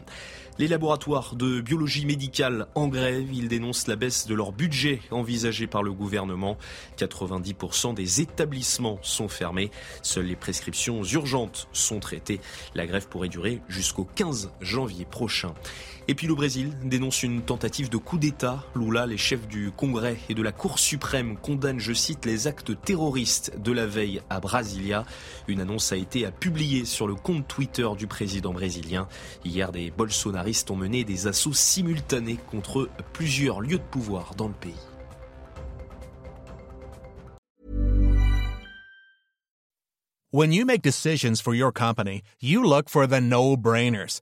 Les 0.59 0.67
laboratoires 0.67 1.37
de 1.37 1.61
biologie 1.61 2.05
médicale 2.05 2.67
en 2.75 2.89
grève, 2.89 3.31
ils 3.31 3.47
dénoncent 3.47 3.87
la 3.87 3.95
baisse 3.95 4.27
de 4.27 4.35
leur 4.35 4.51
budget 4.51 4.99
envisagé 5.09 5.67
par 5.67 5.83
le 5.83 5.93
gouvernement. 5.93 6.57
90% 6.97 7.93
des 7.93 8.19
établissements 8.19 8.99
sont 9.01 9.29
fermés. 9.29 9.71
Seules 10.01 10.25
les 10.25 10.35
prescriptions 10.35 11.01
urgentes 11.01 11.69
sont 11.71 12.01
traitées. 12.01 12.41
La 12.75 12.87
grève 12.87 13.07
pourrait 13.07 13.29
durer 13.29 13.61
jusqu'au 13.69 14.03
15 14.03 14.51
janvier 14.59 15.05
prochain. 15.05 15.53
Et 16.09 16.15
puis 16.15 16.25
le 16.25 16.33
Brésil 16.33 16.71
dénonce 16.83 17.21
une 17.21 17.43
tentative 17.43 17.87
de 17.87 17.97
coup 17.97 18.17
d'État. 18.17 18.65
Lula, 18.75 19.05
les 19.05 19.15
chefs 19.15 19.47
du 19.47 19.69
Congrès 19.69 20.17
et 20.27 20.33
de 20.33 20.41
la 20.41 20.51
Cour 20.51 20.79
suprême 20.79 21.37
condamnent, 21.37 21.79
je 21.79 21.93
cite, 21.93 22.25
les 22.25 22.47
actes 22.47 22.71
terroristes 22.81 23.55
de 23.59 23.71
la 23.71 23.85
veille 23.85 24.19
à 24.27 24.39
Brasilia. 24.39 25.05
Une 25.47 25.61
annonce 25.61 25.91
a 25.91 25.97
été 25.97 26.27
publiée 26.31 26.85
sur 26.85 27.05
le 27.05 27.13
compte 27.13 27.47
Twitter 27.47 27.87
du 27.95 28.07
président 28.07 28.53
brésilien. 28.53 29.07
Hier, 29.45 29.71
des 29.71 29.91
bolsonaristes 29.91 30.71
ont 30.71 30.75
mené 30.75 31.03
des 31.03 31.27
assauts 31.27 31.53
simultanés 31.53 32.39
contre 32.49 32.89
plusieurs 33.13 33.61
lieux 33.61 33.77
de 33.77 33.83
pouvoir 33.83 34.33
dans 34.33 34.47
le 34.47 34.55
pays. 34.55 34.73
When 40.31 40.53
you 40.53 40.65
make 40.65 40.81
decisions 40.81 41.39
for 41.39 41.53
your 41.53 41.71
company, 41.71 42.23
you 42.41 42.63
look 42.63 42.89
for 42.89 43.07
the 43.07 43.21
no-brainers. 43.21 44.21